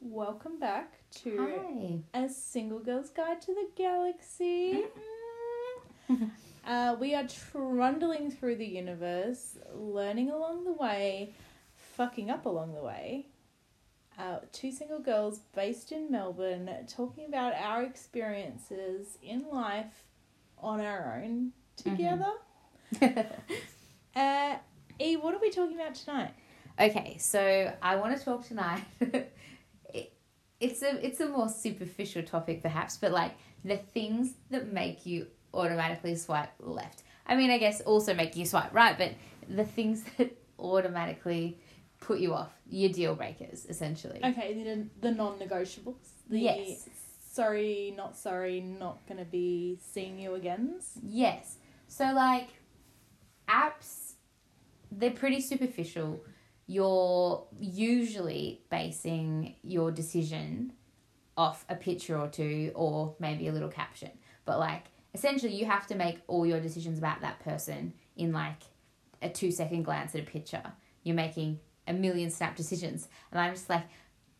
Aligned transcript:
welcome 0.00 0.58
back 0.58 0.94
to 1.10 2.02
Hi. 2.14 2.22
A 2.22 2.28
Single 2.28 2.78
Girl's 2.78 3.10
Guide 3.10 3.40
to 3.42 3.54
the 3.54 3.68
Galaxy. 3.76 4.84
Mm. 6.10 6.30
uh, 6.66 6.96
we 6.98 7.14
are 7.14 7.26
trundling 7.26 8.30
through 8.30 8.56
the 8.56 8.66
universe, 8.66 9.58
learning 9.74 10.30
along 10.30 10.64
the 10.64 10.72
way, 10.72 11.34
fucking 11.74 12.30
up 12.30 12.46
along 12.46 12.74
the 12.74 12.82
way. 12.82 13.26
Uh, 14.18 14.38
two 14.52 14.70
single 14.72 14.98
girls 14.98 15.40
based 15.54 15.92
in 15.92 16.10
Melbourne 16.10 16.70
talking 16.88 17.26
about 17.26 17.54
our 17.54 17.82
experiences 17.82 19.18
in 19.22 19.46
life 19.50 20.04
on 20.58 20.80
our 20.80 21.22
own 21.22 21.52
together. 21.76 22.32
Uh, 24.16 24.56
E, 24.98 25.14
what 25.14 25.32
are 25.32 25.38
we 25.40 25.50
talking 25.50 25.76
about 25.76 25.94
tonight? 25.94 26.32
okay, 26.80 27.16
so 27.18 27.72
I 27.80 27.94
want 27.94 28.18
to 28.18 28.24
talk 28.24 28.44
tonight. 28.44 28.82
It, 30.60 30.70
it's 30.70 30.82
a 30.82 31.06
it's 31.06 31.20
a 31.20 31.28
more 31.28 31.48
superficial 31.48 32.22
topic, 32.22 32.62
perhaps, 32.62 32.96
but 32.96 33.12
like 33.12 33.32
the 33.64 33.76
things 33.76 34.34
that 34.50 34.72
make 34.72 35.06
you 35.06 35.26
automatically 35.52 36.14
swipe 36.16 36.52
left. 36.60 37.02
I 37.26 37.36
mean, 37.36 37.50
I 37.50 37.58
guess 37.58 37.80
also 37.80 38.14
make 38.14 38.36
you 38.36 38.46
swipe 38.46 38.72
right, 38.72 38.96
but 38.96 39.12
the 39.48 39.64
things 39.64 40.04
that 40.18 40.36
automatically 40.58 41.58
put 42.00 42.18
you 42.20 42.34
off, 42.34 42.52
your 42.68 42.90
deal 42.90 43.14
breakers, 43.14 43.66
essentially. 43.68 44.20
Okay, 44.24 44.54
the, 44.54 45.08
the 45.08 45.14
non 45.14 45.38
negotiables. 45.38 46.08
The 46.28 46.38
Yes. 46.40 46.88
sorry, 47.32 47.94
not 47.96 48.16
sorry, 48.16 48.60
not 48.60 49.06
gonna 49.06 49.24
be 49.24 49.78
seeing 49.80 50.18
you 50.18 50.34
again. 50.34 50.80
Yes. 51.02 51.56
So 51.88 52.04
like 52.12 52.48
apps 53.48 54.10
they're 54.92 55.10
pretty 55.10 55.40
superficial. 55.40 56.20
You're 56.70 57.48
usually 57.58 58.62
basing 58.70 59.56
your 59.64 59.90
decision 59.90 60.72
off 61.36 61.64
a 61.68 61.74
picture 61.74 62.16
or 62.16 62.28
two 62.28 62.70
or 62.76 63.16
maybe 63.18 63.48
a 63.48 63.52
little 63.52 63.68
caption. 63.68 64.10
But 64.44 64.60
like 64.60 64.84
essentially 65.12 65.52
you 65.52 65.66
have 65.66 65.88
to 65.88 65.96
make 65.96 66.20
all 66.28 66.46
your 66.46 66.60
decisions 66.60 66.96
about 66.96 67.22
that 67.22 67.40
person 67.40 67.92
in 68.14 68.32
like 68.32 68.62
a 69.20 69.28
2 69.28 69.50
second 69.50 69.82
glance 69.82 70.14
at 70.14 70.20
a 70.20 70.24
picture. 70.24 70.62
You're 71.02 71.16
making 71.16 71.58
a 71.88 71.92
million 71.92 72.30
snap 72.30 72.54
decisions 72.54 73.08
and 73.32 73.40
I'm 73.40 73.54
just 73.54 73.68
like 73.68 73.86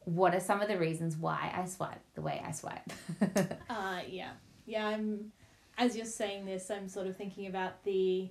what 0.04 0.32
are 0.32 0.40
some 0.40 0.62
of 0.62 0.68
the 0.68 0.78
reasons 0.78 1.16
why 1.16 1.52
I 1.52 1.64
swipe 1.66 2.00
the 2.14 2.22
way 2.22 2.40
I 2.46 2.52
swipe? 2.52 2.92
Uh, 3.68 4.02
yeah, 4.08 4.30
yeah. 4.66 4.86
I'm 4.86 5.32
as 5.76 5.96
you're 5.96 6.06
saying 6.06 6.44
this, 6.44 6.70
I'm 6.70 6.86
sort 6.86 7.08
of 7.08 7.16
thinking 7.16 7.48
about 7.48 7.82
the 7.82 8.30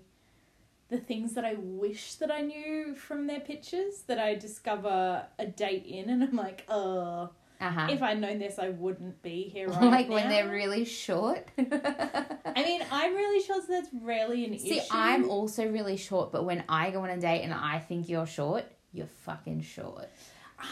the 0.89 0.97
things 0.97 1.33
that 1.33 1.45
I 1.45 1.55
wish 1.57 2.15
that 2.15 2.31
I 2.31 2.41
knew 2.41 2.95
from 2.95 3.27
their 3.27 3.39
pictures 3.39 4.03
that 4.07 4.19
I 4.19 4.35
discover 4.35 5.25
a 5.37 5.45
date 5.45 5.85
in, 5.85 6.09
and 6.09 6.23
I'm 6.23 6.35
like, 6.35 6.65
oh, 6.67 7.29
uh-huh. 7.61 7.87
if 7.91 8.01
I'd 8.01 8.19
known 8.19 8.39
this, 8.39 8.57
I 8.57 8.69
wouldn't 8.69 9.21
be 9.21 9.43
here 9.43 9.67
right 9.69 9.83
like 9.83 10.09
now. 10.09 10.15
when 10.15 10.29
they're 10.29 10.49
really 10.49 10.85
short. 10.85 11.47
I 11.57 12.63
mean, 12.63 12.81
I'm 12.91 13.15
really 13.15 13.43
short, 13.43 13.67
so 13.67 13.73
that's 13.73 13.89
rarely 14.01 14.45
an 14.45 14.57
See, 14.57 14.77
issue. 14.77 14.81
See, 14.81 14.87
I'm 14.91 15.29
also 15.29 15.67
really 15.67 15.97
short, 15.97 16.31
but 16.31 16.43
when 16.45 16.63
I 16.67 16.89
go 16.89 17.03
on 17.03 17.09
a 17.09 17.17
date 17.17 17.43
and 17.43 17.53
I 17.53 17.79
think 17.79 18.09
you're 18.09 18.25
short, 18.25 18.65
you're 18.91 19.07
fucking 19.07 19.61
short. 19.61 20.09
I 20.57 20.63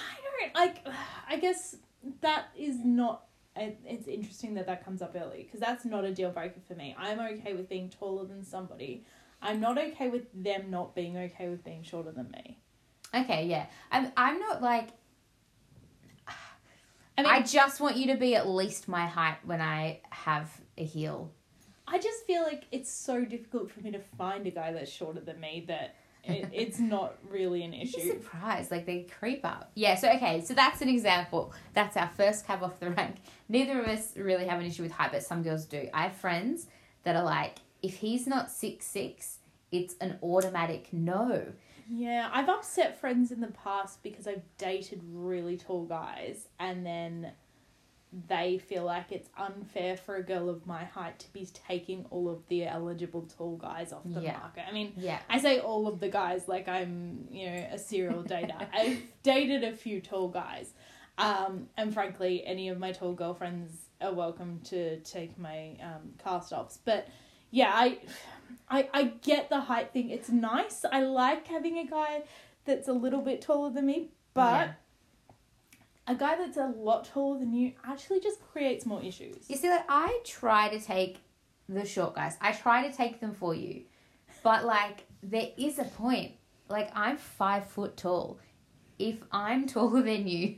don't 0.41 0.55
like. 0.55 0.87
I 1.29 1.37
guess 1.37 1.75
that 2.21 2.45
is 2.57 2.77
not. 2.83 3.23
It's 3.55 4.07
interesting 4.07 4.53
that 4.53 4.67
that 4.67 4.85
comes 4.85 5.01
up 5.01 5.15
early 5.19 5.43
because 5.43 5.59
that's 5.59 5.83
not 5.83 6.05
a 6.05 6.13
deal 6.13 6.29
breaker 6.29 6.59
for 6.67 6.75
me. 6.75 6.95
I'm 6.97 7.19
okay 7.19 7.53
with 7.53 7.67
being 7.67 7.89
taller 7.89 8.25
than 8.25 8.43
somebody. 8.43 9.03
I'm 9.41 9.59
not 9.59 9.77
okay 9.77 10.09
with 10.09 10.23
them 10.33 10.69
not 10.69 10.95
being 10.95 11.17
okay 11.17 11.49
with 11.49 11.63
being 11.63 11.83
shorter 11.83 12.11
than 12.11 12.29
me. 12.31 12.59
Okay, 13.13 13.45
yeah. 13.45 13.67
I'm 13.91 14.11
I'm 14.17 14.39
not 14.39 14.61
like 14.61 14.89
I 17.17 17.23
mean, 17.23 17.31
I 17.31 17.41
just 17.41 17.79
want 17.79 17.97
you 17.97 18.07
to 18.13 18.15
be 18.15 18.35
at 18.35 18.47
least 18.47 18.87
my 18.87 19.07
height 19.07 19.37
when 19.43 19.59
I 19.59 20.01
have 20.11 20.51
a 20.77 20.83
heel. 20.83 21.31
I 21.87 21.97
just 21.97 22.25
feel 22.27 22.43
like 22.43 22.65
it's 22.71 22.91
so 22.91 23.25
difficult 23.25 23.71
for 23.71 23.79
me 23.79 23.91
to 23.91 23.99
find 24.17 24.45
a 24.45 24.51
guy 24.51 24.71
that's 24.71 24.91
shorter 24.91 25.21
than 25.21 25.39
me 25.39 25.65
that 25.67 25.95
it, 26.23 26.49
it's 26.51 26.79
not 26.79 27.15
really 27.29 27.63
an 27.63 27.73
issue. 27.73 28.01
surprised, 28.01 28.69
like 28.69 28.85
they 28.85 29.03
creep 29.03 29.45
up. 29.45 29.71
Yeah, 29.73 29.95
so 29.95 30.11
okay, 30.11 30.41
so 30.41 30.53
that's 30.53 30.81
an 30.81 30.89
example. 30.89 31.53
That's 31.73 31.97
our 31.97 32.09
first 32.09 32.45
cab 32.45 32.61
off 32.61 32.79
the 32.79 32.91
rank. 32.91 33.15
Neither 33.49 33.81
of 33.81 33.87
us 33.87 34.15
really 34.15 34.45
have 34.45 34.59
an 34.59 34.65
issue 34.65 34.83
with 34.83 34.91
height, 34.91 35.11
but 35.11 35.23
some 35.23 35.41
girls 35.41 35.65
do. 35.65 35.89
I 35.93 36.03
have 36.03 36.15
friends 36.17 36.67
that 37.03 37.15
are 37.15 37.23
like, 37.23 37.57
if 37.81 37.95
he's 37.97 38.27
not 38.27 38.49
six 38.51 38.85
six, 38.85 39.39
it's 39.71 39.95
an 40.01 40.17
automatic 40.23 40.89
no. 40.91 41.53
Yeah, 41.89 42.29
I've 42.33 42.49
upset 42.49 42.99
friends 42.99 43.31
in 43.31 43.39
the 43.39 43.47
past 43.47 44.03
because 44.03 44.27
I've 44.27 44.41
dated 44.57 45.01
really 45.11 45.55
tall 45.57 45.85
guys 45.85 46.47
and 46.59 46.85
then 46.85 47.31
they 48.27 48.57
feel 48.57 48.83
like 48.85 49.11
it's 49.11 49.29
unfair 49.37 49.97
for 49.97 50.15
a 50.15 50.23
girl 50.23 50.49
of 50.49 50.65
my 50.65 50.83
height 50.85 51.19
to 51.19 51.31
be 51.33 51.45
taking 51.53 52.05
all 52.09 52.29
of 52.29 52.39
the 52.47 52.65
eligible 52.65 53.23
tall 53.37 53.57
guys 53.57 53.91
off 53.93 54.03
the 54.05 54.21
Yeah. 54.21 54.37
market. 54.37 54.63
I 54.67 54.71
mean, 54.71 54.93
Yeah. 54.97 55.19
I 55.29 55.39
say 55.39 55.59
all 55.59 55.87
of 55.87 55.99
the 55.99 56.07
guys 56.09 56.47
like 56.47 56.67
I'm, 56.69 57.27
you 57.29 57.45
know, 57.49 57.67
a 57.71 57.77
serial 57.77 58.23
dater. 58.23 58.65
I've 58.73 59.01
dated 59.23 59.63
a 59.65 59.73
few 59.73 59.99
tall 60.01 60.29
guys. 60.29 60.73
Um, 61.17 61.67
and 61.77 61.93
frankly, 61.93 62.45
any 62.45 62.69
of 62.69 62.79
my 62.79 62.91
tall 62.91 63.13
girlfriends 63.13 63.71
are 64.01 64.13
welcome 64.13 64.61
to 64.65 64.99
take 65.01 65.37
my 65.37 65.75
um, 65.81 66.13
cast 66.23 66.53
offs. 66.53 66.79
But 66.83 67.07
yeah, 67.51 67.71
I, 67.73 67.99
I, 68.69 68.89
I 68.93 69.03
get 69.21 69.49
the 69.49 69.59
height 69.61 69.93
thing. 69.93 70.09
It's 70.09 70.29
nice. 70.29 70.83
I 70.91 71.01
like 71.03 71.47
having 71.47 71.77
a 71.77 71.85
guy 71.85 72.23
that's 72.65 72.87
a 72.87 72.93
little 72.93 73.21
bit 73.21 73.41
taller 73.41 73.69
than 73.71 73.85
me, 73.85 74.09
but 74.33 74.67
Yeah. 74.67 74.71
a 76.07 76.15
guy 76.15 76.35
that's 76.37 76.57
a 76.57 76.67
lot 76.77 77.05
taller 77.05 77.39
than 77.39 77.53
you 77.53 77.73
actually 77.85 78.19
just 78.19 78.41
creates 78.51 78.85
more 78.85 79.01
issues. 79.01 79.49
You 79.49 79.55
see, 79.55 79.69
like 79.69 79.85
I 79.89 80.19
try 80.25 80.69
to 80.69 80.79
take 80.79 81.19
the 81.69 81.85
short 81.85 82.15
guys. 82.15 82.37
I 82.41 82.51
try 82.51 82.87
to 82.87 82.95
take 82.95 83.19
them 83.19 83.33
for 83.33 83.53
you, 83.53 83.83
but 84.43 84.65
like 84.65 85.05
there 85.23 85.49
is 85.57 85.79
a 85.79 85.83
point. 85.85 86.33
Like 86.69 86.89
I'm 86.93 87.17
five 87.17 87.67
foot 87.67 87.95
tall. 87.97 88.39
If 88.99 89.17
I'm 89.31 89.67
taller 89.75 90.01
than 90.01 90.27
you, 90.27 90.55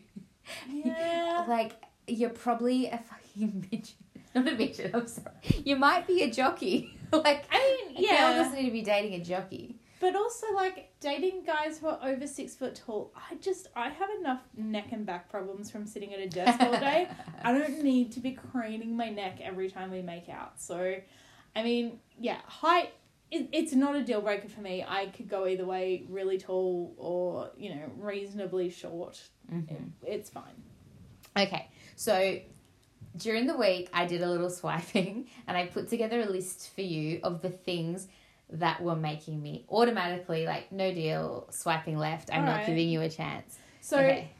Yeah. 0.72 1.46
like 1.48 1.74
you're 2.08 2.30
probably 2.32 2.88
a 2.88 2.98
fucking 2.98 3.68
midget. 3.72 3.94
Not 4.36 4.48
a 4.48 4.52
midget. 4.52 4.92
I'm 4.94 5.08
sorry. 5.08 5.32
You 5.66 5.76
might 5.76 6.06
be 6.08 6.22
a 6.24 6.32
jockey. 6.32 6.98
like 7.12 7.46
I 7.52 7.88
mean, 7.88 7.98
a 7.98 8.00
girl 8.00 8.10
yeah. 8.10 8.36
doesn't 8.36 8.56
need 8.56 8.66
to 8.66 8.72
be 8.72 8.82
dating 8.82 9.20
a 9.20 9.24
jockey. 9.24 9.80
But 10.00 10.16
also, 10.16 10.48
like 10.56 10.94
dating 11.02 11.44
guys 11.46 11.80
who 11.80 11.88
are 11.88 12.00
over 12.02 12.26
six 12.26 12.56
foot 12.56 12.76
tall, 12.76 13.12
I 13.16 13.36
just 13.36 13.68
I 13.76 13.90
have 13.90 14.10
enough 14.20 14.42
neck 14.56 14.92
and 14.92 15.06
back 15.06 15.30
problems 15.30 15.70
from 15.70 15.86
sitting 15.86 16.14
at 16.14 16.20
a 16.20 16.28
desk 16.28 16.60
all 16.62 16.72
day. 16.72 17.10
I 17.44 17.52
don't 17.52 17.84
need 17.84 18.14
to 18.14 18.22
be 18.22 18.32
craning 18.32 18.96
my 18.96 19.10
neck 19.10 19.40
every 19.42 19.70
time 19.70 19.92
we 19.92 20.02
make 20.02 20.30
out. 20.30 20.62
So, 20.62 20.96
I 21.56 21.64
mean, 21.64 22.00
yeah, 22.18 22.38
height. 22.46 22.94
It, 23.30 23.50
it's 23.52 23.74
not 23.74 23.96
a 23.96 24.02
deal 24.04 24.22
breaker 24.22 24.48
for 24.48 24.62
me. 24.62 24.84
I 24.88 25.08
could 25.08 25.28
go 25.30 25.46
either 25.46 25.66
way, 25.66 26.06
really 26.08 26.38
tall 26.38 26.96
or 26.98 27.52
you 27.58 27.76
know 27.76 27.92
reasonably 27.98 28.70
short. 28.70 29.22
Mhm. 29.52 29.70
It, 29.70 29.82
it's 30.08 30.30
fine. 30.30 30.64
Okay, 31.38 31.68
so 31.96 32.40
during 33.20 33.46
the 33.46 33.56
week, 33.56 33.90
I 33.94 34.06
did 34.06 34.22
a 34.22 34.30
little 34.30 34.50
swiping 34.62 35.28
and 35.48 35.56
I 35.56 35.68
put 35.68 35.90
together 35.90 36.22
a 36.22 36.26
list 36.26 36.74
for 36.74 36.82
you 36.82 37.20
of 37.24 37.42
the 37.42 37.50
things 37.50 38.08
that 38.52 38.82
were 38.82 38.96
making 38.96 39.42
me 39.42 39.66
automatically 39.70 40.46
like, 40.46 40.72
no 40.72 40.92
deal, 40.92 41.48
swiping 41.52 41.98
left. 41.98 42.30
I'm 42.34 42.46
not 42.46 42.52
Alright. 42.52 42.68
giving 42.68 42.90
you 42.90 43.02
a 43.02 43.10
chance. 43.10 43.60
So, 43.82 44.00
okay. 44.00 44.32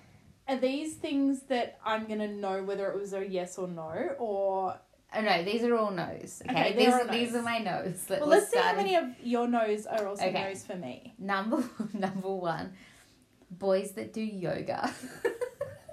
are 0.48 0.58
these 0.58 0.96
things 0.96 1.42
that 1.44 1.80
I'm 1.86 2.08
gonna 2.08 2.28
know 2.28 2.64
whether 2.64 2.90
it 2.90 3.00
was 3.00 3.14
a 3.14 3.28
yes 3.28 3.58
or 3.58 3.68
no, 3.68 4.16
or 4.18 4.80
Oh 5.12 5.22
no, 5.22 5.44
these 5.44 5.64
are 5.64 5.76
all 5.76 5.90
no's. 5.90 6.42
Okay, 6.48 6.70
Okay, 6.70 6.76
these, 6.76 6.94
all 6.94 7.08
these 7.08 7.36
are 7.36 7.42
my 7.42 7.58
no's. 7.58 8.08
Let, 8.10 8.22
well, 8.22 8.30
let's 8.30 8.52
see 8.52 8.60
how 8.60 8.76
many 8.76 8.96
of 8.96 9.06
your 9.24 9.48
no's 9.48 9.88
are 9.88 10.08
also 10.08 10.24
Okay. 10.24 10.44
no's 10.44 10.64
for 10.64 10.76
me. 10.76 11.16
Number 11.18 11.64
number 11.94 12.34
one, 12.34 12.74
boys 13.52 13.92
that 13.94 14.14
do 14.14 14.22
yoga. 14.22 14.92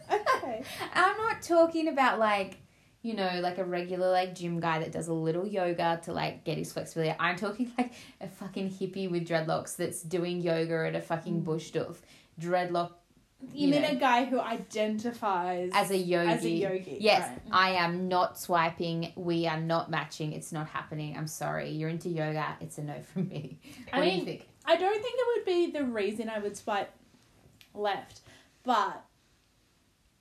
Okay. 0.09 0.63
I'm 0.95 1.17
not 1.17 1.43
talking 1.43 1.89
about 1.89 2.19
like, 2.19 2.59
you 3.07 3.15
know, 3.15 3.39
like 3.41 3.59
a 3.59 3.65
regular 3.65 4.11
like 4.11 4.35
gym 4.35 4.59
guy 4.59 4.81
that 4.81 4.91
does 4.91 5.07
a 5.07 5.13
little 5.13 5.47
yoga 5.47 6.01
to 6.03 6.13
like 6.13 6.43
get 6.43 6.59
his 6.59 6.73
flexibility. 6.73 7.15
I'm 7.21 7.37
talking 7.37 7.71
like 7.79 7.93
a 8.21 8.27
fucking 8.27 8.71
hippie 8.71 9.09
with 9.09 9.29
dreadlocks 9.29 9.77
that's 9.77 10.03
doing 10.03 10.41
yoga 10.41 10.89
at 10.89 10.97
a 10.97 11.01
fucking 11.01 11.43
mm. 11.43 11.45
bush 11.45 11.67
stuff. 11.69 12.03
Dreadlock 12.41 12.91
You, 13.53 13.69
You 13.69 13.73
mean 13.75 13.83
know. 13.83 13.91
a 13.91 13.95
guy 13.95 14.25
who 14.25 14.41
identifies 14.41 15.71
as 15.73 15.93
a 15.93 15.97
yogi. 15.97 16.33
as 16.33 16.45
a 16.45 16.51
yogi? 16.51 16.97
Yes, 17.01 17.29
right. 17.29 17.47
Mm. 17.47 17.51
I 17.53 17.71
am 17.85 18.09
not 18.09 18.41
swiping. 18.41 19.13
We 19.15 19.47
are 19.47 19.61
not 19.61 19.89
matching. 19.89 20.33
It's 20.33 20.51
not 20.51 20.67
happening. 20.67 21.17
I'm 21.17 21.29
sorry. 21.29 21.71
You're 21.71 21.91
into 21.91 22.09
yoga. 22.09 22.57
It's 22.61 22.77
a 22.79 22.83
no 22.83 23.01
from 23.03 23.29
me. 23.29 23.61
I 23.93 23.99
What 23.99 24.05
do 24.05 24.11
you 24.11 24.17
mean- 24.17 24.25
think? 24.25 24.49
I 24.65 24.75
don't 24.75 25.01
think 25.01 25.15
it 25.17 25.27
would 25.37 25.45
be 25.45 25.71
the 25.79 25.85
reason 25.85 26.29
I 26.29 26.41
would 26.41 26.57
swipe 26.57 26.91
left, 27.73 28.23
but 28.65 29.05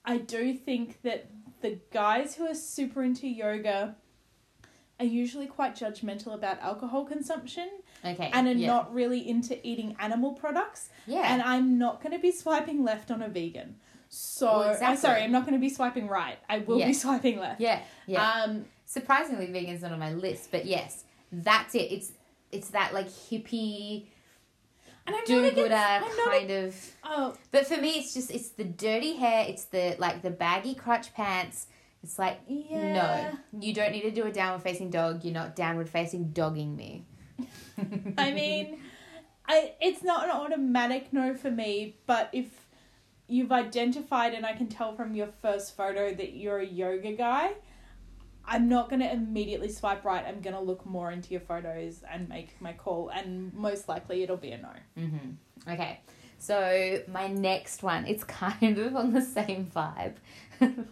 I 0.04 0.18
do 0.18 0.54
think 0.54 1.02
that 1.02 1.26
the 1.62 1.78
guys 1.92 2.34
who 2.34 2.46
are 2.46 2.54
super 2.54 3.02
into 3.02 3.26
yoga 3.26 3.96
are 4.98 5.06
usually 5.06 5.46
quite 5.46 5.76
judgmental 5.76 6.32
about 6.34 6.58
alcohol 6.60 7.04
consumption 7.04 7.68
Okay. 8.04 8.30
and 8.32 8.46
are 8.48 8.52
yeah. 8.52 8.66
not 8.66 8.94
really 8.94 9.28
into 9.28 9.64
eating 9.66 9.94
animal 9.98 10.32
products. 10.32 10.88
Yeah. 11.06 11.22
And 11.32 11.42
I'm 11.42 11.76
not 11.78 12.02
going 12.02 12.12
to 12.12 12.18
be 12.18 12.32
swiping 12.32 12.82
left 12.82 13.10
on 13.10 13.20
a 13.22 13.28
vegan. 13.28 13.76
So, 14.08 14.46
Well, 14.46 14.78
I'm 14.82 14.96
sorry, 14.96 15.22
I'm 15.22 15.32
not 15.32 15.42
going 15.42 15.54
to 15.54 15.60
be 15.60 15.68
swiping 15.68 16.08
right. 16.08 16.38
I 16.48 16.58
will 16.58 16.78
Yeah. 16.78 16.86
be 16.86 16.92
swiping 16.94 17.38
left. 17.38 17.60
Yeah, 17.60 17.80
yeah. 18.06 18.42
Um, 18.44 18.64
Surprisingly, 18.84 19.46
vegan's 19.50 19.82
not 19.82 19.92
on 19.92 19.98
my 19.98 20.12
list, 20.12 20.50
but 20.52 20.64
yes, 20.64 21.04
that's 21.32 21.74
it. 21.74 21.90
It's 21.92 22.12
it's 22.52 22.68
that 22.68 22.94
like 22.94 23.08
hippie 23.08 24.06
and 25.06 25.16
I'm 25.16 25.24
do 25.24 25.50
gooder 25.50 26.02
kind 26.24 26.50
of. 26.50 26.94
Oh, 27.04 27.34
But 27.50 27.66
for 27.66 27.76
me, 27.80 27.90
it's 27.90 28.14
just 28.14 28.30
it's 28.30 28.50
the 28.50 28.64
dirty 28.64 29.16
hair. 29.16 29.46
It's 29.48 29.64
the 29.66 29.96
like 29.98 30.22
the 30.22 30.30
baggy 30.30 30.74
crotch 30.74 31.14
pants. 31.14 31.66
It's 32.02 32.18
like 32.18 32.40
yeah. 32.46 32.92
no, 33.52 33.60
you 33.60 33.72
don't 33.72 33.92
need 33.92 34.02
to 34.02 34.10
do 34.10 34.24
a 34.24 34.32
downward 34.32 34.62
facing 34.62 34.90
dog. 34.90 35.24
You're 35.24 35.34
not 35.34 35.56
downward 35.56 35.88
facing 35.88 36.30
dogging 36.30 36.76
me. 36.76 37.04
I 38.18 38.32
mean, 38.32 38.80
I 39.46 39.74
it's 39.80 40.02
not 40.02 40.24
an 40.24 40.30
automatic 40.30 41.12
no 41.12 41.34
for 41.34 41.50
me, 41.50 41.96
but 42.06 42.30
if 42.32 42.46
you've 43.28 43.52
identified 43.52 44.34
and 44.34 44.46
I 44.46 44.52
can 44.52 44.68
tell 44.68 44.94
from 44.94 45.14
your 45.14 45.28
first 45.42 45.76
photo 45.76 46.14
that 46.14 46.34
you're 46.34 46.58
a 46.58 46.66
yoga 46.66 47.12
guy, 47.12 47.52
I'm 48.46 48.68
not 48.68 48.88
going 48.88 49.00
to 49.00 49.12
immediately 49.12 49.70
swipe 49.70 50.04
right. 50.04 50.24
I'm 50.26 50.40
going 50.40 50.54
to 50.54 50.60
look 50.60 50.86
more 50.86 51.10
into 51.10 51.30
your 51.30 51.40
photos 51.40 52.02
and 52.10 52.28
make 52.28 52.60
my 52.60 52.72
call 52.72 53.08
and 53.08 53.52
most 53.52 53.88
likely 53.88 54.22
it'll 54.22 54.36
be 54.36 54.52
a 54.52 54.58
no. 54.58 54.70
Mm-hmm. 54.98 55.72
Okay, 55.72 56.00
so 56.38 57.00
my 57.08 57.26
next 57.26 57.82
one, 57.82 58.06
it's 58.06 58.24
kind 58.24 58.78
of 58.78 58.94
on 58.94 59.12
the 59.12 59.22
same 59.22 59.70
vibe. 59.74 60.14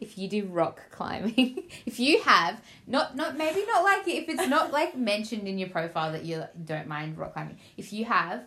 if 0.00 0.16
you 0.16 0.28
do 0.28 0.46
rock 0.46 0.80
climbing, 0.90 1.64
if 1.86 2.00
you 2.00 2.22
have 2.22 2.60
not 2.86 3.16
not 3.16 3.36
maybe 3.36 3.64
not 3.66 3.82
like 3.82 4.06
if 4.08 4.28
it's 4.28 4.48
not 4.48 4.72
like 4.72 4.96
mentioned 4.96 5.46
in 5.46 5.58
your 5.58 5.68
profile 5.68 6.12
that 6.12 6.24
you 6.24 6.44
don't 6.64 6.88
mind 6.88 7.18
rock 7.18 7.34
climbing. 7.34 7.58
If 7.76 7.92
you 7.92 8.04
have 8.06 8.44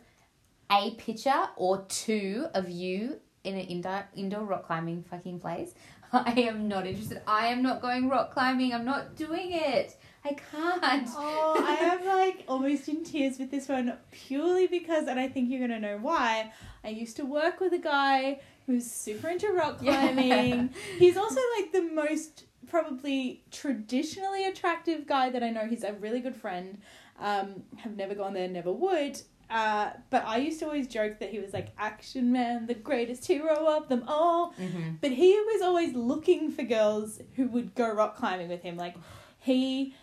a 0.72 0.92
picture 0.96 1.50
or 1.56 1.86
two 1.88 2.48
of 2.54 2.70
you 2.70 3.20
in 3.44 3.56
an 3.56 3.62
indoor 3.62 4.08
indoor 4.16 4.44
rock 4.44 4.66
climbing 4.66 5.04
fucking 5.04 5.40
place, 5.40 5.74
I 6.14 6.32
am 6.42 6.68
not 6.68 6.88
interested. 6.88 7.22
I 7.28 7.48
am 7.48 7.62
not 7.62 7.82
going 7.82 8.10
rock 8.10 8.32
climbing. 8.34 8.74
I'm 8.74 8.86
not 8.86 9.16
doing 9.16 9.52
it. 9.52 9.96
I 10.26 10.34
can't. 10.34 11.08
Oh, 11.16 11.64
I 11.66 11.76
am 11.86 12.06
like 12.06 12.44
almost 12.48 12.88
in 12.90 13.04
tears 13.04 13.40
with 13.40 13.52
this 13.52 13.70
one 13.70 13.94
purely 14.12 14.68
because, 14.68 15.08
and 15.08 15.20
I 15.20 15.28
think 15.30 15.50
you're 15.50 15.62
gonna 15.62 15.80
know 15.80 15.98
why. 16.02 16.52
I 16.84 16.90
used 16.90 17.16
to 17.18 17.26
work 17.26 17.60
with 17.60 17.74
a 17.74 17.78
guy 17.78 18.42
who's 18.66 18.90
super 18.90 19.30
into 19.30 19.50
rock 19.50 19.80
Yeah. 19.82 20.12
climbing. 20.12 20.72
He's 20.98 21.16
also 21.18 21.40
like 21.58 21.72
the 21.72 21.84
most 21.84 22.44
probably 22.68 23.44
traditionally 23.52 24.46
attractive 24.46 25.08
guy 25.08 25.30
that 25.30 25.42
I 25.44 25.50
know. 25.52 25.66
He's 25.68 25.84
a 25.84 25.94
really 25.94 26.20
good 26.20 26.36
friend. 26.36 26.80
Um, 27.20 27.64
have 27.78 27.96
never 27.96 28.16
gone 28.16 28.34
there, 28.34 28.48
never 28.48 28.72
would. 28.72 29.22
Uh, 29.50 29.90
but 30.12 30.24
I 30.26 30.38
used 30.38 30.60
to 30.60 30.66
always 30.66 30.88
joke 30.88 31.20
that 31.20 31.32
he 31.32 31.40
was 31.40 31.54
like 31.54 31.70
action 31.78 32.32
man, 32.32 32.68
the 32.68 32.76
greatest 32.76 33.26
hero 33.26 33.76
of 33.76 33.90
them 33.90 34.04
all. 34.08 34.54
Mm-hmm. 34.54 34.96
But 35.02 35.12
he 35.12 35.32
was 35.32 35.62
always 35.64 35.96
looking 35.96 36.52
for 36.52 36.64
girls 36.64 37.20
who 37.36 37.48
would 37.48 37.74
go 37.74 37.92
rock 37.92 38.16
climbing 38.16 38.50
with 38.50 38.62
him. 38.62 38.78
Like 38.78 38.96
he 39.40 39.96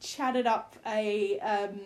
chatted 0.00 0.46
up 0.46 0.74
a 0.84 1.38
um, 1.40 1.80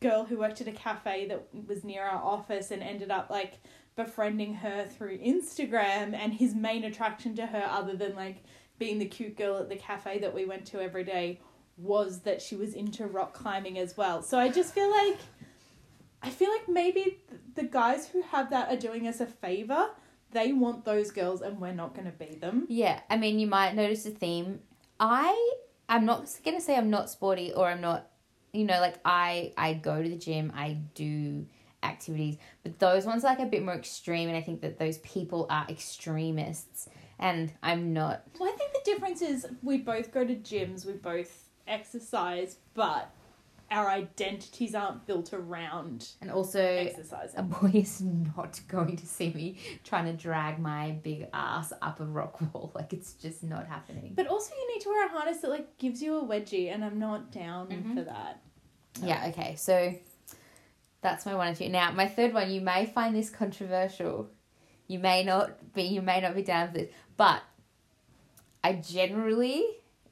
girl 0.00 0.24
who 0.24 0.38
worked 0.38 0.60
at 0.60 0.68
a 0.68 0.72
cafe 0.72 1.26
that 1.28 1.46
was 1.66 1.84
near 1.84 2.02
our 2.02 2.22
office 2.22 2.70
and 2.70 2.82
ended 2.82 3.10
up 3.10 3.28
like 3.28 3.58
befriending 3.94 4.54
her 4.54 4.86
through 4.86 5.18
Instagram. 5.18 6.14
And 6.14 6.32
his 6.32 6.54
main 6.54 6.84
attraction 6.84 7.36
to 7.36 7.46
her, 7.46 7.66
other 7.68 7.96
than 7.96 8.14
like 8.14 8.44
being 8.78 8.98
the 8.98 9.06
cute 9.06 9.36
girl 9.36 9.58
at 9.58 9.68
the 9.68 9.76
cafe 9.76 10.20
that 10.20 10.34
we 10.34 10.46
went 10.46 10.64
to 10.66 10.80
every 10.80 11.04
day, 11.04 11.40
was 11.76 12.20
that 12.20 12.40
she 12.40 12.56
was 12.56 12.72
into 12.72 13.06
rock 13.06 13.34
climbing 13.34 13.78
as 13.78 13.94
well. 13.96 14.22
So 14.22 14.38
I 14.38 14.48
just 14.48 14.72
feel 14.72 14.90
like. 14.90 15.18
I 16.22 16.30
feel 16.30 16.50
like 16.50 16.68
maybe 16.68 17.18
the 17.54 17.64
guys 17.64 18.08
who 18.08 18.22
have 18.22 18.50
that 18.50 18.72
are 18.72 18.76
doing 18.76 19.06
us 19.06 19.20
a 19.20 19.26
favor. 19.26 19.90
They 20.32 20.52
want 20.52 20.84
those 20.84 21.10
girls, 21.12 21.40
and 21.40 21.60
we're 21.60 21.72
not 21.72 21.94
going 21.94 22.06
to 22.06 22.12
be 22.12 22.34
them. 22.34 22.66
Yeah, 22.68 23.00
I 23.08 23.16
mean, 23.16 23.38
you 23.38 23.46
might 23.46 23.74
notice 23.74 24.04
a 24.06 24.10
theme. 24.10 24.60
I 24.98 25.52
I'm 25.88 26.04
not 26.04 26.28
gonna 26.44 26.60
say 26.60 26.76
I'm 26.76 26.90
not 26.90 27.10
sporty 27.10 27.52
or 27.52 27.68
I'm 27.68 27.80
not, 27.80 28.10
you 28.52 28.64
know, 28.64 28.80
like 28.80 28.96
I 29.04 29.52
I 29.56 29.74
go 29.74 30.02
to 30.02 30.08
the 30.08 30.16
gym, 30.16 30.52
I 30.54 30.78
do 30.94 31.46
activities, 31.82 32.36
but 32.62 32.78
those 32.78 33.04
ones 33.04 33.24
are 33.24 33.28
like 33.28 33.40
a 33.40 33.46
bit 33.46 33.64
more 33.64 33.74
extreme, 33.74 34.28
and 34.28 34.36
I 34.36 34.40
think 34.40 34.62
that 34.62 34.78
those 34.78 34.98
people 34.98 35.46
are 35.50 35.66
extremists, 35.68 36.88
and 37.18 37.52
I'm 37.62 37.92
not. 37.92 38.24
Well, 38.38 38.52
I 38.52 38.56
think 38.56 38.72
the 38.72 38.80
difference 38.84 39.22
is 39.22 39.46
we 39.62 39.78
both 39.78 40.12
go 40.12 40.24
to 40.24 40.34
gyms, 40.34 40.84
we 40.84 40.94
both 40.94 41.48
exercise, 41.68 42.56
but 42.74 43.10
our 43.70 43.88
identities 43.88 44.74
aren't 44.74 45.06
built 45.06 45.32
around 45.32 46.08
And 46.20 46.30
also, 46.30 46.60
exercising. 46.60 47.38
a 47.38 47.42
boy 47.42 47.70
is 47.74 48.00
not 48.00 48.60
going 48.68 48.96
to 48.96 49.06
see 49.06 49.32
me 49.32 49.58
trying 49.82 50.04
to 50.04 50.12
drag 50.12 50.58
my 50.60 50.92
big 51.02 51.26
ass 51.32 51.72
up 51.82 52.00
a 52.00 52.04
rock 52.04 52.40
wall. 52.40 52.70
Like 52.76 52.92
it's 52.92 53.14
just 53.14 53.42
not 53.42 53.66
happening. 53.66 54.12
But 54.14 54.28
also, 54.28 54.52
you 54.54 54.74
need 54.74 54.80
to 54.82 54.88
wear 54.90 55.06
a 55.06 55.08
harness 55.10 55.38
that 55.38 55.50
like 55.50 55.78
gives 55.78 56.00
you 56.02 56.16
a 56.18 56.22
wedgie, 56.24 56.72
and 56.72 56.84
I'm 56.84 56.98
not 56.98 57.32
down 57.32 57.68
Mhm. 57.68 57.94
for 57.94 58.02
that. 58.04 58.40
Yeah, 59.02 59.26
okay. 59.28 59.56
So 59.56 59.94
that's 61.00 61.26
my 61.26 61.34
one 61.34 61.48
and 61.48 61.56
two. 61.56 61.68
Now, 61.68 61.90
my 61.92 62.06
third 62.08 62.32
one, 62.32 62.50
you 62.50 62.60
may 62.60 62.86
find 62.86 63.14
this 63.16 63.30
controversial. 63.30 64.30
You 64.86 64.98
may 65.00 65.24
not 65.24 65.74
be 65.74 65.82
you 65.82 66.02
may 66.02 66.20
not 66.20 66.34
be 66.36 66.42
down 66.42 66.68
for 66.68 66.74
this. 66.78 66.90
But 67.16 67.42
I 68.62 68.74
generally 68.74 69.64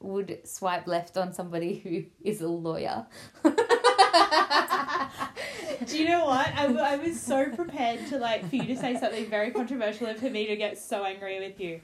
would 0.05 0.41
swipe 0.47 0.87
left 0.87 1.17
on 1.17 1.33
somebody 1.33 1.79
who 1.79 2.05
is 2.23 2.41
a 2.41 2.49
lawyer. 2.49 3.06
Do 5.87 5.99
you 5.99 6.09
know 6.09 6.25
what? 6.25 6.47
I, 6.55 6.62
w- 6.62 6.79
I 6.81 6.97
was 6.97 7.21
so 7.21 7.51
prepared 7.51 8.06
to 8.09 8.19
like 8.19 8.49
for 8.49 8.56
you 8.56 8.65
to 8.67 8.77
say 8.77 8.99
something 8.99 9.27
very 9.29 9.51
controversial 9.51 10.06
and 10.06 10.19
for 10.19 10.31
me 10.31 10.47
to 10.47 10.56
get 10.56 10.79
so 10.79 11.05
angry 11.05 11.41
with 11.41 11.61
you. 11.61 11.81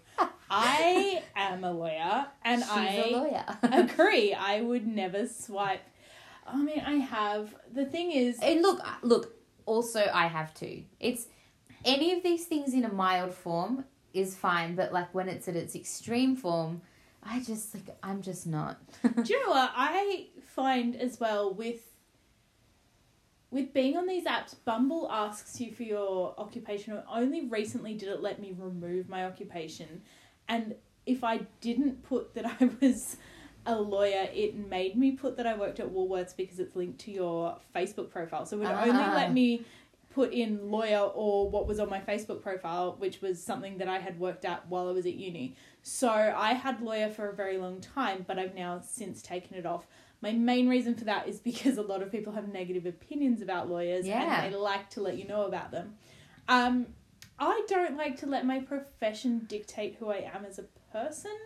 I 0.48 1.22
am 1.36 1.64
a 1.64 1.72
lawyer, 1.72 2.26
and 2.44 2.60
She's 2.62 2.70
I 2.70 2.86
a 2.94 3.10
lawyer. 3.16 3.44
agree. 3.62 4.32
I 4.34 4.60
would 4.62 4.86
never 4.86 5.26
swipe. 5.28 5.82
I 6.46 6.56
mean, 6.56 6.80
I 6.80 6.94
have. 6.94 7.54
The 7.72 7.84
thing 7.84 8.12
is, 8.12 8.38
and 8.40 8.62
look, 8.62 8.80
uh, 8.80 8.94
look, 9.02 9.34
also 9.66 10.08
I 10.12 10.26
have 10.26 10.54
to. 10.54 10.82
It's 10.98 11.26
any 11.84 12.12
of 12.12 12.22
these 12.22 12.46
things 12.46 12.72
in 12.74 12.84
a 12.84 12.92
mild 12.92 13.34
form 13.34 13.84
is 14.14 14.34
fine, 14.34 14.74
but 14.76 14.92
like 14.92 15.12
when 15.14 15.28
it's 15.28 15.46
at 15.46 15.56
its 15.56 15.74
extreme 15.76 16.34
form, 16.36 16.80
I 17.22 17.40
just 17.40 17.74
like 17.74 17.96
I'm 18.02 18.22
just 18.22 18.46
not. 18.46 18.80
do 19.02 19.32
you 19.32 19.42
know 19.44 19.50
what 19.50 19.72
I 19.76 20.26
find 20.54 20.96
as 20.96 21.20
well 21.20 21.52
with 21.52 21.80
with 23.50 23.72
being 23.72 23.96
on 23.96 24.06
these 24.06 24.24
apps? 24.24 24.54
Bumble 24.64 25.08
asks 25.10 25.60
you 25.60 25.72
for 25.72 25.82
your 25.82 26.34
occupation. 26.38 27.00
Only 27.10 27.46
recently 27.46 27.94
did 27.94 28.08
it 28.08 28.22
let 28.22 28.40
me 28.40 28.54
remove 28.56 29.08
my 29.08 29.24
occupation, 29.24 30.02
and 30.48 30.74
if 31.06 31.24
I 31.24 31.40
didn't 31.60 32.02
put 32.02 32.34
that 32.34 32.46
I 32.46 32.70
was 32.80 33.16
a 33.66 33.74
lawyer, 33.78 34.28
it 34.32 34.54
made 34.56 34.96
me 34.96 35.12
put 35.12 35.36
that 35.36 35.46
I 35.46 35.56
worked 35.56 35.80
at 35.80 35.88
Woolworths 35.88 36.34
because 36.34 36.58
it's 36.58 36.74
linked 36.76 36.98
to 37.00 37.10
your 37.10 37.58
Facebook 37.74 38.10
profile. 38.10 38.46
So 38.46 38.56
it 38.56 38.60
would 38.60 38.68
only 38.70 38.90
Ah. 38.92 39.12
let 39.14 39.32
me 39.32 39.64
put 40.14 40.32
in 40.32 40.70
lawyer 40.70 40.98
or 41.00 41.48
what 41.50 41.66
was 41.66 41.78
on 41.78 41.88
my 41.90 42.00
Facebook 42.00 42.42
profile, 42.42 42.96
which 42.98 43.20
was 43.20 43.42
something 43.42 43.78
that 43.78 43.88
I 43.88 43.98
had 43.98 44.18
worked 44.18 44.44
at 44.44 44.66
while 44.68 44.88
I 44.88 44.92
was 44.92 45.06
at 45.06 45.14
uni. 45.14 45.56
So 45.82 46.08
I 46.10 46.52
had 46.52 46.80
lawyer 46.82 47.08
for 47.08 47.28
a 47.30 47.34
very 47.34 47.56
long 47.58 47.80
time, 47.80 48.24
but 48.26 48.38
I've 48.38 48.54
now 48.54 48.80
since 48.86 49.22
taken 49.22 49.56
it 49.56 49.66
off. 49.66 49.86
My 50.22 50.32
main 50.32 50.68
reason 50.68 50.94
for 50.94 51.04
that 51.04 51.26
is 51.28 51.38
because 51.50 51.78
a 51.78 51.82
lot 51.82 52.02
of 52.02 52.10
people 52.12 52.32
have 52.34 52.48
negative 52.48 52.86
opinions 52.86 53.40
about 53.42 53.68
lawyers 53.68 54.06
Yeah. 54.06 54.42
and 54.44 54.52
they 54.52 54.56
like 54.58 54.90
to 54.90 55.02
let 55.02 55.16
you 55.16 55.26
know 55.26 55.42
about 55.46 55.70
them. 55.70 55.94
Um, 56.48 56.86
I 57.38 57.62
don't 57.68 57.96
like 57.96 58.18
to 58.20 58.26
let 58.26 58.44
my 58.44 58.60
profession 58.60 59.46
dictate 59.48 59.96
who 59.98 60.10
I 60.10 60.30
am 60.34 60.44
as 60.44 60.58
a 60.58 60.64
person. 60.92 61.36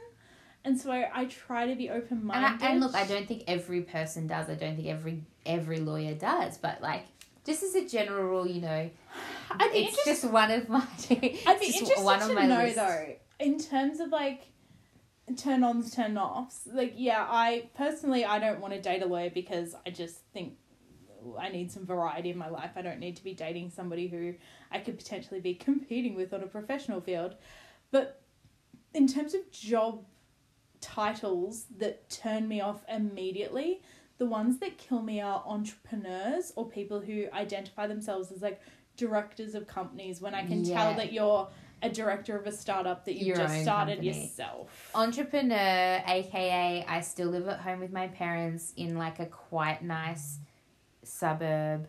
And 0.65 0.81
so 0.81 0.91
I, 0.91 1.09
I 1.15 1.25
try 1.27 1.67
to 1.69 1.77
be 1.77 1.91
open 1.91 2.25
minded. 2.25 2.65
I, 2.65 2.71
and 2.71 2.81
look, 2.81 2.95
I 2.95 3.07
don't 3.07 3.29
think 3.29 3.45
every 3.47 3.83
person 3.83 4.27
does. 4.27 4.49
I 4.49 4.55
don't 4.55 4.77
think 4.77 4.89
every 4.89 5.23
every 5.45 5.79
lawyer 5.79 6.15
does. 6.15 6.57
But 6.57 6.81
like, 6.81 7.05
just 7.45 7.63
as 7.63 7.75
a 7.75 7.87
general 7.87 8.25
rule, 8.25 8.47
you 8.49 8.63
know, 8.63 8.91
I'd 9.51 9.71
it's 9.75 10.03
just 10.07 10.25
one 10.25 10.51
of 10.51 10.69
my. 10.71 10.79
I'd 11.11 11.59
be 11.61 11.67
interested 11.67 12.03
one 12.03 12.23
of 12.23 12.29
to 12.29 12.35
my 12.35 12.47
know 12.47 12.57
lists. 12.65 12.77
though, 12.77 13.15
in 13.39 13.59
terms 13.59 14.01
of 14.01 14.11
like 14.11 14.49
turn 15.37 15.65
ons, 15.65 15.95
turn 15.95 16.19
offs. 16.19 16.69
Like, 16.71 16.95
yeah, 16.97 17.27
I 17.29 17.69
personally 17.77 18.25
I 18.25 18.39
don't 18.39 18.61
want 18.61 18.75
to 18.75 18.81
date 18.81 19.03
a 19.03 19.07
lawyer 19.07 19.31
because 19.31 19.75
I 19.87 19.91
just 19.91 20.21
think 20.33 20.55
I 21.39 21.49
need 21.49 21.73
some 21.73 21.87
variety 21.87 22.31
in 22.31 22.39
my 22.39 22.49
life. 22.49 22.73
I 22.77 22.83
don't 22.83 22.99
need 22.99 23.17
to 23.17 23.25
be 23.25 23.35
dating 23.35 23.71
somebody 23.71 24.09
who 24.09 24.35
I 24.71 24.79
could 24.79 24.99
potentially 24.99 25.41
be 25.41 25.55
competing 25.69 26.15
with 26.15 26.33
on 26.33 26.43
a 26.43 26.47
professional 26.47 27.01
field. 27.01 27.37
But 27.91 28.21
in 28.93 29.07
terms 29.07 29.35
of 29.35 29.51
job 29.51 30.05
titles 30.81 31.67
that 31.79 32.11
turn 32.11 32.47
me 32.47 32.61
off 32.61 32.85
immediately, 32.89 33.81
the 34.19 34.27
ones 34.27 34.59
that 34.59 34.79
kill 34.79 35.03
me 35.03 35.21
are 35.21 35.43
entrepreneurs 35.47 36.53
or 36.57 36.69
people 36.69 37.01
who 37.01 37.27
identify 37.33 37.87
themselves 37.87 38.31
as 38.31 38.43
like 38.43 38.61
directors 38.97 39.55
of 39.55 39.67
companies 39.67 40.21
when 40.21 40.35
I 40.35 40.47
can 40.47 40.65
tell 40.65 40.95
that 40.95 41.13
you're 41.13 41.49
a 41.85 41.89
director 41.91 42.37
of 42.37 42.47
a 42.47 42.53
startup 42.53 43.05
that 43.05 43.17
Your 43.23 43.37
just 43.37 43.63
started 43.63 43.97
company. 43.99 44.23
yourself. 44.23 44.91
Entrepreneur, 44.95 46.03
aka 46.07 46.85
I 46.89 47.01
still 47.03 47.29
live 47.29 47.47
at 47.49 47.61
home 47.61 47.81
with 47.81 47.93
my 47.93 48.09
parents 48.09 48.73
in 48.77 48.97
like 48.97 49.21
a 49.21 49.27
quite 49.27 49.83
nice 49.83 50.39
suburb. 51.03 51.89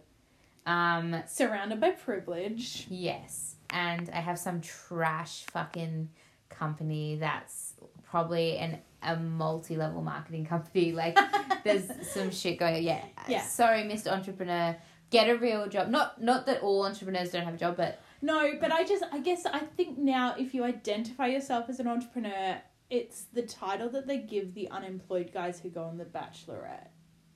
Um, 0.65 1.15
Surrounded 1.27 1.79
by 1.79 1.91
privilege. 1.91 2.87
yes. 2.89 3.55
and 3.69 4.09
I 4.13 4.19
have 4.19 4.39
some 4.39 4.61
trash 4.61 5.43
fucking 5.51 6.09
company 6.49 7.17
that's 7.17 7.73
probably 8.03 8.57
an 8.57 8.79
a 9.03 9.15
multi 9.15 9.75
level 9.75 10.01
marketing 10.01 10.45
company. 10.45 10.91
Like 11.01 11.17
there's 11.63 11.85
some 12.11 12.31
shit 12.31 12.57
going. 12.59 12.83
Yeah. 12.83 13.03
Yeah. 13.27 13.43
Sorry, 13.43 13.83
Mr. 13.83 14.11
Entrepreneur. 14.11 14.75
Get 15.11 15.29
a 15.29 15.35
real 15.37 15.67
job. 15.69 15.89
Not 15.89 16.19
not 16.21 16.47
that 16.47 16.61
all 16.63 16.85
entrepreneurs 16.85 17.29
don't 17.31 17.45
have 17.45 17.53
a 17.53 17.57
job, 17.57 17.77
but 17.77 18.01
No, 18.25 18.53
but 18.59 18.71
I 18.71 18.83
just 18.83 19.03
I 19.11 19.19
guess 19.19 19.45
I 19.45 19.59
think 19.59 19.99
now 19.99 20.33
if 20.35 20.55
you 20.55 20.63
identify 20.63 21.27
yourself 21.27 21.69
as 21.69 21.79
an 21.79 21.87
entrepreneur, 21.87 22.59
it's 22.89 23.25
the 23.33 23.43
title 23.43 23.87
that 23.89 24.07
they 24.07 24.17
give 24.17 24.55
the 24.55 24.67
unemployed 24.71 25.29
guys 25.31 25.59
who 25.59 25.69
go 25.69 25.83
on 25.83 25.99
the 25.99 26.05
Bachelorette. 26.05 26.87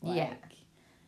Yeah. 0.01 0.33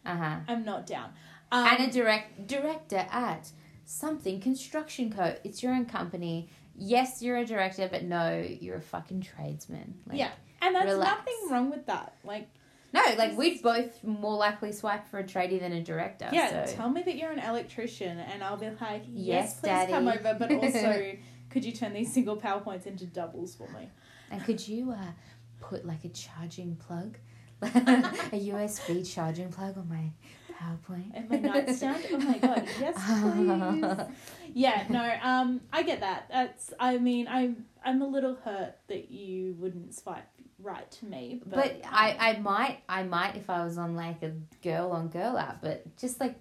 uh 0.05 0.15
huh. 0.15 0.35
I'm 0.47 0.63
not 0.63 0.85
down. 0.85 1.13
Um, 1.51 1.67
and 1.67 1.89
a 1.89 1.91
direct 1.91 2.45
director 2.45 3.07
at 3.09 3.49
something 3.83 4.39
construction 4.39 5.11
co. 5.11 5.35
It's 5.43 5.63
your 5.63 5.73
own 5.73 5.87
company. 5.87 6.49
Yes, 6.75 7.23
you're 7.23 7.37
a 7.37 7.45
director, 7.45 7.89
but 7.91 8.03
no, 8.03 8.39
you're 8.39 8.77
a 8.77 8.81
fucking 8.81 9.21
tradesman. 9.21 9.95
Like, 10.05 10.19
yeah, 10.19 10.29
and 10.61 10.75
that's 10.75 10.85
relax. 10.85 11.17
nothing 11.17 11.49
wrong 11.49 11.71
with 11.71 11.87
that. 11.87 12.13
Like, 12.23 12.47
No, 12.93 13.01
like 13.17 13.37
we'd 13.37 13.61
both 13.61 14.03
more 14.03 14.35
likely 14.35 14.71
swipe 14.71 15.07
for 15.07 15.19
a 15.19 15.23
tradie 15.23 15.59
than 15.59 15.71
a 15.71 15.81
director. 15.81 16.29
yeah, 16.33 16.65
so. 16.65 16.73
tell 16.75 16.89
me 16.89 17.01
that 17.03 17.15
you're 17.15 17.31
an 17.31 17.39
electrician, 17.39 18.19
and 18.19 18.43
I'll 18.43 18.57
be 18.57 18.67
like, 18.67 19.03
yes, 19.07 19.13
Yes, 19.13 19.53
please 19.59 19.67
Daddy. 19.67 19.91
come 19.93 20.07
over, 20.07 20.35
but 20.37 20.51
also. 20.63 21.13
Could 21.49 21.65
you 21.65 21.73
turn 21.73 21.91
these 21.91 22.13
single 22.13 22.37
powerpoints 22.37 22.87
into 22.87 23.05
doubles 23.05 23.55
for 23.55 23.67
me? 23.71 23.89
And 24.29 24.41
could 24.45 24.65
you 24.65 24.91
uh, 24.91 25.11
put 25.59 25.85
like 25.85 26.05
a 26.05 26.09
charging 26.09 26.77
plug, 26.77 27.17
a 27.61 27.67
USB 27.67 29.13
charging 29.13 29.49
plug 29.51 29.77
on 29.77 29.89
my 29.89 30.11
PowerPoint? 30.55 31.11
And 31.13 31.29
my 31.29 31.39
nightstand? 31.39 32.05
Oh 32.13 32.17
my 32.19 32.37
god, 32.37 32.65
yes, 32.79 32.95
please. 32.95 34.15
yeah, 34.53 34.85
no, 34.89 35.13
um, 35.21 35.59
I 35.73 35.83
get 35.83 35.99
that. 35.99 36.27
That's, 36.29 36.73
I 36.79 36.97
mean, 36.99 37.27
I'm, 37.27 37.65
I'm 37.83 38.01
a 38.01 38.07
little 38.07 38.35
hurt 38.35 38.75
that 38.87 39.09
you 39.11 39.55
wouldn't 39.59 39.95
swipe 39.95 40.27
right 40.59 40.89
to 40.91 41.05
me, 41.05 41.41
but, 41.45 41.55
But 41.55 41.81
I, 41.91 42.15
I 42.19 42.39
might, 42.39 42.79
I 42.87 43.03
might 43.03 43.35
if 43.35 43.49
I 43.49 43.63
was 43.65 43.77
on 43.77 43.95
like 43.95 44.21
a 44.21 44.33
girl 44.63 44.91
on 44.91 45.07
girl 45.09 45.37
app. 45.37 45.61
But 45.61 45.97
just 45.97 46.19
like, 46.19 46.35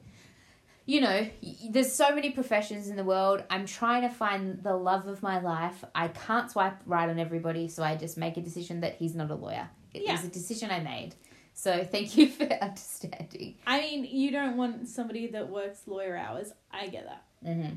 you 0.84 1.00
know, 1.00 1.26
there's 1.70 1.92
so 1.92 2.14
many 2.14 2.30
professions 2.30 2.88
in 2.88 2.96
the 2.96 3.04
world. 3.04 3.42
I'm 3.48 3.64
trying 3.64 4.02
to 4.02 4.10
find 4.10 4.62
the 4.62 4.74
love 4.76 5.06
of 5.06 5.22
my 5.22 5.40
life. 5.40 5.82
I 5.94 6.08
can't 6.08 6.50
swipe 6.50 6.76
right 6.84 7.08
on 7.08 7.18
everybody, 7.18 7.68
so 7.68 7.82
I 7.82 7.96
just 7.96 8.16
make 8.18 8.36
a 8.36 8.40
decision 8.42 8.80
that 8.80 8.96
he's 8.96 9.14
not 9.14 9.30
a 9.30 9.34
lawyer. 9.34 9.68
It 9.94 10.02
Yeah. 10.04 10.12
was 10.12 10.24
a 10.24 10.28
decision 10.28 10.70
I 10.70 10.80
made. 10.80 11.14
So 11.54 11.84
thank 11.84 12.16
you 12.16 12.28
for 12.36 12.44
understanding. 12.44 13.56
I 13.66 13.80
mean, 13.80 14.04
you 14.04 14.30
don't 14.30 14.56
want 14.56 14.88
somebody 14.88 15.28
that 15.28 15.48
works 15.48 15.82
lawyer 15.86 16.16
hours. 16.16 16.52
I 16.70 16.88
get 16.88 17.06
that. 17.06 17.24
Mm-hmm. 17.46 17.74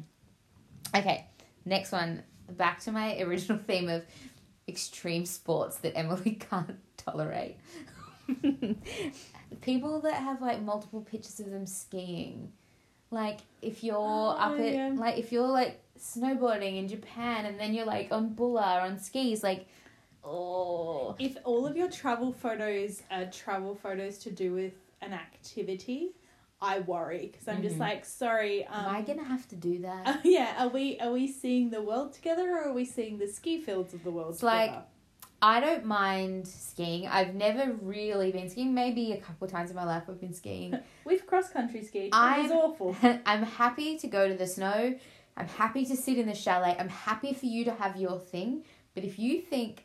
Okay, 0.99 1.27
next 1.65 1.91
one. 1.91 2.23
Back 2.57 2.79
to 2.81 2.91
my 2.91 3.19
original 3.21 3.57
theme 3.67 3.89
of 3.89 4.03
extreme 4.67 5.25
sports 5.25 5.77
that 5.77 5.97
Emily 5.97 6.31
can't 6.49 6.77
tolerate. 6.97 7.57
People 9.61 10.01
that 10.01 10.15
have 10.15 10.41
like 10.41 10.61
multiple 10.61 11.01
pictures 11.01 11.39
of 11.39 11.51
them 11.51 11.65
skiing. 11.65 12.51
Like 13.11 13.39
if 13.61 13.83
you're 13.83 13.95
Oh, 13.97 14.29
up 14.39 14.59
at 14.59 14.73
yeah. 14.73 14.91
like 14.95 15.17
if 15.17 15.31
you're 15.31 15.47
like 15.47 15.79
snowboarding 15.99 16.77
in 16.79 16.87
Japan 16.87 17.45
and 17.45 17.59
then 17.59 17.73
you're 17.73 17.85
like 17.85 18.11
on 18.11 18.29
Buller 18.33 18.61
or 18.61 18.81
on 18.81 18.97
skis, 18.97 19.43
like 19.43 19.67
oh 20.23 21.15
If 21.19 21.37
all 21.43 21.67
of 21.67 21.75
your 21.77 21.89
travel 21.89 22.31
photos 22.33 23.03
are 23.11 23.25
travel 23.25 23.75
photos 23.75 24.17
to 24.19 24.31
do 24.31 24.53
with 24.53 24.73
an 25.01 25.13
activity, 25.13 26.11
I 26.63 26.79
worry 26.79 27.29
because 27.31 27.47
I'm 27.47 27.61
just 27.61 27.75
Mhm. 27.75 27.79
like, 27.87 28.05
sorry. 28.05 28.65
Um, 28.65 28.85
am 28.85 28.95
I 28.95 29.01
gonna 29.01 29.23
have 29.23 29.47
to 29.49 29.55
do 29.55 29.79
that? 29.79 30.07
uh, 30.07 30.17
yeah, 30.23 30.63
are 30.63 30.69
we 30.69 30.97
are 30.99 31.11
we 31.11 31.27
seeing 31.27 31.69
the 31.69 31.81
world 31.81 32.13
together 32.13 32.49
or 32.55 32.69
are 32.69 32.73
we 32.73 32.85
seeing 32.85 33.17
the 33.19 33.27
ski 33.27 33.59
fields 33.61 33.93
of 33.93 34.03
the 34.03 34.11
world 34.11 34.31
It's 34.31 34.39
together? 34.39 34.71
like- 34.73 34.87
I 35.45 35.59
don't 35.59 35.83
mind 35.83 36.47
skiing. 36.47 37.05
I've 37.05 37.35
never 37.35 37.73
really 37.73 38.31
been 38.31 38.49
skiing. 38.49 38.73
Maybe 38.73 39.11
a 39.11 39.17
couple 39.17 39.43
of 39.45 39.51
times 39.51 39.69
in 39.71 39.75
my 39.75 39.83
life 39.83 40.03
I've 40.07 40.21
been 40.21 40.33
skiing. 40.33 40.73
We've 41.05 41.27
cross 41.27 41.49
country 41.49 41.83
skied. 41.83 42.05
It 42.13 42.15
I'm- 42.15 42.43
was 42.43 42.51
awful. 42.53 42.95
I'm 43.25 43.43
happy 43.43 43.97
to 43.97 44.07
go 44.07 44.29
to 44.29 44.35
the 44.35 44.47
snow. 44.47 44.95
I'm 45.35 45.47
happy 45.49 45.83
to 45.87 45.97
sit 45.97 46.17
in 46.17 46.27
the 46.27 46.33
chalet. 46.33 46.77
I'm 46.79 46.87
happy 46.87 47.33
for 47.33 47.45
you 47.47 47.65
to 47.65 47.73
have 47.73 47.97
your 47.97 48.19
thing. 48.19 48.63
But 48.95 49.03
if 49.03 49.19
you 49.19 49.41
think, 49.41 49.83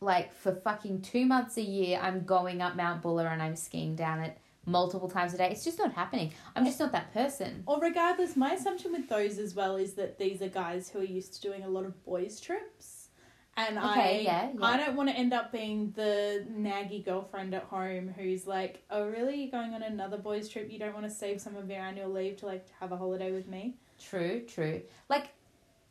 like, 0.00 0.32
for 0.32 0.54
fucking 0.54 1.00
two 1.02 1.26
months 1.26 1.56
a 1.56 1.62
year, 1.62 1.98
I'm 2.00 2.22
going 2.24 2.62
up 2.62 2.76
Mount 2.76 3.02
Buller 3.02 3.26
and 3.26 3.42
I'm 3.42 3.56
skiing 3.56 3.96
down 3.96 4.20
it 4.20 4.38
multiple 4.66 5.08
times 5.08 5.34
a 5.34 5.38
day, 5.38 5.50
it's 5.50 5.64
just 5.64 5.78
not 5.78 5.92
happening. 5.92 6.32
I'm 6.54 6.64
just 6.64 6.78
not 6.78 6.92
that 6.92 7.12
person. 7.12 7.64
Or 7.66 7.80
regardless, 7.80 8.36
my 8.36 8.52
assumption 8.52 8.92
with 8.92 9.08
those 9.08 9.38
as 9.38 9.54
well 9.54 9.76
is 9.76 9.94
that 9.94 10.18
these 10.18 10.40
are 10.42 10.48
guys 10.48 10.88
who 10.88 11.00
are 11.00 11.04
used 11.04 11.34
to 11.34 11.40
doing 11.40 11.64
a 11.64 11.68
lot 11.68 11.84
of 11.84 12.04
boys 12.04 12.40
trips. 12.40 13.08
And 13.56 13.78
I 13.78 14.20
yeah, 14.24 14.50
yeah. 14.54 14.64
I 14.64 14.78
don't 14.78 14.96
want 14.96 15.10
to 15.10 15.14
end 15.14 15.34
up 15.34 15.52
being 15.52 15.92
the 15.94 16.46
naggy 16.50 17.04
girlfriend 17.04 17.54
at 17.54 17.64
home 17.64 18.14
who's 18.16 18.46
like, 18.46 18.82
"Oh, 18.90 19.06
really? 19.06 19.42
You're 19.42 19.50
going 19.50 19.74
on 19.74 19.82
another 19.82 20.16
boys 20.16 20.48
trip? 20.48 20.70
You 20.70 20.78
don't 20.78 20.94
want 20.94 21.04
to 21.04 21.10
save 21.10 21.38
some 21.38 21.56
of 21.56 21.68
your 21.68 21.80
annual 21.80 22.10
leave 22.10 22.38
to 22.38 22.46
like 22.46 22.66
have 22.80 22.92
a 22.92 22.96
holiday 22.96 23.30
with 23.30 23.46
me?" 23.46 23.74
True, 24.00 24.40
true. 24.48 24.80
Like, 25.10 25.28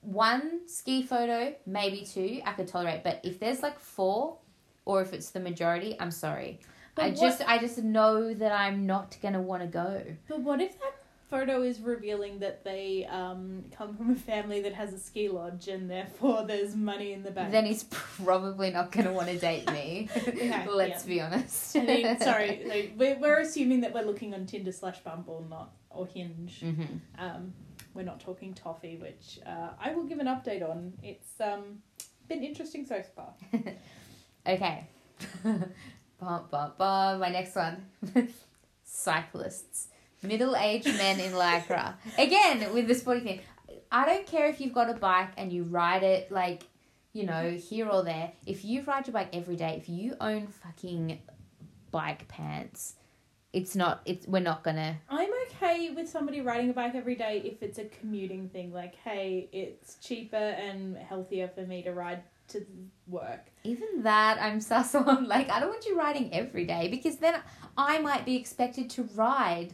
one 0.01 0.67
ski 0.67 1.03
photo, 1.03 1.53
maybe 1.67 2.03
two, 2.03 2.41
I 2.45 2.53
could 2.53 2.67
tolerate. 2.67 3.03
But 3.03 3.21
if 3.23 3.39
there's 3.39 3.61
like 3.61 3.79
four, 3.79 4.37
or 4.85 5.01
if 5.03 5.13
it's 5.13 5.29
the 5.29 5.39
majority, 5.39 5.95
I'm 5.99 6.11
sorry. 6.11 6.59
But 6.95 7.05
I 7.05 7.07
what- 7.09 7.19
just, 7.19 7.41
I 7.47 7.57
just 7.57 7.77
know 7.77 8.33
that 8.33 8.51
I'm 8.51 8.85
not 8.85 9.17
gonna 9.21 9.41
want 9.41 9.61
to 9.63 9.67
go. 9.67 10.03
But 10.27 10.41
what 10.41 10.59
if 10.61 10.77
that 10.79 10.93
photo 11.29 11.61
is 11.61 11.79
revealing 11.79 12.39
that 12.39 12.65
they 12.65 13.05
um, 13.05 13.63
come 13.71 13.95
from 13.95 14.11
a 14.11 14.15
family 14.15 14.59
that 14.63 14.73
has 14.73 14.91
a 14.91 14.99
ski 14.99 15.29
lodge 15.29 15.69
and 15.69 15.89
therefore 15.89 16.43
there's 16.45 16.75
money 16.75 17.13
in 17.13 17.23
the 17.23 17.31
bank? 17.31 17.51
then 17.53 17.65
he's 17.65 17.85
probably 17.85 18.69
not 18.71 18.91
going 18.91 19.05
to 19.05 19.13
want 19.13 19.29
to 19.29 19.37
date 19.39 19.71
me. 19.71 20.09
Okay, 20.17 20.67
Let's 20.69 21.05
yeah. 21.05 21.09
be 21.09 21.21
honest. 21.21 21.77
I 21.77 21.79
mean, 21.85 22.19
sorry, 22.29 22.63
like, 22.65 22.93
we're, 22.97 23.17
we're 23.17 23.39
assuming 23.39 23.79
that 23.81 23.93
we're 23.93 24.03
looking 24.03 24.33
on 24.33 24.45
Tinder 24.45 24.73
slash 24.73 24.99
Bumble, 24.99 25.45
not 25.49 25.71
or 25.89 26.05
Hinge. 26.05 26.59
hmm 26.59 26.83
Um, 27.17 27.53
we're 27.93 28.03
not 28.03 28.19
talking 28.19 28.53
Toffee, 28.53 28.97
which 28.97 29.39
uh, 29.45 29.69
I 29.79 29.93
will 29.93 30.03
give 30.03 30.19
an 30.19 30.27
update 30.27 30.69
on. 30.69 30.93
It's 31.01 31.39
um, 31.39 31.81
been 32.27 32.43
interesting 32.43 32.85
so 32.85 33.01
far. 33.15 33.33
Okay. 34.45 34.85
Bum, 36.21 36.43
bum, 36.49 36.71
bum. 36.77 37.19
My 37.19 37.29
next 37.29 37.55
one. 37.55 37.85
Cyclists. 38.83 39.87
Middle 40.21 40.55
aged 40.55 40.85
men 40.85 41.19
in 41.19 41.33
Lycra. 41.33 41.95
Again, 42.17 42.73
with 42.73 42.87
the 42.87 42.95
sporty 42.95 43.21
thing. 43.21 43.41
I 43.91 44.05
don't 44.05 44.27
care 44.27 44.47
if 44.47 44.61
you've 44.61 44.73
got 44.73 44.89
a 44.89 44.93
bike 44.93 45.31
and 45.35 45.51
you 45.51 45.63
ride 45.63 46.03
it 46.03 46.31
like, 46.31 46.63
you 47.11 47.25
know, 47.25 47.51
here 47.51 47.89
or 47.89 48.03
there. 48.03 48.31
If 48.45 48.63
you 48.63 48.83
ride 48.83 49.07
your 49.07 49.13
bike 49.13 49.29
every 49.33 49.55
day, 49.55 49.75
if 49.81 49.89
you 49.89 50.15
own 50.21 50.47
fucking 50.47 51.19
bike 51.89 52.27
pants, 52.27 52.95
it's 53.51 53.75
not, 53.75 54.01
it's, 54.05 54.27
we're 54.27 54.39
not 54.39 54.63
gonna, 54.63 54.97
I'm 55.09 55.29
okay 55.47 55.89
with 55.89 56.07
somebody 56.07 56.39
riding 56.39 56.69
a 56.69 56.73
bike 56.73 56.95
every 56.95 57.15
day 57.15 57.41
if 57.43 57.61
it's 57.61 57.79
a 57.79 57.85
commuting 57.85 58.47
thing. 58.47 58.71
Like, 58.71 58.95
hey, 58.95 59.49
it's 59.51 59.95
cheaper 59.95 60.37
and 60.37 60.95
healthier 60.97 61.49
for 61.49 61.61
me 61.61 61.81
to 61.83 61.91
ride 61.91 62.23
to 62.51 62.65
work. 63.07 63.47
Even 63.63 64.03
that, 64.03 64.37
I'm 64.41 64.59
sus 64.69 64.93
on. 64.95 65.27
Like, 65.27 65.49
I 65.49 65.59
don't 65.59 65.69
want 65.69 65.85
you 65.85 65.97
riding 65.97 66.33
every 66.33 66.65
day 66.65 66.87
because 66.89 67.17
then 67.17 67.35
I 67.77 67.99
might 67.99 68.25
be 68.25 68.35
expected 68.35 68.89
to 68.91 69.03
ride. 69.15 69.73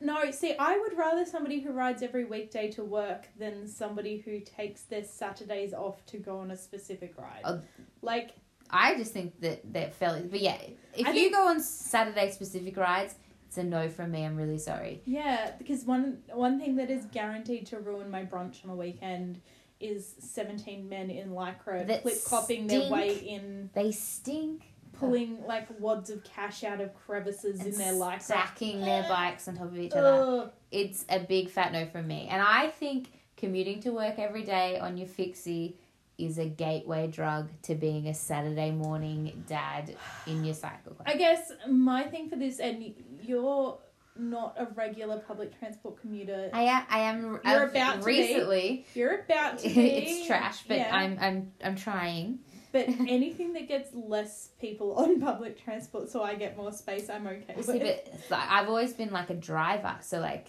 No, 0.00 0.30
see, 0.30 0.54
I 0.58 0.78
would 0.78 0.96
rather 0.96 1.24
somebody 1.24 1.60
who 1.60 1.72
rides 1.72 2.02
every 2.02 2.24
weekday 2.24 2.70
to 2.72 2.84
work 2.84 3.26
than 3.36 3.66
somebody 3.66 4.18
who 4.18 4.38
takes 4.40 4.82
their 4.82 5.02
Saturdays 5.02 5.74
off 5.74 6.06
to 6.06 6.18
go 6.18 6.38
on 6.38 6.52
a 6.52 6.56
specific 6.56 7.14
ride. 7.18 7.40
Oh. 7.44 7.60
Like, 8.00 8.30
I 8.70 8.94
just 8.96 9.12
think 9.12 9.40
that 9.40 9.72
they're 9.72 9.90
fairly. 9.90 10.22
But 10.22 10.40
yeah, 10.40 10.58
if 10.96 11.06
I 11.06 11.10
you 11.10 11.22
think- 11.22 11.34
go 11.34 11.48
on 11.48 11.58
Saturday 11.60 12.30
specific 12.30 12.76
rides, 12.76 13.16
it's 13.48 13.56
a 13.58 13.64
no 13.64 13.88
from 13.88 14.12
me. 14.12 14.24
I'm 14.24 14.36
really 14.36 14.58
sorry. 14.58 15.00
yeah, 15.06 15.52
because 15.58 15.84
one 15.84 16.18
one 16.32 16.60
thing 16.60 16.76
that 16.76 16.90
is 16.90 17.06
guaranteed 17.06 17.66
to 17.68 17.78
ruin 17.80 18.10
my 18.10 18.22
brunch 18.24 18.62
on 18.62 18.70
a 18.70 18.76
weekend 18.76 19.40
is 19.80 20.14
17 20.18 20.88
men 20.88 21.10
in 21.10 21.30
lycra 21.30 21.86
That 21.86 22.02
clip 22.02 22.14
clopping 22.24 22.68
their 22.68 22.80
stink. 22.80 22.92
way 22.92 23.14
in, 23.16 23.70
They 23.74 23.92
stink. 23.92 24.62
pulling 24.92 25.44
like 25.46 25.68
wads 25.80 26.10
of 26.10 26.24
cash 26.24 26.64
out 26.64 26.80
of 26.80 26.94
crevices 26.94 27.64
in 27.64 27.76
their 27.78 27.92
lycra. 27.92 28.22
stacking 28.22 28.80
their 28.80 29.04
uh, 29.04 29.08
bikes 29.08 29.46
on 29.48 29.56
top 29.56 29.66
of 29.66 29.78
each 29.78 29.92
other. 29.92 30.42
Ugh. 30.42 30.50
It's 30.72 31.04
a 31.08 31.20
big 31.20 31.50
fat 31.50 31.72
no 31.72 31.86
from 31.86 32.06
me. 32.08 32.26
And 32.30 32.42
I 32.42 32.68
think 32.68 33.12
commuting 33.36 33.80
to 33.82 33.90
work 33.92 34.18
every 34.18 34.42
day 34.42 34.78
on 34.78 34.96
your 34.96 35.06
fixie 35.06 35.76
is 36.18 36.38
a 36.38 36.46
gateway 36.46 37.06
drug 37.06 37.48
to 37.62 37.76
being 37.76 38.08
a 38.08 38.14
Saturday 38.14 38.72
morning 38.72 39.44
dad 39.46 39.94
in 40.26 40.44
your 40.44 40.54
cycle. 40.54 40.96
I 41.06 41.14
guess 41.16 41.52
my 41.68 42.02
thing 42.08 42.28
for 42.28 42.34
this, 42.34 42.58
and 42.58 42.80
y- 42.80 42.94
you're 43.22 43.78
not 44.18 44.54
a 44.58 44.66
regular 44.74 45.18
public 45.18 45.58
transport 45.58 46.00
commuter. 46.00 46.50
I 46.52 46.62
am. 46.62 46.82
I 46.90 46.98
am. 47.00 47.22
You're 47.22 47.40
I've- 47.44 47.70
about 47.78 48.00
to 48.00 48.06
be. 48.06 48.12
recently. 48.20 48.86
You're 48.94 49.20
about 49.20 49.58
to 49.60 49.68
be. 49.68 49.80
it's 49.80 50.26
trash, 50.26 50.64
but 50.66 50.78
yeah. 50.78 50.94
I'm. 50.94 51.18
I'm. 51.20 51.52
I'm 51.64 51.76
trying. 51.76 52.40
But 52.70 52.88
anything 53.08 53.54
that 53.54 53.66
gets 53.66 53.90
less 53.94 54.50
people 54.60 54.94
on 54.96 55.20
public 55.22 55.62
transport, 55.64 56.10
so 56.10 56.22
I 56.22 56.34
get 56.34 56.56
more 56.56 56.72
space, 56.72 57.08
I'm 57.08 57.26
okay. 57.26 57.60
See, 57.62 57.78
with. 57.78 58.04
but 58.28 58.38
like, 58.38 58.50
I've 58.50 58.68
always 58.68 58.92
been 58.92 59.10
like 59.10 59.30
a 59.30 59.34
driver, 59.34 59.96
so 60.02 60.20
like, 60.20 60.48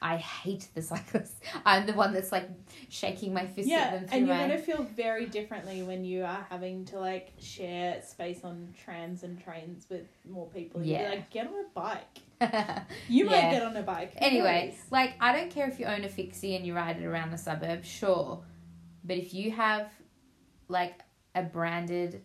I 0.00 0.16
hate 0.18 0.68
the 0.74 0.82
cyclists. 0.82 1.40
I'm 1.66 1.86
the 1.86 1.92
one 1.94 2.12
that's 2.12 2.30
like 2.32 2.48
shaking 2.88 3.32
my 3.34 3.46
fist 3.46 3.70
at 3.70 3.92
them 3.92 4.08
and 4.12 4.26
you're 4.26 4.36
my. 4.36 4.42
gonna 4.42 4.58
feel 4.58 4.82
very 4.96 5.26
differently 5.26 5.82
when 5.82 6.04
you 6.04 6.24
are 6.24 6.44
having 6.50 6.84
to 6.86 6.98
like 6.98 7.32
share 7.40 8.02
space 8.02 8.40
on 8.44 8.74
trams 8.84 9.22
and 9.22 9.40
trains 9.42 9.86
with 9.88 10.06
more 10.28 10.46
people. 10.48 10.82
Yeah. 10.82 11.08
like, 11.10 11.30
get 11.30 11.46
on 11.46 11.54
a 11.54 11.68
bike. 11.74 12.18
You 13.08 13.24
might 13.26 13.36
Yeah. 13.36 13.50
get 13.52 13.62
on 13.62 13.76
a 13.76 13.82
bike. 13.82 14.12
Anyway, 14.16 14.70
knows? 14.70 14.90
like 14.90 15.14
I 15.20 15.36
don't 15.36 15.50
care 15.50 15.68
if 15.68 15.78
you 15.80 15.86
own 15.86 16.04
a 16.04 16.08
fixie 16.08 16.56
and 16.56 16.66
you 16.66 16.74
ride 16.74 16.98
it 16.98 17.04
around 17.04 17.30
the 17.30 17.38
suburb, 17.38 17.84
sure. 17.84 18.42
But 19.04 19.16
if 19.18 19.34
you 19.34 19.50
have 19.52 19.90
like 20.68 21.00
a 21.34 21.42
branded 21.42 22.22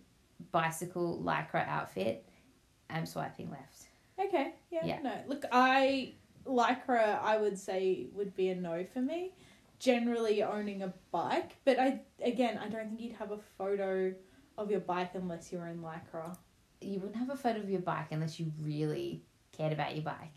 bicycle 0.51 1.21
lycra 1.23 1.67
outfit, 1.67 2.27
I'm 2.89 3.05
swiping 3.05 3.49
left. 3.51 3.89
Okay, 4.19 4.53
yeah, 4.71 4.85
Yeah. 4.85 5.01
no. 5.01 5.13
Look, 5.27 5.43
I 5.51 6.13
lycra. 6.45 7.19
I 7.21 7.37
would 7.37 7.57
say 7.57 8.07
would 8.13 8.35
be 8.35 8.49
a 8.49 8.55
no 8.55 8.83
for 8.85 9.01
me. 9.01 9.33
Generally, 9.79 10.41
owning 10.41 10.81
a 10.81 10.91
bike, 11.11 11.57
but 11.65 11.79
I 11.79 12.01
again, 12.23 12.57
I 12.57 12.67
don't 12.67 12.87
think 12.89 13.01
you'd 13.01 13.15
have 13.17 13.31
a 13.31 13.37
photo 13.57 14.13
of 14.57 14.71
your 14.71 14.79
bike 14.79 15.11
unless 15.13 15.51
you're 15.51 15.67
in 15.67 15.81
lycra. 15.81 16.35
You 16.81 16.99
wouldn't 16.99 17.15
have 17.17 17.29
a 17.29 17.35
photo 17.35 17.59
of 17.59 17.69
your 17.69 17.81
bike 17.81 18.07
unless 18.11 18.39
you 18.39 18.51
really 18.59 19.23
cared 19.57 19.73
about 19.73 19.95
your 19.95 20.03
bike. 20.03 20.33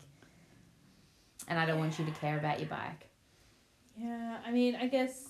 And 1.47 1.59
I 1.59 1.65
don't 1.65 1.79
want 1.79 1.97
you 1.99 2.05
to 2.05 2.11
care 2.11 2.37
about 2.37 2.59
your 2.59 2.69
bike. 2.69 3.09
Yeah, 3.97 4.37
I 4.45 4.51
mean, 4.51 4.75
I 4.75 4.87
guess. 4.87 5.23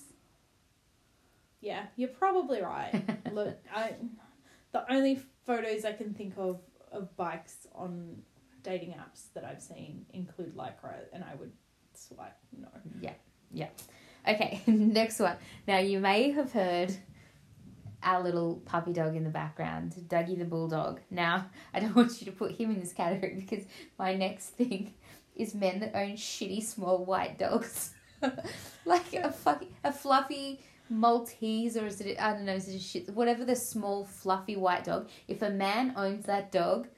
Yeah, 1.60 1.84
you're 1.96 2.08
probably 2.08 2.60
right. 2.60 3.02
Look, 3.32 3.56
I 3.74 3.94
the 4.72 4.90
only 4.92 5.20
photos 5.46 5.84
I 5.84 5.92
can 5.92 6.14
think 6.14 6.34
of 6.36 6.60
of 6.90 7.16
bikes 7.16 7.66
on 7.74 8.22
dating 8.62 8.90
apps 8.90 9.32
that 9.34 9.44
I've 9.44 9.62
seen 9.62 10.06
include 10.12 10.56
lycra, 10.56 10.94
and 11.12 11.24
I 11.24 11.34
would 11.34 11.52
swipe 11.94 12.36
no. 12.56 12.68
Yeah, 13.00 13.14
yeah. 13.52 13.68
Okay, 14.26 14.62
next 14.66 15.18
one. 15.18 15.36
Now 15.66 15.78
you 15.78 16.00
may 16.00 16.30
have 16.30 16.52
heard 16.52 16.94
our 18.02 18.22
little 18.22 18.62
puppy 18.64 18.92
dog 18.92 19.16
in 19.16 19.24
the 19.24 19.30
background, 19.30 19.94
Dougie 20.08 20.38
the 20.38 20.44
bulldog. 20.44 21.00
Now 21.10 21.46
I 21.72 21.80
don't 21.80 21.94
want 21.96 22.20
you 22.20 22.26
to 22.26 22.32
put 22.32 22.52
him 22.52 22.70
in 22.70 22.80
this 22.80 22.92
category 22.92 23.34
because 23.34 23.64
my 23.98 24.14
next 24.14 24.50
thing 24.50 24.94
is 25.34 25.54
men 25.54 25.80
that 25.80 25.94
own 25.94 26.12
shitty 26.12 26.62
small 26.62 27.04
white 27.04 27.38
dogs, 27.38 27.94
like 28.84 29.12
a 29.14 29.32
fucking 29.32 29.74
a 29.84 29.92
fluffy 29.92 30.60
Maltese 30.92 31.76
or 31.76 31.86
is 31.86 32.00
it 32.00 32.20
I 32.20 32.32
don't 32.34 32.44
know 32.44 32.54
is 32.54 32.68
it 32.68 32.80
shit 32.80 33.14
whatever 33.14 33.44
the 33.44 33.56
small 33.56 34.04
fluffy 34.04 34.56
white 34.56 34.84
dog. 34.84 35.08
If 35.26 35.42
a 35.42 35.50
man 35.50 35.94
owns 35.96 36.26
that 36.26 36.52
dog, 36.52 36.88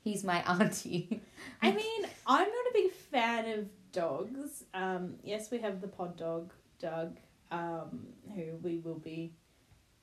he's 0.00 0.24
my 0.24 0.42
auntie. 0.46 1.22
I 1.62 1.70
mean, 1.70 2.06
I'm 2.26 2.48
not 2.48 2.66
a 2.70 2.72
big 2.72 2.92
fan 2.92 3.58
of 3.58 3.68
dogs. 3.92 4.64
Um, 4.74 5.14
yes, 5.22 5.50
we 5.50 5.58
have 5.58 5.80
the 5.80 5.88
pod 5.88 6.16
dog, 6.16 6.52
Doug, 6.78 7.16
um, 7.50 8.08
who 8.34 8.56
we 8.62 8.78
will 8.78 8.98
be 8.98 9.32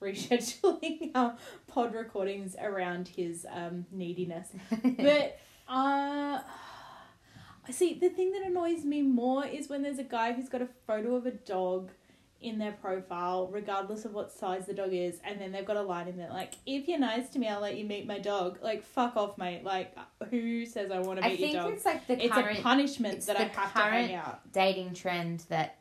rescheduling 0.01 1.11
our 1.15 1.35
pod 1.67 1.93
recordings 1.93 2.55
around 2.61 3.07
his 3.07 3.45
um, 3.51 3.85
neediness. 3.91 4.49
But 4.97 5.39
uh, 5.67 6.39
I 7.67 7.71
see 7.71 7.95
the 7.95 8.09
thing 8.09 8.31
that 8.33 8.43
annoys 8.43 8.83
me 8.85 9.01
more 9.01 9.45
is 9.45 9.69
when 9.69 9.81
there's 9.81 9.99
a 9.99 10.03
guy 10.03 10.33
who's 10.33 10.49
got 10.49 10.61
a 10.61 10.67
photo 10.85 11.15
of 11.15 11.25
a 11.25 11.31
dog 11.31 11.91
in 12.41 12.59
their 12.59 12.73
profile, 12.73 13.47
regardless 13.51 14.05
of 14.05 14.13
what 14.13 14.31
size 14.31 14.67
the 14.67 14.73
dog 14.73 14.93
is, 14.93 15.19
and 15.23 15.41
then 15.41 15.51
they've 15.51 15.65
got 15.65 15.77
a 15.77 15.81
line 15.81 16.07
in 16.07 16.15
there 16.17 16.29
like, 16.29 16.53
"If 16.67 16.87
you're 16.87 16.99
nice 16.99 17.29
to 17.29 17.39
me, 17.39 17.47
I'll 17.47 17.61
let 17.61 17.75
you 17.77 17.85
meet 17.85 18.05
my 18.05 18.19
dog." 18.19 18.59
Like, 18.61 18.83
fuck 18.83 19.17
off, 19.17 19.37
mate. 19.39 19.63
Like, 19.63 19.97
who 20.29 20.65
says 20.67 20.91
I 20.91 20.99
want 20.99 21.19
to 21.19 21.25
I 21.25 21.29
meet 21.29 21.39
think 21.39 21.53
your 21.53 21.63
dog? 21.63 21.73
it's 21.73 21.85
like 21.85 22.05
the 22.05 22.23
It's 22.23 22.31
current 22.33 22.59
a 22.59 22.61
punishment 22.61 23.25
that 23.25 23.37
I 23.39 23.43
have 23.45 23.73
to 23.73 23.79
hang 23.79 24.13
out. 24.15 24.51
dating 24.51 24.93
trend 24.93 25.39
that 25.49 25.79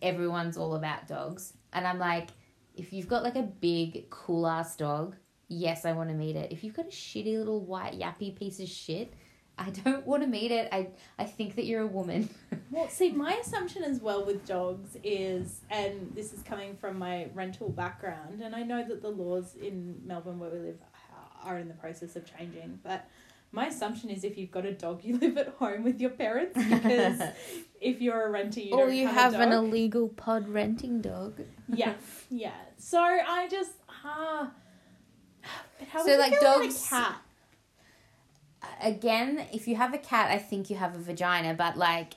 everyone's 0.00 0.56
all 0.56 0.74
about 0.76 1.06
dogs. 1.08 1.52
And 1.74 1.86
I'm 1.86 1.98
like, 1.98 2.28
if 2.76 2.92
you've 2.92 3.08
got 3.08 3.22
like 3.22 3.36
a 3.36 3.42
big, 3.42 4.10
cool 4.10 4.46
ass 4.46 4.76
dog, 4.76 5.16
yes, 5.48 5.84
I 5.84 5.92
want 5.92 6.10
to 6.10 6.14
meet 6.14 6.36
it. 6.36 6.52
If 6.52 6.62
you've 6.62 6.74
got 6.74 6.86
a 6.86 6.90
shitty 6.90 7.36
little 7.36 7.60
white 7.60 7.98
yappy 7.98 8.34
piece 8.34 8.60
of 8.60 8.68
shit, 8.68 9.12
I 9.58 9.70
don't 9.70 10.06
want 10.06 10.22
to 10.22 10.28
meet 10.28 10.50
it. 10.50 10.68
I 10.72 10.88
I 11.18 11.24
think 11.24 11.56
that 11.56 11.64
you're 11.64 11.82
a 11.82 11.86
woman. 11.86 12.28
Well, 12.68 12.88
see, 12.88 13.12
my 13.12 13.32
assumption 13.34 13.84
as 13.84 14.00
well 14.00 14.26
with 14.26 14.44
dogs 14.44 14.96
is, 15.04 15.60
and 15.70 16.10
this 16.14 16.32
is 16.32 16.42
coming 16.42 16.76
from 16.76 16.98
my 16.98 17.28
rental 17.32 17.68
background, 17.68 18.42
and 18.42 18.56
I 18.56 18.64
know 18.64 18.84
that 18.86 19.00
the 19.02 19.08
laws 19.08 19.54
in 19.54 20.02
Melbourne 20.04 20.40
where 20.40 20.50
we 20.50 20.58
live 20.58 20.78
are 21.44 21.58
in 21.58 21.68
the 21.68 21.74
process 21.74 22.16
of 22.16 22.24
changing, 22.26 22.80
but 22.82 23.08
my 23.52 23.66
assumption 23.66 24.10
is 24.10 24.24
if 24.24 24.36
you've 24.36 24.50
got 24.50 24.66
a 24.66 24.72
dog, 24.72 25.04
you 25.04 25.18
live 25.20 25.36
at 25.38 25.48
home 25.58 25.84
with 25.84 26.00
your 26.00 26.10
parents 26.10 26.54
because 26.62 27.20
if 27.80 28.00
you're 28.00 28.26
a 28.26 28.30
renter, 28.30 28.60
you 28.60 28.72
or 28.74 28.86
don't 28.86 28.94
you 28.96 29.06
have, 29.06 29.32
have 29.32 29.40
a 29.40 29.44
an 29.44 29.52
illegal 29.52 30.08
pod 30.08 30.48
renting 30.48 31.00
dog. 31.00 31.40
yeah, 31.68 31.94
yeah. 32.30 32.52
So 32.78 32.98
I 33.00 33.48
just, 33.48 33.72
ah. 34.04 34.50
but 35.78 35.88
how 35.88 36.04
So, 36.04 36.16
like, 36.16 36.38
dogs- 36.40 36.86
a 36.86 36.88
cat? 36.88 37.16
Again, 38.82 39.46
if 39.52 39.68
you 39.68 39.76
have 39.76 39.94
a 39.94 39.98
cat, 39.98 40.30
I 40.30 40.38
think 40.38 40.68
you 40.70 40.76
have 40.76 40.94
a 40.94 40.98
vagina, 40.98 41.54
but 41.54 41.76
like, 41.76 42.14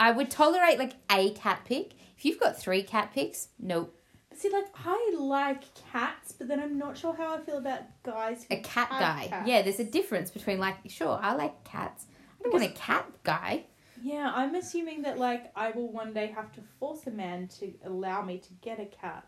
I 0.00 0.10
would 0.10 0.30
tolerate 0.30 0.78
like 0.78 0.94
a 1.10 1.30
cat 1.30 1.60
pic. 1.64 1.92
If 2.18 2.24
you've 2.24 2.40
got 2.40 2.58
three 2.58 2.82
cat 2.82 3.12
pics, 3.14 3.48
nope. 3.58 3.96
See, 4.36 4.50
like 4.50 4.66
I 4.84 5.14
like 5.18 5.62
cats, 5.92 6.32
but 6.32 6.48
then 6.48 6.60
I'm 6.60 6.76
not 6.78 6.98
sure 6.98 7.14
how 7.14 7.34
I 7.36 7.40
feel 7.40 7.58
about 7.58 7.82
guys 8.02 8.46
A 8.50 8.56
cat 8.58 8.88
guy. 8.90 9.26
cats. 9.28 9.48
Yeah, 9.48 9.62
there's 9.62 9.80
a 9.80 9.84
difference 9.84 10.30
between 10.30 10.58
like, 10.58 10.76
sure, 10.88 11.18
I 11.22 11.34
like 11.34 11.64
cats. 11.64 12.06
I 12.40 12.44
don't 12.44 12.52
want 12.52 12.64
a 12.64 12.68
cat 12.74 13.06
guy. 13.22 13.64
Yeah, 14.02 14.30
I'm 14.34 14.54
assuming 14.54 15.02
that 15.02 15.18
like 15.18 15.50
I 15.56 15.70
will 15.70 15.90
one 15.90 16.12
day 16.12 16.26
have 16.34 16.52
to 16.52 16.60
force 16.78 17.06
a 17.06 17.10
man 17.10 17.48
to 17.60 17.72
allow 17.84 18.22
me 18.22 18.38
to 18.38 18.52
get 18.60 18.78
a 18.80 18.86
cat. 18.86 19.26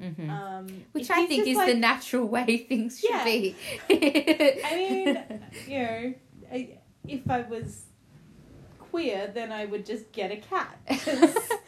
hmm 0.00 0.28
Um, 0.30 0.66
Which 0.92 1.10
I 1.10 1.26
think 1.26 1.46
is 1.46 1.56
like- 1.56 1.68
the 1.68 1.74
natural 1.78 2.26
way 2.26 2.56
things 2.68 2.98
should 3.00 3.10
Yeah. 3.10 3.24
be. 3.24 3.56
I 3.90 4.74
mean, 4.74 5.06
you 5.68 5.78
know, 5.78 6.14
I, 6.50 6.78
if 7.06 7.28
I 7.30 7.42
was 7.42 7.84
queer, 8.78 9.30
then 9.32 9.52
I 9.52 9.66
would 9.66 9.84
just 9.86 10.10
get 10.12 10.30
a 10.32 10.36
cat. 10.36 10.78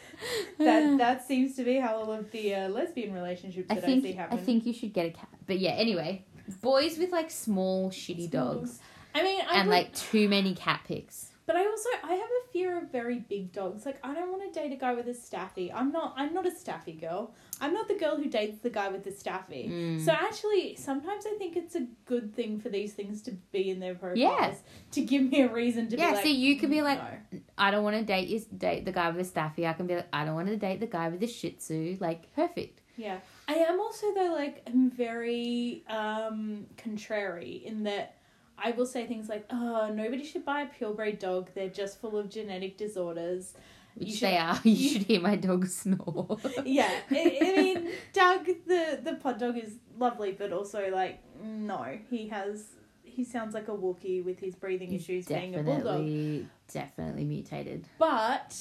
that 0.57 0.97
that 0.97 1.27
seems 1.27 1.55
to 1.55 1.63
be 1.63 1.75
how 1.77 1.95
all 1.97 2.11
of 2.11 2.31
the 2.31 2.53
uh, 2.55 2.69
lesbian 2.69 3.13
relationships 3.13 3.67
I 3.69 3.75
that 3.75 3.83
I, 3.83 3.87
think 3.87 4.03
see 4.03 4.17
I 4.19 4.37
think 4.37 4.65
you 4.65 4.73
should 4.73 4.93
get 4.93 5.05
a 5.07 5.11
cat. 5.11 5.29
But 5.47 5.59
yeah, 5.59 5.71
anyway, 5.71 6.23
boys 6.61 6.97
with 6.97 7.11
like 7.11 7.31
small 7.31 7.89
shitty 7.89 8.29
Small. 8.29 8.55
dogs 8.55 8.79
I 9.13 9.23
mean, 9.23 9.41
I 9.49 9.59
and 9.59 9.69
would- 9.69 9.73
like 9.75 9.93
too 9.93 10.27
many 10.27 10.53
cat 10.55 10.81
pics. 10.87 11.31
But 11.47 11.55
I 11.55 11.65
also 11.65 11.89
I 12.03 12.13
have 12.13 12.29
a 12.43 12.51
fear 12.51 12.77
of 12.77 12.91
very 12.91 13.19
big 13.19 13.51
dogs. 13.51 13.85
Like 13.85 13.99
I 14.03 14.15
don't 14.15 14.31
want 14.31 14.51
to 14.51 14.59
date 14.59 14.71
a 14.71 14.75
guy 14.77 14.93
with 14.95 15.07
a 15.07 15.13
staffy. 15.13 15.71
I'm 15.71 15.91
not 15.91 16.15
I'm 16.17 16.33
not 16.33 16.47
a 16.47 16.51
staffy 16.51 16.93
girl. 16.93 17.33
I'm 17.61 17.71
not 17.73 17.87
the 17.87 17.93
girl 17.93 18.15
who 18.17 18.27
dates 18.27 18.59
the 18.63 18.71
guy 18.71 18.87
with 18.89 19.03
the 19.03 19.11
staffy. 19.11 19.67
Mm. 19.69 20.03
So 20.03 20.11
actually, 20.11 20.75
sometimes 20.75 21.25
I 21.27 21.35
think 21.37 21.55
it's 21.55 21.75
a 21.75 21.85
good 22.05 22.33
thing 22.35 22.59
for 22.59 22.69
these 22.69 22.93
things 22.93 23.21
to 23.23 23.31
be 23.51 23.69
in 23.69 23.79
their 23.79 23.93
profiles 23.93 24.17
Yeah. 24.19 24.53
to 24.91 25.01
give 25.01 25.23
me 25.31 25.41
a 25.41 25.47
reason 25.53 25.87
to 25.89 25.97
Yeah, 25.97 26.09
be 26.09 26.15
like. 26.15 26.23
so 26.23 26.29
you 26.29 26.57
could 26.57 26.71
be 26.71 26.81
like, 26.81 26.99
no. 27.31 27.39
I 27.59 27.69
don't 27.71 27.83
want 27.83 27.95
to 27.97 28.03
date 28.03 28.27
you, 28.27 28.39
date 28.57 28.85
the 28.85 28.91
guy 28.91 29.07
with 29.09 29.17
the 29.17 29.23
staffy. 29.23 29.67
I 29.67 29.73
can 29.73 29.85
be 29.85 29.95
like, 29.97 30.07
I 30.11 30.25
don't 30.25 30.35
want 30.35 30.47
to 30.47 30.57
date 30.57 30.79
the 30.79 30.87
guy 30.87 31.09
with 31.09 31.19
the 31.19 31.27
Shih 31.27 31.51
Tzu. 31.51 31.97
Like, 31.99 32.33
perfect. 32.35 32.81
Yeah, 32.97 33.17
I 33.47 33.53
am 33.55 33.79
also 33.79 34.13
though 34.15 34.33
like 34.33 34.63
I'm 34.67 34.89
very 34.89 35.83
um 35.89 36.65
contrary 36.77 37.61
in 37.65 37.83
that 37.83 38.15
I 38.57 38.71
will 38.71 38.85
say 38.85 39.05
things 39.05 39.27
like, 39.29 39.45
"Oh, 39.49 39.91
nobody 39.93 40.23
should 40.23 40.45
buy 40.45 40.61
a 40.61 40.65
purebred 40.67 41.19
dog. 41.19 41.49
They're 41.53 41.69
just 41.69 41.99
full 41.99 42.17
of 42.17 42.29
genetic 42.29 42.77
disorders." 42.77 43.53
Which 43.95 44.09
You 44.09 44.13
should- 44.15 44.27
they 44.29 44.37
are. 44.37 44.59
You, 44.65 44.89
should 44.89 45.03
hear 45.03 45.21
my 45.21 45.35
dog 45.37 45.67
snore. 45.67 46.37
yeah, 46.65 46.91
I, 47.11 47.39
I 47.41 47.55
mean, 47.61 47.89
Doug, 48.13 48.45
the 48.45 48.99
the 49.03 49.15
pod 49.15 49.39
dog 49.39 49.57
is 49.57 49.75
lovely, 49.97 50.31
but 50.33 50.51
also 50.51 50.89
like, 50.91 51.19
no, 51.43 51.97
he 52.09 52.27
has 52.29 52.65
he 53.03 53.23
sounds 53.23 53.53
like 53.53 53.69
a 53.69 53.71
Wookiee 53.71 54.23
with 54.25 54.39
his 54.39 54.55
breathing 54.55 54.89
He's 54.89 55.03
issues, 55.03 55.25
being 55.27 55.55
a 55.55 55.63
bulldog. 55.63 55.83
definitely, 55.83 56.47
definitely 56.73 57.23
mutated. 57.23 57.87
But 57.97 58.53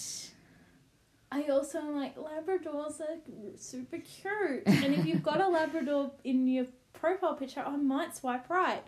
I 1.33 1.43
also 1.45 1.79
am 1.81 1.97
like 1.97 2.17
Labradors 2.17 3.01
are 3.01 3.19
super 3.57 3.99
cute, 3.99 4.63
and 4.67 4.95
if 4.95 5.05
you've 5.05 5.23
got 5.25 5.41
a 5.41 5.49
Labrador 5.49 6.13
in 6.23 6.47
your 6.47 6.67
profile 6.93 7.35
picture, 7.35 7.63
I 7.67 7.77
might 7.77 8.15
swipe 8.17 8.49
right. 8.49 8.83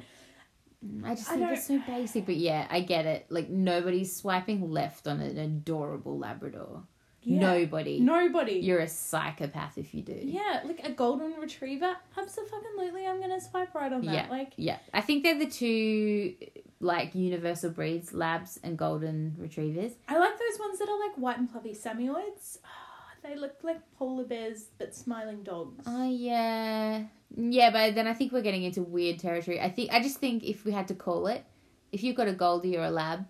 I 1.05 1.15
just 1.15 1.31
I 1.31 1.37
think 1.37 1.51
it's 1.53 1.67
so 1.67 1.81
basic, 1.87 2.27
but 2.27 2.37
yeah, 2.37 2.67
I 2.71 2.81
get 2.81 3.07
it. 3.07 3.27
Like 3.31 3.49
nobody's 3.49 4.15
swiping 4.15 4.71
left 4.71 5.07
on 5.07 5.21
an 5.21 5.39
adorable 5.39 6.19
Labrador. 6.19 6.83
Yeah. 7.23 7.41
Nobody. 7.41 7.99
Nobody. 7.99 8.61
You're 8.61 8.79
a 8.79 8.89
psychopath 8.89 9.79
if 9.79 9.93
you 9.93 10.03
do. 10.03 10.17
yeah, 10.23 10.61
like 10.65 10.81
a 10.85 10.93
golden 10.93 11.35
retriever. 11.35 11.97
Absolutely, 12.17 13.05
I'm 13.05 13.21
gonna 13.21 13.41
swipe 13.41 13.75
right 13.75 13.93
on 13.93 14.05
that. 14.07 14.15
Yeah. 14.15 14.27
Like, 14.31 14.53
Yeah, 14.57 14.79
I 14.95 15.01
think 15.01 15.25
they're 15.25 15.39
the 15.39 15.47
two 15.51 16.35
like 16.81 17.15
universal 17.15 17.71
breeds, 17.71 18.13
labs 18.13 18.61
and 18.63 18.79
golden 18.79 19.35
retrievers. 19.39 19.93
I 20.09 20.19
like 20.19 20.39
those 20.39 20.61
ones 20.61 20.79
that 20.79 20.89
are 20.89 21.01
like 21.01 21.17
white 21.17 21.39
and 21.39 21.51
fluffy 21.51 21.75
Samoyeds. 21.75 22.59
they 23.25 23.35
look 23.35 23.57
like 23.63 23.81
polar 23.99 24.25
bears 24.25 24.67
but 24.79 24.95
smiling 24.95 25.43
dogs. 25.43 25.85
Oh 25.87 26.09
yeah, 26.09 27.05
yeah, 27.35 27.71
but 27.71 27.95
then 27.95 28.07
I 28.07 28.15
think 28.15 28.33
we're 28.33 28.43
getting 28.43 28.63
into 28.65 28.83
weird 28.83 29.19
territory. 29.19 29.61
I 29.61 29.71
think 29.71 29.93
I 29.93 30.01
just 30.03 30.19
think 30.19 30.45
if 30.45 30.65
we 30.65 30.73
had 30.73 30.89
to 30.89 30.95
call 30.95 31.27
it, 31.27 31.45
if 31.93 32.03
you've 32.03 32.17
got 32.17 32.29
a 32.29 32.33
goldie 32.33 32.77
or 32.77 32.85
a 32.85 32.91
lab, 32.91 33.27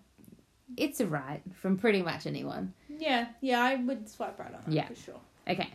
it's 0.76 1.00
a 1.00 1.06
right 1.06 1.42
from 1.54 1.76
pretty 1.76 2.02
much 2.02 2.26
anyone. 2.26 2.72
Yeah, 2.98 3.26
yeah, 3.40 3.62
I 3.62 3.76
would 3.76 4.08
swipe 4.08 4.38
right 4.38 4.52
on 4.54 4.60
that 4.66 4.72
Yeah. 4.72 4.86
for 4.88 4.94
sure. 4.96 5.20
Okay. 5.48 5.68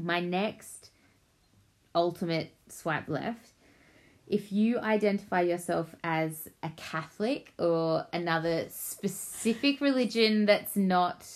My 0.00 0.20
next 0.20 0.90
ultimate 1.94 2.50
swipe 2.68 3.08
left. 3.08 3.48
If 4.26 4.50
you 4.50 4.78
identify 4.78 5.42
yourself 5.42 5.94
as 6.02 6.48
a 6.62 6.70
Catholic 6.76 7.52
or 7.58 8.06
another 8.12 8.66
specific 8.70 9.80
religion 9.82 10.46
that's 10.46 10.74
not 10.76 11.26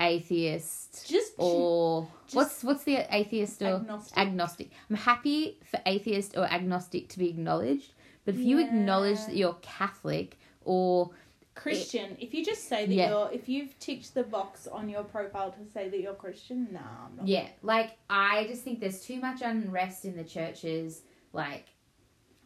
atheist 0.00 1.06
Just 1.08 1.32
or 1.38 2.08
Just- 2.24 2.34
what's 2.36 2.64
what's 2.64 2.84
the 2.84 2.96
atheist 3.14 3.62
or 3.62 3.76
agnostic. 3.76 4.18
agnostic. 4.18 4.70
I'm 4.90 4.96
happy 4.96 5.58
for 5.70 5.80
atheist 5.86 6.36
or 6.36 6.44
agnostic 6.44 7.08
to 7.10 7.18
be 7.18 7.28
acknowledged, 7.30 7.92
but 8.24 8.34
if 8.34 8.40
you 8.40 8.58
acknowledge 8.58 9.18
that 9.26 9.36
you're 9.36 9.56
Catholic 9.62 10.38
or 10.64 11.10
Christian. 11.54 12.16
If 12.20 12.34
you 12.34 12.44
just 12.44 12.68
say 12.68 12.86
that 12.86 12.94
Yeah. 12.94 13.08
you're, 13.10 13.30
if 13.32 13.48
you've 13.48 13.76
ticked 13.80 14.14
the 14.14 14.22
box 14.22 14.68
on 14.68 14.88
your 14.88 15.02
profile 15.02 15.50
to 15.50 15.64
say 15.74 15.88
that 15.88 16.00
you're 16.00 16.14
Christian, 16.14 16.68
nah, 16.70 16.78
I'm 17.06 17.16
not. 17.16 17.26
Yeah, 17.26 17.48
like 17.62 17.96
I 18.08 18.46
just 18.46 18.62
think 18.62 18.78
there's 18.78 19.02
too 19.04 19.18
much 19.18 19.42
unrest 19.42 20.04
in 20.04 20.16
the 20.16 20.22
churches. 20.22 21.02
Like, 21.32 21.66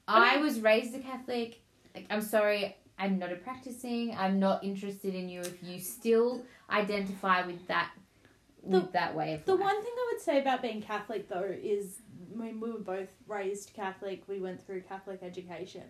I 0.08 0.36
I 0.36 0.38
was 0.38 0.60
raised 0.60 0.94
a 0.94 0.98
Catholic. 1.00 1.60
Like, 1.94 2.06
I'm 2.08 2.22
sorry, 2.22 2.74
I'm 2.98 3.18
not 3.18 3.30
a 3.32 3.36
practicing. 3.36 4.16
I'm 4.16 4.38
not 4.40 4.64
interested 4.64 5.14
in 5.14 5.28
you 5.28 5.40
if 5.40 5.62
you 5.62 5.78
still 5.78 6.42
identify 6.72 7.46
with 7.46 7.66
that 7.68 7.90
with 8.62 8.92
that 8.92 9.14
way 9.16 9.34
of 9.34 9.44
The 9.44 9.54
life. 9.56 9.60
one 9.64 9.82
thing 9.82 9.92
I 9.96 10.08
would 10.12 10.20
say 10.22 10.40
about 10.40 10.62
being 10.62 10.80
Catholic 10.82 11.28
though 11.28 11.52
is 11.62 12.00
when 12.32 12.60
we 12.60 12.70
were 12.70 12.78
both 12.78 13.08
raised 13.26 13.72
Catholic, 13.74 14.22
we 14.28 14.40
went 14.40 14.64
through 14.64 14.82
Catholic 14.82 15.20
education. 15.22 15.82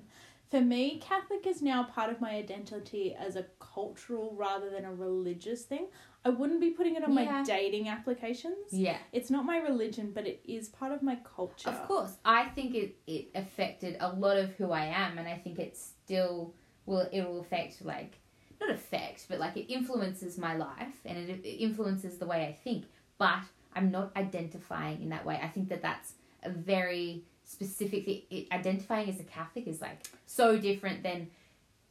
For 0.51 0.61
me, 0.61 0.99
Catholic 0.99 1.47
is 1.47 1.63
now 1.63 1.85
part 1.85 2.11
of 2.11 2.21
my 2.21 2.31
identity 2.31 3.15
as 3.15 3.37
a 3.37 3.45
cultural 3.59 4.35
rather 4.37 4.69
than 4.71 4.85
a 4.85 4.95
religious 4.95 5.65
thing. 5.65 5.87
I 6.25 6.29
wouldn't 6.31 6.61
be 6.61 6.71
putting 6.71 6.95
it 6.97 7.05
on 7.05 7.13
Yeah. 7.17 7.25
my 7.25 7.43
dating 7.43 7.89
applications. 7.89 8.73
Yeah, 8.73 8.99
It's 9.13 9.31
not 9.31 9.45
my 9.45 9.59
religion, 9.59 10.13
but 10.13 10.27
it 10.27 10.41
is 10.45 10.69
part 10.69 10.93
of 10.93 11.03
my 11.03 11.17
culture. 11.25 11.69
of 11.71 11.87
course. 11.89 12.17
I 12.25 12.49
think 12.51 12.75
it 12.75 12.97
it 13.07 13.31
affected 13.35 13.97
a 14.01 14.13
lot 14.15 14.37
of 14.39 14.51
who 14.55 14.71
I 14.73 14.87
am, 14.87 15.19
and 15.19 15.29
I 15.29 15.37
think 15.39 15.59
it 15.59 15.77
still 15.77 16.55
will. 16.87 17.07
It 17.13 17.23
will 17.27 17.41
affect 17.41 17.83
like 17.85 18.19
not 18.67 18.75
affect, 18.75 19.27
but 19.29 19.39
like 19.39 19.57
it 19.57 19.73
influences 19.73 20.39
my 20.39 20.57
life 20.57 21.01
and 21.05 21.19
it, 21.19 21.45
it 21.45 21.57
influences 21.63 22.19
the 22.19 22.27
way 22.27 22.47
I 22.47 22.53
think. 22.65 22.85
But 23.19 23.43
I'm 23.75 23.91
not 23.91 24.13
identifying 24.17 25.03
in 25.03 25.09
that 25.11 25.25
way. 25.25 25.41
I 25.43 25.49
think 25.49 25.69
that 25.69 25.83
that's 25.83 26.15
a 26.43 26.51
very 26.51 27.23
specific 27.45 28.05
thing. 28.05 28.23
It, 28.31 28.47
identifying 28.53 29.09
as 29.09 29.21
a 29.21 29.25
Catholic 29.25 29.67
is 29.67 29.81
like 29.81 30.07
so 30.27 30.59
different 30.59 31.03
than 31.03 31.29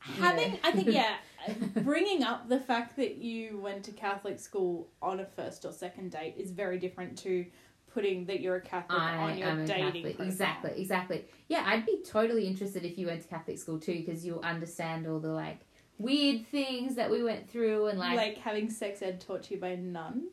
Having, 0.02 0.54
know. 0.54 0.60
I 0.64 0.72
think, 0.72 0.88
yeah, 0.88 1.18
bringing 1.84 2.24
up 2.24 2.50
the 2.50 2.60
fact 2.60 2.96
that 2.96 3.18
you 3.18 3.60
went 3.60 3.84
to 3.84 3.92
Catholic 3.92 4.40
school 4.40 4.90
on 5.00 5.20
a 5.20 5.26
first 5.26 5.64
or 5.64 5.72
second 5.72 6.12
date 6.12 6.36
is 6.38 6.50
very 6.50 6.80
different 6.80 7.20
to 7.20 7.46
putting 7.94 8.26
that 8.26 8.40
you're 8.40 8.56
a 8.56 8.62
Catholic 8.62 9.00
I 9.00 9.16
on 9.18 9.38
your 9.38 9.66
dating. 9.66 10.08
Exactly, 10.20 10.72
exactly. 10.76 11.26
Yeah, 11.50 11.64
I'd 11.68 11.86
be 11.86 12.02
totally 12.04 12.48
interested 12.48 12.84
if 12.84 12.98
you 12.98 13.08
went 13.08 13.22
to 13.22 13.28
Catholic 13.28 13.60
school 13.60 13.80
too, 13.80 13.94
because 13.94 14.26
you'll 14.26 14.40
understand 14.40 15.06
all 15.08 15.20
the 15.20 15.30
like 15.30 15.60
weird 16.02 16.48
things 16.48 16.96
that 16.96 17.10
we 17.12 17.24
went 17.24 17.50
through 17.50 17.88
and 17.88 18.00
Like, 18.00 18.18
like, 18.18 18.38
having 18.38 18.70
sex 18.70 19.02
ed 19.02 19.20
taught 19.22 19.44
to 19.44 19.56
you 19.56 19.60
by 19.60 19.70
a 19.70 19.78
nun. 19.78 20.28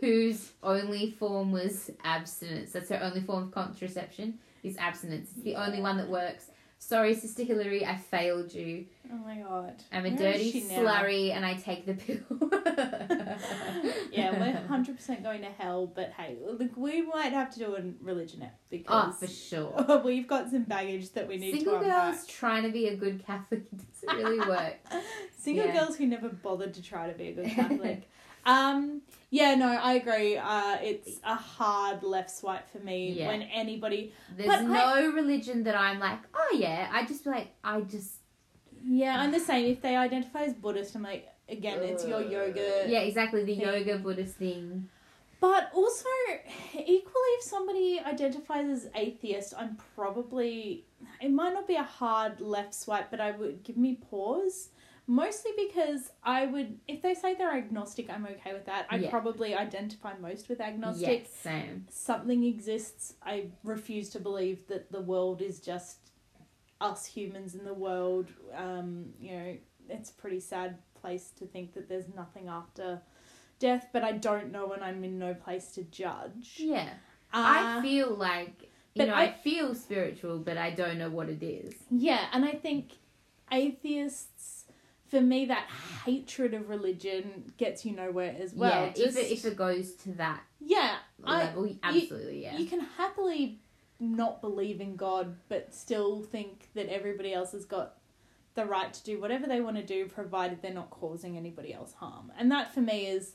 whose 0.00 0.52
only 0.62 1.10
form 1.10 1.50
was 1.52 1.90
abstinence. 2.04 2.72
That's 2.72 2.88
her 2.90 3.00
only 3.02 3.20
form 3.20 3.44
of 3.44 3.50
contraception 3.52 4.38
is 4.62 4.76
abstinence. 4.78 5.30
It's 5.34 5.44
the 5.44 5.56
only 5.56 5.80
one 5.80 5.96
that 5.98 6.08
works. 6.08 6.50
Sorry, 6.80 7.14
Sister 7.14 7.42
Hillary, 7.42 7.84
I 7.84 7.96
failed 7.96 8.54
you. 8.54 8.86
Oh 9.12 9.16
my 9.16 9.36
god. 9.36 9.82
I'm 9.92 10.06
a 10.06 10.10
Where 10.10 10.32
dirty 10.32 10.62
slurry 10.62 11.32
and 11.34 11.44
I 11.44 11.54
take 11.54 11.84
the 11.86 11.94
pill. 11.94 12.20
yeah, 14.12 14.38
we're 14.38 14.66
hundred 14.68 14.96
percent 14.96 15.22
going 15.22 15.40
to 15.42 15.48
hell, 15.58 15.86
but 15.86 16.12
hey, 16.16 16.36
look, 16.42 16.76
we 16.76 17.02
might 17.02 17.32
have 17.32 17.50
to 17.54 17.58
do 17.58 17.74
a 17.76 17.82
religion 18.02 18.42
app 18.42 18.54
Oh, 18.54 18.66
because 18.70 19.18
for 19.18 19.26
sure. 19.26 20.02
we've 20.04 20.28
got 20.28 20.50
some 20.50 20.62
baggage 20.64 21.10
that 21.12 21.26
we 21.26 21.36
need 21.36 21.52
Single 21.56 21.78
to 21.80 21.84
unpack. 21.84 22.12
girls 22.14 22.26
trying 22.26 22.62
to 22.62 22.70
be 22.70 22.88
a 22.88 22.96
good 22.96 23.24
Catholic 23.26 23.64
doesn't 24.00 24.16
really 24.24 24.38
work. 24.48 24.74
Single 25.36 25.66
Yeah. 25.66 25.84
girls 25.84 25.96
who 25.96 26.06
never 26.06 26.28
bothered 26.28 26.74
to 26.74 26.82
try 26.82 27.10
to 27.10 27.16
be 27.16 27.28
a 27.28 27.32
good 27.32 27.48
Catholic. 27.50 28.08
Um, 28.52 29.02
yeah, 29.30 29.54
no, 29.54 29.68
I 29.68 29.92
agree. 29.94 30.36
Uh, 30.38 30.76
it's 30.80 31.20
a 31.24 31.34
hard 31.34 32.02
left 32.02 32.30
swipe 32.30 32.66
for 32.72 32.78
me 32.90 32.98
Yeah. 33.12 33.28
when 33.28 33.42
anybody. 33.42 34.12
There's 34.36 34.48
But 34.48 34.62
no 34.62 35.12
religion 35.12 35.64
that 35.64 35.76
I'm 35.76 35.98
like, 35.98 36.20
oh 36.34 36.56
yeah. 36.58 36.88
I 36.90 37.04
just 37.06 37.24
be 37.24 37.30
like, 37.30 37.48
I 37.62 37.80
just 37.82 38.12
Yeah, 38.84 39.20
I'm 39.20 39.30
the 39.38 39.40
same. 39.50 39.66
If 39.74 39.82
they 39.82 39.96
identify 39.96 40.42
as 40.44 40.54
Buddhist, 40.54 40.94
I'm 40.96 41.02
like, 41.02 41.28
again, 41.48 41.78
it's 41.82 42.06
your 42.06 42.22
yoga. 42.22 42.86
yeah, 42.88 43.00
exactly 43.00 43.44
the 43.44 43.56
thing. 43.56 43.66
yoga 43.66 43.98
Buddhist 43.98 44.36
thing. 44.36 44.88
But 45.40 45.70
also, 45.72 46.08
equally, 46.74 47.32
if 47.38 47.42
somebody 47.44 48.00
identifies 48.04 48.68
as 48.76 48.88
atheist, 48.94 49.54
I'm 49.56 49.76
probably. 49.94 50.84
It 51.20 51.30
might 51.30 51.52
not 51.52 51.66
be 51.68 51.76
a 51.76 51.82
hard 52.00 52.40
left 52.40 52.74
swipe, 52.74 53.08
but 53.10 53.20
I 53.20 53.30
would 53.32 53.62
give 53.62 53.76
me 53.76 53.90
pause. 54.10 54.70
Mostly 55.10 55.52
because 55.56 56.10
I 56.22 56.44
would. 56.46 56.78
If 56.86 57.00
they 57.00 57.14
say 57.14 57.34
they're 57.34 57.54
agnostic, 57.56 58.10
I'm 58.10 58.26
okay 58.26 58.52
with 58.52 58.66
that. 58.66 58.86
I 58.90 58.96
Yeah. 58.96 59.10
probably 59.10 59.54
identify 59.54 60.12
most 60.20 60.48
with 60.50 60.60
agnostic. 60.60 61.22
Yes, 61.22 61.30
same. 61.32 61.86
Something 61.88 62.44
exists. 62.44 63.14
I 63.22 63.46
refuse 63.64 64.10
to 64.10 64.20
believe 64.20 64.66
that 64.68 64.92
the 64.92 65.00
world 65.00 65.40
is 65.40 65.60
just 65.60 65.96
us 66.80 67.06
humans 67.06 67.54
in 67.54 67.64
the 67.64 67.72
world. 67.74 68.26
Um, 68.54 69.14
you 69.18 69.32
know, 69.32 69.56
it's 69.88 70.10
a 70.10 70.14
pretty 70.14 70.40
sad 70.40 70.76
place 71.00 71.30
to 71.38 71.46
think 71.46 71.72
that 71.72 71.88
there's 71.88 72.08
nothing 72.14 72.48
after 72.48 73.00
death, 73.58 73.88
but 73.94 74.04
I 74.04 74.12
don't 74.12 74.52
know 74.52 74.72
and 74.72 74.84
I'm 74.84 75.02
in 75.04 75.18
no 75.18 75.32
place 75.32 75.68
to 75.76 75.82
judge. 75.84 76.56
Yeah, 76.58 76.90
Uh, 77.32 77.78
I 77.78 77.82
feel 77.82 78.10
like 78.14 78.56
you 78.94 78.98
but 78.98 79.08
know 79.08 79.14
I, 79.14 79.22
I- 79.28 79.32
feel 79.32 79.74
spiritual, 79.74 80.38
but 80.38 80.58
I 80.58 80.70
don't 80.70 80.98
know 80.98 81.08
what 81.10 81.28
it 81.30 81.42
is. 81.42 81.74
yeah, 81.90 82.26
and 82.32 82.44
I 82.44 82.52
think 82.52 82.92
atheists, 83.50 84.37
for 85.08 85.20
me, 85.20 85.46
that 85.46 85.66
hatred 86.04 86.54
of 86.54 86.68
religion 86.68 87.52
gets 87.56 87.84
you 87.84 87.92
nowhere 87.94 88.36
as 88.38 88.54
well. 88.54 88.86
yeah, 88.86 88.92
Just- 88.92 89.16
if 89.18 89.24
it 89.24 89.32
if 89.32 89.44
it 89.44 89.56
goes 89.56 89.94
to 89.94 90.12
that 90.12 90.42
yeah, 90.60 90.96
I, 91.24 91.44
level, 91.44 91.74
absolutely, 91.82 92.42
yeah. 92.42 92.56
you 92.58 92.66
can 92.66 92.80
happily 92.80 93.60
not 94.00 94.40
believe 94.40 94.80
in 94.80 94.96
God, 94.96 95.36
but 95.48 95.74
still 95.74 96.22
think 96.22 96.68
that 96.74 96.88
everybody 96.88 97.32
else 97.32 97.52
has 97.52 97.64
got 97.64 97.94
the 98.54 98.64
right 98.64 98.92
to 98.92 99.04
do 99.04 99.20
whatever 99.20 99.46
they 99.46 99.60
want 99.60 99.76
to 99.76 99.82
do, 99.84 100.06
provided 100.06 100.62
they're 100.62 100.72
not 100.72 100.90
causing 100.90 101.36
anybody 101.36 101.72
else 101.72 101.92
harm. 101.94 102.32
And 102.38 102.50
that 102.50 102.74
for 102.74 102.80
me 102.80 103.06
is 103.06 103.32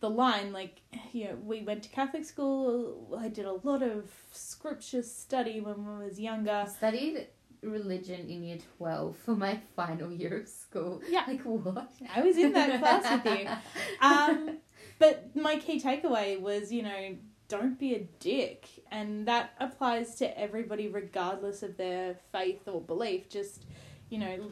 the 0.00 0.10
line. 0.10 0.52
Like, 0.52 0.80
you 1.12 1.24
know, 1.24 1.36
we 1.42 1.62
went 1.62 1.82
to 1.84 1.88
Catholic 1.88 2.24
school. 2.24 3.16
I 3.18 3.28
did 3.28 3.44
a 3.46 3.52
lot 3.52 3.82
of 3.82 4.10
scripture 4.32 5.02
study 5.02 5.60
when 5.60 5.86
I 5.86 6.04
was 6.04 6.18
younger. 6.20 6.66
studied 6.76 7.26
religion 7.70 8.28
in 8.28 8.42
year 8.44 8.58
twelve 8.76 9.16
for 9.16 9.34
my 9.34 9.60
final 9.76 10.12
year 10.12 10.40
of 10.40 10.48
school. 10.48 11.02
Yeah. 11.08 11.24
like 11.26 11.42
what? 11.42 11.90
I 12.14 12.20
was 12.20 12.36
in 12.36 12.52
that 12.52 12.78
class 12.80 13.24
with 13.24 13.38
you. 13.40 13.48
Um, 14.00 14.58
but 14.98 15.34
my 15.34 15.56
key 15.56 15.80
takeaway 15.80 16.40
was, 16.40 16.70
you 16.72 16.82
know, 16.82 17.16
don't 17.48 17.78
be 17.78 17.94
a 17.94 18.00
dick. 18.20 18.68
And 18.90 19.26
that 19.26 19.54
applies 19.60 20.14
to 20.16 20.38
everybody, 20.38 20.88
regardless 20.88 21.62
of 21.62 21.76
their 21.76 22.16
faith 22.32 22.66
or 22.66 22.80
belief. 22.80 23.28
Just, 23.28 23.66
you 24.08 24.18
know, 24.18 24.50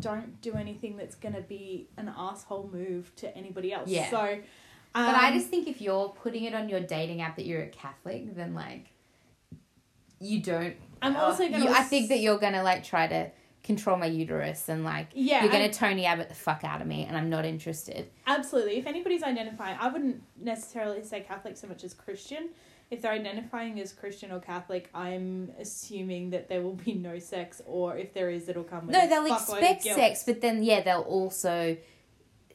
don't 0.00 0.40
do 0.40 0.54
anything 0.54 0.96
that's 0.96 1.14
going 1.14 1.34
to 1.34 1.42
be 1.42 1.88
an 1.96 2.12
asshole 2.16 2.70
move 2.72 3.14
to 3.16 3.36
anybody 3.36 3.72
else. 3.72 3.88
Yeah. 3.88 4.10
So, 4.10 4.18
um, 4.94 5.06
But 5.06 5.14
I 5.14 5.32
just 5.32 5.48
think 5.48 5.68
if 5.68 5.80
you're 5.80 6.08
putting 6.08 6.44
it 6.44 6.54
on 6.54 6.68
your 6.68 6.80
dating 6.80 7.20
app 7.20 7.36
that 7.36 7.46
you're 7.46 7.62
a 7.62 7.68
Catholic, 7.68 8.34
then 8.34 8.54
like 8.54 8.86
you 10.20 10.40
don't. 10.40 10.76
I'm 11.02 11.16
uh, 11.16 11.20
also 11.20 11.48
gonna. 11.48 11.64
you-. 11.64 11.70
I 11.70 11.82
think 11.82 12.08
that 12.10 12.20
you're 12.20 12.38
gonna 12.38 12.62
like 12.62 12.84
try 12.84 13.06
to 13.06 13.30
control 13.62 13.96
my 13.96 14.06
uterus 14.06 14.68
and 14.68 14.84
like 14.84 15.08
Yeah, 15.14 15.42
you're 15.42 15.52
gonna 15.52 15.64
I- 15.64 15.68
Tony 15.68 16.06
Abbott 16.06 16.28
the 16.28 16.34
fuck 16.34 16.64
out 16.64 16.80
of 16.80 16.86
me, 16.86 17.04
and 17.04 17.16
I'm 17.16 17.30
not 17.30 17.44
interested. 17.44 18.10
Absolutely. 18.26 18.76
If 18.78 18.86
anybody's 18.86 19.22
identifying, 19.22 19.76
I 19.80 19.88
wouldn't 19.88 20.22
necessarily 20.40 21.02
say 21.02 21.20
Catholic 21.20 21.56
so 21.56 21.66
much 21.66 21.84
as 21.84 21.94
Christian. 21.94 22.50
If 22.90 23.02
they're 23.02 23.12
identifying 23.12 23.78
as 23.78 23.92
Christian 23.92 24.32
or 24.32 24.40
Catholic, 24.40 24.90
I'm 24.92 25.52
assuming 25.60 26.30
that 26.30 26.48
there 26.48 26.60
will 26.60 26.74
be 26.74 26.94
no 26.94 27.20
sex, 27.20 27.62
or 27.64 27.96
if 27.96 28.12
there 28.14 28.30
is, 28.30 28.48
it'll 28.48 28.64
come 28.64 28.86
with 28.86 28.96
No, 28.96 29.06
they'll 29.06 29.32
expect 29.32 29.84
sex, 29.84 30.24
but 30.26 30.40
then 30.40 30.62
yeah, 30.62 30.82
they'll 30.82 31.00
also 31.00 31.76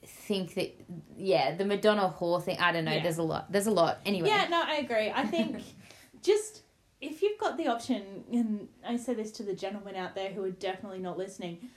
think 0.06 0.54
that 0.56 0.76
yeah, 1.18 1.56
the 1.56 1.66
Madonna 1.66 2.14
whore 2.20 2.44
thing. 2.44 2.58
I 2.60 2.72
don't 2.72 2.86
know. 2.86 2.92
Yeah. 2.92 3.04
There's 3.04 3.18
a 3.18 3.24
lot. 3.24 3.52
There's 3.52 3.68
a 3.68 3.72
lot. 3.72 4.00
Anyway. 4.06 4.28
Yeah, 4.28 4.48
no, 4.50 4.62
I 4.62 4.76
agree. 4.76 5.12
I 5.12 5.26
think 5.26 5.64
just 6.22 6.62
if 7.06 7.22
you've 7.22 7.40
got 7.40 7.58
the 7.58 7.68
option, 7.68 8.24
and 8.32 8.68
I 8.88 8.98
say 8.98 9.14
this 9.14 9.32
to 9.34 9.44
the 9.44 9.54
gentlemen 9.54 9.96
out 9.96 10.16
there 10.16 10.32
who 10.32 10.44
are 10.44 10.52
definitely 10.52 11.00
not 11.00 11.18
listening, 11.18 11.70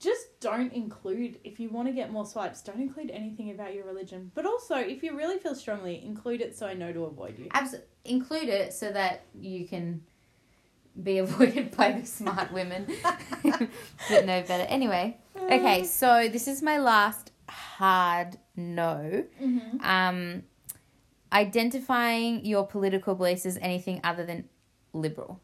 just 0.00 0.40
don't 0.40 0.72
include, 0.72 1.38
if 1.44 1.60
you 1.60 1.68
want 1.70 1.88
to 1.88 1.92
get 1.92 2.10
more 2.10 2.26
swipes, 2.26 2.60
don't 2.62 2.80
include 2.80 3.10
anything 3.10 3.50
about 3.50 3.74
your 3.74 3.84
religion. 3.84 4.30
But 4.34 4.46
also, 4.46 4.76
if 4.76 5.02
you 5.02 5.16
really 5.16 5.38
feel 5.38 5.54
strongly, 5.54 6.02
include 6.04 6.40
it 6.40 6.56
so 6.56 6.66
I 6.66 6.74
know 6.74 6.92
to 6.92 7.04
avoid 7.04 7.38
you. 7.38 7.48
Abs- 7.52 7.76
include 8.04 8.48
it 8.48 8.72
so 8.72 8.90
that 8.92 9.22
you 9.38 9.66
can 9.66 10.02
be 11.02 11.18
avoided 11.26 11.76
by 11.76 11.92
the 11.92 12.06
smart 12.06 12.52
women 12.52 12.86
that 13.44 14.24
know 14.26 14.42
better. 14.42 14.64
Anyway, 14.68 15.16
okay, 15.36 15.84
so 15.84 16.28
this 16.28 16.48
is 16.48 16.62
my 16.62 16.78
last 16.78 17.30
hard 17.48 18.38
no. 18.56 19.24
Mhm. 19.40 19.82
Um, 19.84 20.42
identifying 21.32 22.44
your 22.44 22.66
political 22.66 23.14
beliefs 23.14 23.46
as 23.46 23.58
anything 23.60 24.00
other 24.02 24.24
than 24.24 24.48
liberal. 24.96 25.40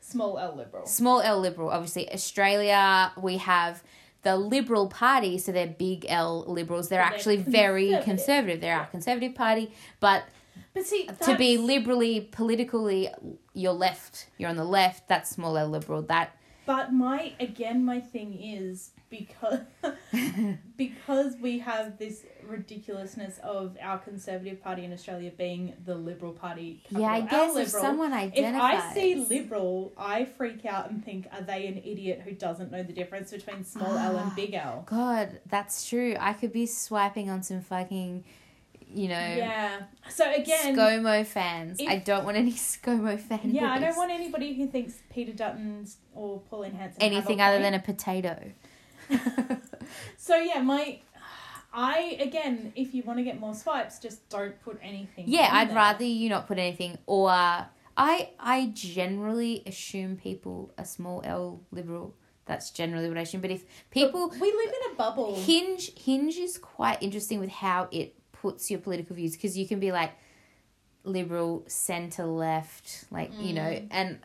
Small 0.00 0.38
L 0.38 0.54
liberal. 0.56 0.86
Small 0.86 1.20
L 1.20 1.40
liberal. 1.40 1.70
Obviously, 1.70 2.12
Australia, 2.12 3.12
we 3.20 3.38
have 3.38 3.82
the 4.22 4.36
Liberal 4.36 4.88
Party, 4.88 5.38
so 5.38 5.52
they're 5.52 5.66
big 5.66 6.06
L 6.08 6.44
liberals. 6.46 6.88
They're 6.88 6.98
they're 6.98 7.06
actually 7.06 7.36
very 7.38 7.88
conservative. 7.88 8.04
conservative. 8.04 8.60
They're 8.60 8.78
our 8.78 8.86
conservative 8.86 9.34
party, 9.34 9.72
but 10.00 10.24
But 10.74 10.84
see, 10.86 11.08
to 11.22 11.36
be 11.36 11.58
liberally 11.58 12.20
politically 12.20 13.08
you're 13.54 13.72
left 13.72 14.26
you're 14.38 14.50
on 14.50 14.56
the 14.56 14.64
left 14.64 15.08
that's 15.08 15.30
small 15.30 15.56
l 15.56 15.68
liberal 15.68 16.02
that 16.02 16.35
But 16.66 16.92
my 16.92 17.32
again, 17.40 17.84
my 17.84 18.00
thing 18.00 18.34
is 18.40 18.90
because 19.08 19.60
because 20.76 21.36
we 21.40 21.60
have 21.60 21.98
this 21.98 22.24
ridiculousness 22.46 23.38
of 23.42 23.76
our 23.80 23.98
Conservative 23.98 24.62
Party 24.62 24.84
in 24.84 24.92
Australia 24.92 25.30
being 25.36 25.74
the 25.84 25.94
Liberal 25.94 26.32
Party. 26.32 26.82
yeah 26.90 27.12
i 27.12 27.20
guess 27.20 27.50
if 27.50 27.66
liberal, 27.66 27.82
someone 27.82 28.12
If 28.12 28.54
I 28.54 28.94
see 28.94 29.14
liberal, 29.14 29.92
I 29.96 30.24
freak 30.24 30.64
out 30.66 30.90
and 30.90 31.04
think, 31.04 31.26
are 31.32 31.42
they 31.42 31.66
an 31.66 31.78
idiot 31.78 32.22
who 32.24 32.32
doesn't 32.32 32.70
know 32.70 32.82
the 32.82 32.92
difference 32.92 33.30
between 33.30 33.64
small 33.64 33.96
L 33.96 34.16
and 34.16 34.34
big 34.34 34.54
L? 34.54 34.84
god 34.90 35.40
that's 35.48 35.88
true 35.88 36.16
i 36.20 36.32
could 36.32 36.52
be 36.52 36.66
swiping 36.66 37.30
on 37.30 37.42
some 37.42 37.60
fucking 37.60 38.24
you 38.94 39.08
know 39.08 39.14
Yeah. 39.18 39.82
So 40.08 40.32
again, 40.32 40.76
ScoMo 40.76 41.26
fans. 41.26 41.78
if- 41.80 41.88
I 41.88 41.96
don't 41.98 42.24
want 42.24 42.36
any 42.36 42.52
ScoMo 42.70 43.18
fans. 43.18 43.52
yeah, 43.52 43.72
I 43.72 43.78
don't 43.78 43.96
want 43.96 44.10
anybody 44.10 44.54
who 44.54 44.66
thinks 44.68 44.94
Peter 45.10 45.32
Dutton's 45.32 45.96
or 46.14 46.40
Pauline 46.50 46.72
Hanson 46.74 47.02
anything 47.02 47.40
other 47.40 47.58
than 47.58 47.74
a 47.74 47.80
potato. 47.80 48.52
So 50.16 50.36
yeah, 50.36 50.60
my. 50.62 50.98
I 51.72 52.16
again, 52.20 52.72
if 52.74 52.94
you 52.94 53.02
want 53.02 53.18
to 53.18 53.22
get 53.22 53.38
more 53.38 53.54
swipes, 53.54 53.98
just 53.98 54.28
don't 54.30 54.60
put 54.62 54.78
anything. 54.82 55.24
yeah, 55.28 55.48
I'd 55.52 55.68
there. 55.68 55.76
rather 55.76 56.04
you 56.04 56.28
not 56.30 56.46
put 56.46 56.58
anything. 56.58 56.98
Or 57.06 57.28
I 57.30 58.30
I 58.40 58.70
generally 58.74 59.62
assume 59.66 60.16
people 60.16 60.72
are 60.78 60.84
small 60.84 61.20
L 61.24 61.60
liberal. 61.70 62.14
That's 62.46 62.70
generally 62.70 63.08
what 63.08 63.18
I 63.18 63.22
assume. 63.22 63.42
But 63.42 63.50
if 63.50 63.62
But 63.64 63.90
people 63.90 64.28
we 64.28 64.52
live 64.52 64.72
in 64.86 64.92
a 64.92 64.94
bubble. 64.96 65.34
Hinge 65.36 65.92
Hinge 65.98 66.36
is 66.38 66.56
quite 66.58 67.02
interesting 67.02 67.40
with 67.40 67.50
how 67.50 67.88
it 67.92 68.14
puts 68.46 68.70
your 68.70 68.80
political 68.80 69.14
views 69.16 69.32
because 69.32 69.56
you 69.58 69.66
can 69.66 69.80
be 69.80 69.90
like 69.92 70.12
liberal, 71.04 71.64
center, 71.66 72.24
left, 72.24 73.04
like 73.10 73.30
you 73.40 73.52
know, 73.52 73.62
Mm. 73.62 73.88
and 73.90 74.18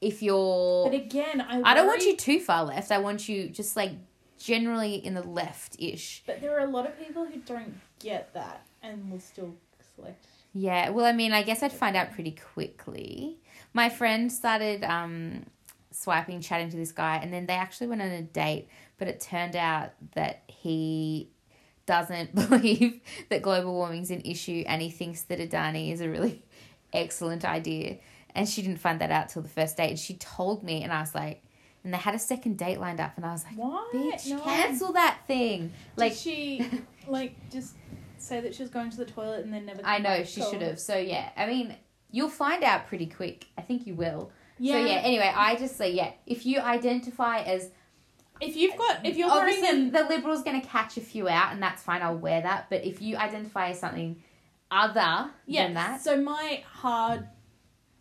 if 0.00 0.22
you're, 0.22 0.84
But 0.88 0.94
again, 0.94 1.40
I 1.40 1.60
I 1.70 1.74
don't 1.74 1.86
want 1.86 2.02
you 2.06 2.16
too 2.16 2.40
far 2.40 2.64
left. 2.64 2.90
I 2.90 2.98
want 2.98 3.28
you 3.28 3.48
just 3.50 3.76
like 3.76 3.92
generally 4.38 4.94
in 4.94 5.12
the 5.14 5.22
left 5.22 5.76
ish. 5.78 6.22
But 6.26 6.40
there 6.40 6.52
are 6.58 6.64
a 6.64 6.70
lot 6.76 6.86
of 6.86 6.98
people 6.98 7.26
who 7.26 7.38
don't 7.40 7.74
get 7.98 8.32
that 8.34 8.66
and 8.82 9.10
will 9.10 9.20
still 9.20 9.54
select. 9.94 10.24
Yeah, 10.54 10.88
well, 10.90 11.04
I 11.04 11.12
mean, 11.12 11.32
I 11.32 11.42
guess 11.42 11.62
I'd 11.62 11.72
find 11.72 11.96
out 11.96 12.12
pretty 12.12 12.34
quickly. 12.54 13.38
My 13.74 13.88
friend 13.90 14.32
started 14.32 14.82
um, 14.82 15.44
swiping, 15.92 16.40
chatting 16.40 16.70
to 16.70 16.76
this 16.76 16.92
guy, 16.92 17.16
and 17.22 17.30
then 17.32 17.44
they 17.46 17.52
actually 17.54 17.86
went 17.88 18.00
on 18.02 18.08
a 18.08 18.22
date, 18.22 18.68
but 18.98 19.06
it 19.06 19.20
turned 19.20 19.54
out 19.54 19.90
that 20.14 20.42
he 20.48 21.28
doesn't 21.90 22.34
believe 22.48 23.00
that 23.30 23.42
global 23.42 23.72
warming's 23.74 24.12
an 24.12 24.20
issue 24.24 24.62
and 24.66 24.80
he 24.80 24.90
thinks 24.90 25.22
that 25.22 25.40
Adani 25.40 25.92
is 25.92 26.00
a 26.00 26.08
really 26.08 26.44
excellent 26.92 27.44
idea. 27.44 27.98
And 28.32 28.48
she 28.48 28.62
didn't 28.62 28.78
find 28.78 29.00
that 29.00 29.10
out 29.10 29.28
till 29.28 29.42
the 29.42 29.48
first 29.48 29.76
date. 29.76 29.90
And 29.90 29.98
she 29.98 30.14
told 30.14 30.62
me, 30.62 30.84
and 30.84 30.92
I 30.92 31.00
was 31.00 31.16
like, 31.16 31.42
and 31.82 31.92
they 31.92 31.98
had 31.98 32.14
a 32.14 32.18
second 32.18 32.58
date 32.58 32.78
lined 32.78 33.00
up, 33.00 33.12
and 33.16 33.24
I 33.24 33.32
was 33.32 33.42
like, 33.44 33.56
What? 33.56 33.92
bitch, 33.92 34.28
No. 34.30 34.38
cancel 34.40 34.92
that 34.92 35.18
thing. 35.26 35.72
Like 35.96 36.10
Like, 36.12 36.18
she, 36.18 36.64
like 37.08 37.34
just 37.50 37.74
say 38.18 38.40
that 38.40 38.54
she 38.54 38.62
was 38.62 38.70
going 38.70 38.90
to 38.90 38.96
the 38.98 39.06
toilet 39.06 39.44
and 39.44 39.52
then 39.52 39.66
never. 39.66 39.80
I 39.84 39.98
know 39.98 40.22
she 40.22 40.42
should 40.42 40.62
have. 40.62 40.78
So 40.78 40.96
yeah, 40.96 41.30
I 41.36 41.46
mean, 41.46 41.74
you'll 42.12 42.28
find 42.28 42.62
out 42.62 42.86
pretty 42.86 43.06
quick. 43.06 43.46
I 43.58 43.62
think 43.62 43.86
you 43.86 43.94
will. 43.94 44.30
Yeah. 44.58 44.74
So 44.74 44.78
yeah. 44.86 45.00
Anyway, 45.02 45.32
I 45.34 45.56
just 45.56 45.76
say 45.76 45.92
yeah. 45.92 46.12
If 46.26 46.46
you 46.46 46.60
identify 46.60 47.38
as 47.40 47.70
If 48.40 48.56
you've 48.56 48.76
got, 48.76 49.04
if 49.04 49.16
you're 49.16 49.30
obviously 49.30 49.62
wearing 49.62 49.90
the 49.90 50.04
liberals 50.04 50.42
going 50.42 50.60
to 50.60 50.66
catch 50.66 50.96
a 50.96 51.00
few 51.00 51.28
out, 51.28 51.52
and 51.52 51.62
that's 51.62 51.82
fine. 51.82 52.02
I'll 52.02 52.16
wear 52.16 52.40
that. 52.40 52.66
But 52.70 52.84
if 52.84 53.02
you 53.02 53.16
identify 53.16 53.70
as 53.70 53.80
something 53.80 54.22
other 54.70 55.30
yeah. 55.46 55.64
than 55.64 55.74
that, 55.74 56.00
So 56.00 56.20
my 56.20 56.62
hard 56.72 57.26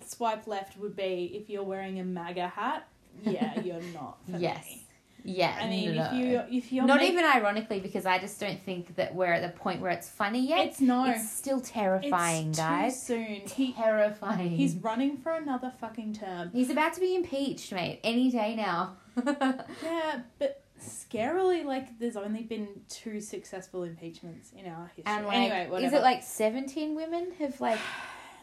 swipe 0.05 0.47
left 0.47 0.77
would 0.77 0.95
be 0.95 1.31
if 1.33 1.49
you're 1.49 1.63
wearing 1.63 1.99
a 1.99 2.03
MAGA 2.03 2.47
hat. 2.47 2.87
Yeah, 3.23 3.59
you're 3.63 3.81
not. 3.93 4.17
For 4.29 4.37
yes, 4.37 4.65
Me. 4.65 4.85
Yeah. 5.23 5.57
I 5.59 5.67
mean, 5.67 5.95
no. 5.95 6.05
if 6.05 6.13
you 6.13 6.57
if 6.57 6.71
you're 6.71 6.85
not 6.85 6.99
make- 6.99 7.11
even 7.11 7.25
ironically, 7.25 7.79
because 7.79 8.05
I 8.05 8.19
just 8.19 8.39
don't 8.39 8.61
think 8.61 8.95
that 8.95 9.13
we're 9.15 9.33
at 9.33 9.41
the 9.41 9.57
point 9.57 9.81
where 9.81 9.91
it's 9.91 10.09
funny 10.09 10.47
yet. 10.47 10.67
It's 10.67 10.81
no. 10.81 11.05
It's 11.05 11.31
still 11.31 11.61
terrifying, 11.61 12.49
it's 12.49 12.59
guys. 12.59 13.07
Too 13.07 13.15
soon. 13.15 13.41
He 13.47 13.73
terrifying. 13.73 14.49
he's 14.49 14.75
running 14.75 15.17
for 15.17 15.31
another 15.33 15.71
fucking 15.79 16.13
term. 16.13 16.51
He's 16.53 16.69
about 16.69 16.93
to 16.93 16.99
be 16.99 17.15
impeached, 17.15 17.71
mate. 17.71 17.99
Any 18.03 18.31
day 18.31 18.55
now. 18.55 18.97
Yeah, 19.83 20.21
but 20.37 20.63
scarily, 20.81 21.65
like 21.65 21.99
there's 21.99 22.15
only 22.15 22.43
been 22.43 22.67
two 22.87 23.19
successful 23.19 23.83
impeachments 23.83 24.51
in 24.55 24.65
our 24.65 24.91
history. 24.95 25.03
And 25.05 25.25
like, 25.25 25.35
anyway, 25.51 25.83
is 25.83 25.93
it 25.93 26.01
like 26.01 26.23
seventeen 26.23 26.95
women 26.95 27.31
have 27.39 27.59
like 27.59 27.79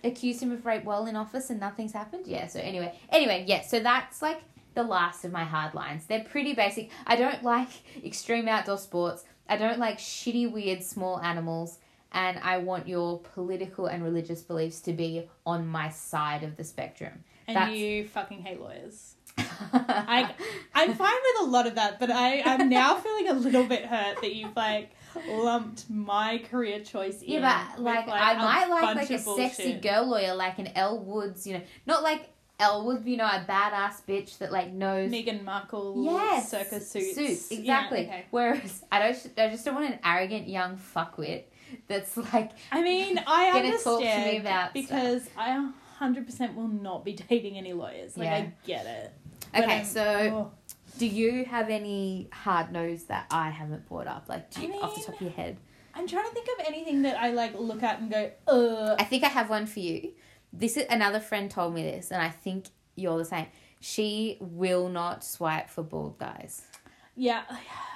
accused 0.05 0.43
him 0.43 0.53
of 0.53 0.65
rape 0.67 0.85
while 0.85 1.07
in 1.07 1.17
office 1.17 1.51
and 1.51 1.61
nothing's 1.61 1.93
happened? 1.93 2.27
Yeah. 2.27 2.47
So 2.47 2.61
anyway, 2.61 2.99
anyway, 3.11 3.45
yeah. 3.47 3.63
So 3.63 3.81
that's 3.81 4.23
like 4.23 4.43
the 4.77 4.85
last 4.85 5.25
of 5.25 5.33
my 5.33 5.43
hard 5.45 5.75
lines. 5.75 6.07
They're 6.07 6.23
pretty 6.25 6.55
basic. 6.55 6.91
I 7.07 7.17
don't 7.17 7.43
like 7.43 7.69
extreme 8.05 8.47
outdoor 8.47 8.79
sports. 8.79 9.25
I 9.49 9.57
don't 9.57 9.81
like 9.81 9.99
shitty, 9.99 10.51
weird, 10.53 10.85
small 10.85 11.19
animals. 11.21 11.79
And 12.13 12.39
I 12.39 12.59
want 12.59 12.87
your 12.87 13.19
political 13.19 13.87
and 13.87 14.03
religious 14.05 14.41
beliefs 14.43 14.81
to 14.83 14.93
be 14.93 15.29
on 15.45 15.67
my 15.67 15.89
side 15.91 16.45
of 16.45 16.57
the 16.57 16.63
spectrum. 16.65 17.25
and 17.49 17.57
that's- 17.57 17.77
you 17.77 18.07
fucking 18.07 18.43
hate 18.43 18.61
lawyers. 18.61 19.15
I 19.39 20.31
I'm 20.75 20.95
fine 20.95 21.13
with 21.35 21.49
a 21.49 21.51
lot 21.51 21.67
of 21.67 21.75
that, 21.75 22.01
but 22.01 22.11
I 22.11 22.41
I'm 22.43 22.69
now 22.71 22.97
feeling 22.97 23.29
a 23.29 23.35
little 23.35 23.65
bit 23.65 23.85
hurt 23.85 24.21
that 24.23 24.35
you've 24.35 24.57
like 24.57 24.93
lumped 25.29 25.91
my 25.91 26.39
career 26.51 26.81
choice 26.81 27.21
in. 27.23 27.43
Yeah, 27.43 27.67
but 27.77 27.79
with, 27.79 27.87
like, 27.87 28.09
I 28.09 28.35
might 28.35 28.69
like 28.71 28.97
like 28.97 29.11
a 29.11 29.19
sexy 29.19 29.75
girl 29.75 30.07
lawyer, 30.09 30.35
like 30.35 30.59
an 30.59 30.69
Elle 30.75 31.01
Woods, 31.01 31.47
you 31.47 31.55
know, 31.55 31.63
not 31.87 32.03
like 32.03 32.31
Elle 32.59 32.85
Woods, 32.85 33.07
you 33.07 33.17
know, 33.19 33.27
a 33.27 33.45
badass 33.47 34.03
bitch 34.09 34.39
that 34.39 34.51
like 34.51 34.73
knows. 34.73 35.11
Meghan 35.11 35.45
Markle 35.45 36.03
Yes, 36.05 36.51
circus 36.51 36.91
suits. 36.91 37.15
Suits, 37.15 37.53
Yeah, 37.53 37.59
exactly. 37.59 37.99
okay. 38.07 38.25
Whereas 38.31 38.83
I 38.91 38.99
don't, 39.01 39.39
I 39.39 39.49
just 39.51 39.65
don't 39.65 39.75
want 39.75 39.93
an 39.93 39.99
arrogant 40.05 40.49
young 40.49 40.77
fuckwit 40.79 41.45
that's 41.87 42.17
like, 42.17 42.53
I 42.73 42.83
mean, 42.83 43.19
I 43.27 43.51
understand 43.51 43.83
talk 43.85 44.01
to 44.01 44.31
me 44.33 44.39
about 44.39 44.73
because 44.73 45.29
I 45.37 45.71
hundred 45.99 46.27
percent 46.27 46.55
will 46.57 46.69
not 46.69 47.05
be 47.05 47.13
dating 47.29 47.59
any 47.59 47.73
lawyers. 47.75 48.17
Like 48.17 48.27
Yeah. 48.27 48.35
I 48.37 48.53
get 48.67 48.87
it. 48.87 49.13
But 49.53 49.65
okay. 49.65 49.73
I'm- 49.77 49.85
So, 49.85 50.03
oh. 50.03 50.51
do 50.99 51.07
you 51.07 51.45
have 51.45 51.69
any 51.69 52.29
hard 52.33 52.73
nose 52.73 53.05
that 53.05 53.27
I 53.31 53.51
haven't 53.51 53.87
brought 53.89 54.07
up, 54.07 54.27
like 54.31 54.51
do 54.51 54.63
I 54.63 54.65
you, 54.65 54.73
off 54.81 54.95
the 54.95 55.03
top 55.03 55.15
of 55.17 55.21
your 55.21 55.31
head? 55.31 55.59
I'm 55.95 56.07
trying 56.07 56.25
to 56.25 56.31
think 56.31 56.47
of 56.59 56.67
anything 56.67 57.03
that 57.03 57.19
I 57.19 57.31
like 57.33 57.55
look 57.59 57.83
at 57.83 58.01
and 58.01 58.11
go, 58.11 58.31
uh. 58.49 58.97
I 58.99 59.05
think 59.05 59.25
I 59.25 59.29
have 59.29 59.49
one 59.51 59.67
for 59.67 59.81
you. 59.81 60.13
This 60.53 60.77
is 60.77 60.87
another 60.91 61.21
friend 61.21 61.51
told 61.51 61.75
me 61.75 61.83
this, 61.83 62.11
and 62.11 62.23
I 62.23 62.31
think 62.31 62.67
you're 62.95 63.19
the 63.19 63.25
same. 63.25 63.47
She 63.81 64.39
will 64.41 64.89
not 64.89 65.23
swipe 65.25 65.71
for 65.71 65.83
bald 65.83 66.19
guys. 66.19 66.63
Yeah, 67.15 67.43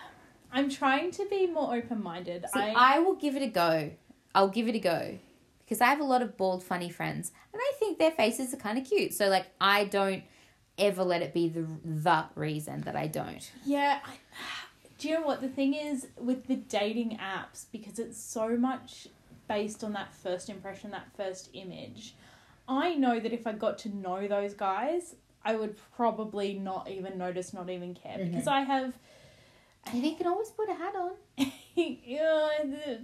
I'm 0.53 0.69
trying 0.69 1.11
to 1.13 1.27
be 1.31 1.47
more 1.47 1.75
open 1.75 2.03
minded. 2.03 2.45
I, 2.55 2.75
I 2.77 2.99
will 2.99 3.15
give 3.15 3.37
it 3.37 3.43
a 3.43 3.49
go. 3.49 3.93
I'll 4.35 4.49
give 4.49 4.69
it 4.69 4.75
a 4.75 4.81
go 4.81 5.19
because 5.61 5.81
I 5.81 5.87
have 5.87 6.01
a 6.01 6.05
lot 6.05 6.23
of 6.23 6.37
bald, 6.37 6.63
funny 6.63 6.91
friends, 6.91 7.33
and 7.53 7.61
I 7.61 7.73
think 7.79 7.99
their 7.99 8.11
faces 8.11 8.53
are 8.53 8.57
kind 8.57 8.79
of 8.79 8.85
cute. 8.85 9.15
So, 9.15 9.29
like, 9.29 9.47
I 9.61 9.85
don't 9.85 10.25
ever 10.79 11.05
let 11.05 11.23
it 11.23 11.33
be 11.35 11.49
the 11.49 11.67
the 11.85 12.25
reason 12.35 12.83
that 12.83 12.97
I 12.97 13.07
don't. 13.07 13.51
yeah. 13.65 14.01
I, 14.05 14.15
do 14.99 15.09
you 15.09 15.15
know 15.15 15.27
what 15.27 15.41
the 15.41 15.49
thing 15.49 15.73
is 15.73 16.09
with 16.19 16.47
the 16.47 16.57
dating 16.57 17.19
apps 17.19 17.65
because 17.73 17.99
it's 17.99 18.21
so 18.23 18.57
much 18.57 19.09
based 19.49 19.83
on 19.83 19.93
that 19.95 20.15
first 20.15 20.49
impression, 20.49 20.91
that 20.91 21.09
first 21.17 21.51
image. 21.55 22.15
I 22.71 22.95
know 22.95 23.19
that 23.19 23.33
if 23.33 23.47
I 23.49 23.53
got 23.53 23.79
to 23.79 23.89
know 23.89 24.29
those 24.29 24.55
guys, 24.55 25.17
I 25.45 25.57
would 25.57 25.77
probably 25.97 26.55
not 26.55 26.89
even 26.89 27.19
notice, 27.19 27.53
not 27.53 27.69
even 27.69 27.95
care 27.95 28.17
Mhm. 28.19 28.31
because 28.31 28.47
I 28.47 28.61
have. 28.61 28.97
And 29.87 30.05
you 30.05 30.15
can 30.15 30.27
always 30.29 30.51
put 30.51 30.69
a 30.69 30.75
hat 30.75 30.95
on. 30.95 31.13
yeah, 31.75 32.49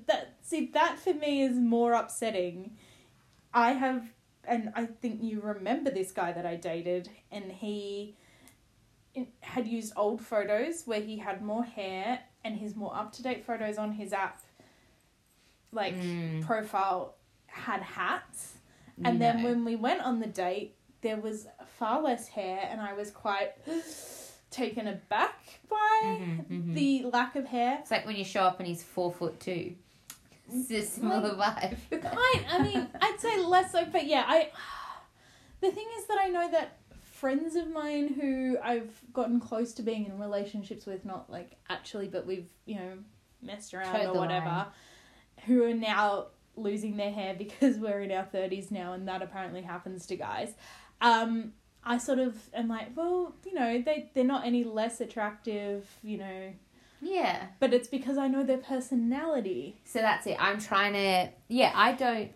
that 0.06 0.34
see 0.42 0.66
that 0.66 0.98
for 0.98 1.14
me 1.14 1.42
is 1.42 1.56
more 1.56 1.94
upsetting. 1.94 2.76
I 3.52 3.72
have, 3.72 4.12
and 4.44 4.70
I 4.76 4.84
think 4.86 5.22
you 5.22 5.40
remember 5.40 5.90
this 5.90 6.12
guy 6.12 6.30
that 6.32 6.46
I 6.46 6.54
dated, 6.56 7.08
and 7.32 7.50
he 7.50 8.14
had 9.40 9.66
used 9.66 9.94
old 9.96 10.20
photos 10.20 10.84
where 10.86 11.00
he 11.00 11.16
had 11.16 11.42
more 11.42 11.64
hair, 11.64 12.20
and 12.44 12.56
his 12.58 12.76
more 12.76 12.94
up 12.94 13.12
to 13.14 13.22
date 13.22 13.44
photos 13.44 13.78
on 13.78 13.92
his 13.92 14.12
app, 14.12 14.42
like 15.72 15.94
Mm. 15.96 16.42
profile, 16.42 17.14
had 17.46 17.80
hats. 17.82 18.58
And 19.04 19.20
then 19.20 19.42
when 19.42 19.64
we 19.64 19.76
went 19.76 20.00
on 20.02 20.20
the 20.20 20.26
date, 20.26 20.74
there 21.02 21.16
was 21.18 21.46
far 21.78 22.00
less 22.02 22.28
hair, 22.28 22.66
and 22.70 22.80
I 22.80 22.94
was 22.94 23.10
quite 23.10 23.52
taken 24.50 24.86
aback 24.88 25.60
by 25.68 26.00
Mhm, 26.04 26.46
mhm. 26.48 26.74
the 26.74 27.04
lack 27.04 27.36
of 27.36 27.44
hair. 27.46 27.78
It's 27.80 27.90
like 27.90 28.06
when 28.06 28.16
you 28.16 28.24
show 28.24 28.40
up 28.42 28.58
and 28.58 28.66
he's 28.66 28.82
four 28.82 29.12
foot 29.12 29.38
two. 29.40 29.74
It's 30.50 30.70
a 30.70 30.82
similar 30.82 31.34
vibe. 31.34 31.76
Kind, 31.90 32.46
I 32.48 32.58
mean, 32.62 32.88
I'd 33.00 33.20
say 33.20 33.38
less 33.44 33.72
so, 33.72 33.84
but 33.86 34.06
yeah, 34.06 34.24
I. 34.26 34.50
The 35.62 35.70
thing 35.70 35.86
is 35.98 36.06
that 36.06 36.18
I 36.20 36.28
know 36.28 36.50
that 36.50 36.76
friends 37.12 37.56
of 37.56 37.70
mine 37.70 38.08
who 38.12 38.58
I've 38.62 38.90
gotten 39.14 39.40
close 39.40 39.72
to 39.74 39.82
being 39.82 40.04
in 40.04 40.18
relationships 40.18 40.84
with, 40.84 41.04
not 41.06 41.30
like 41.30 41.52
actually, 41.70 42.08
but 42.08 42.26
we've 42.26 42.48
you 42.66 42.74
know 42.76 42.92
messed 43.42 43.72
around 43.72 43.90
Towed 43.98 44.14
or 44.14 44.20
whatever, 44.20 44.46
line. 44.46 44.66
who 45.46 45.64
are 45.64 45.72
now 45.72 46.26
losing 46.56 46.96
their 46.96 47.12
hair 47.12 47.34
because 47.34 47.76
we're 47.78 48.00
in 48.02 48.12
our 48.12 48.24
thirties 48.24 48.70
now, 48.70 48.92
and 48.92 49.06
that 49.08 49.22
apparently 49.22 49.62
happens 49.62 50.06
to 50.06 50.16
guys. 50.16 50.52
Um, 51.00 51.52
I 51.84 51.98
sort 51.98 52.18
of 52.18 52.36
am 52.52 52.68
like, 52.68 52.96
well, 52.96 53.34
you 53.44 53.54
know, 53.54 53.80
they 53.80 54.10
they're 54.14 54.24
not 54.24 54.44
any 54.44 54.64
less 54.64 55.00
attractive, 55.00 55.86
you 56.02 56.18
know, 56.18 56.52
yeah. 57.00 57.46
but 57.60 57.72
it's 57.72 57.88
because 57.88 58.18
I 58.18 58.28
know 58.28 58.42
their 58.42 58.58
personality. 58.58 59.76
So 59.84 60.00
that's 60.00 60.26
it. 60.26 60.36
I'm 60.40 60.58
trying 60.60 60.94
to. 60.94 61.32
Yeah, 61.48 61.72
I 61.74 61.92
don't. 61.92 62.32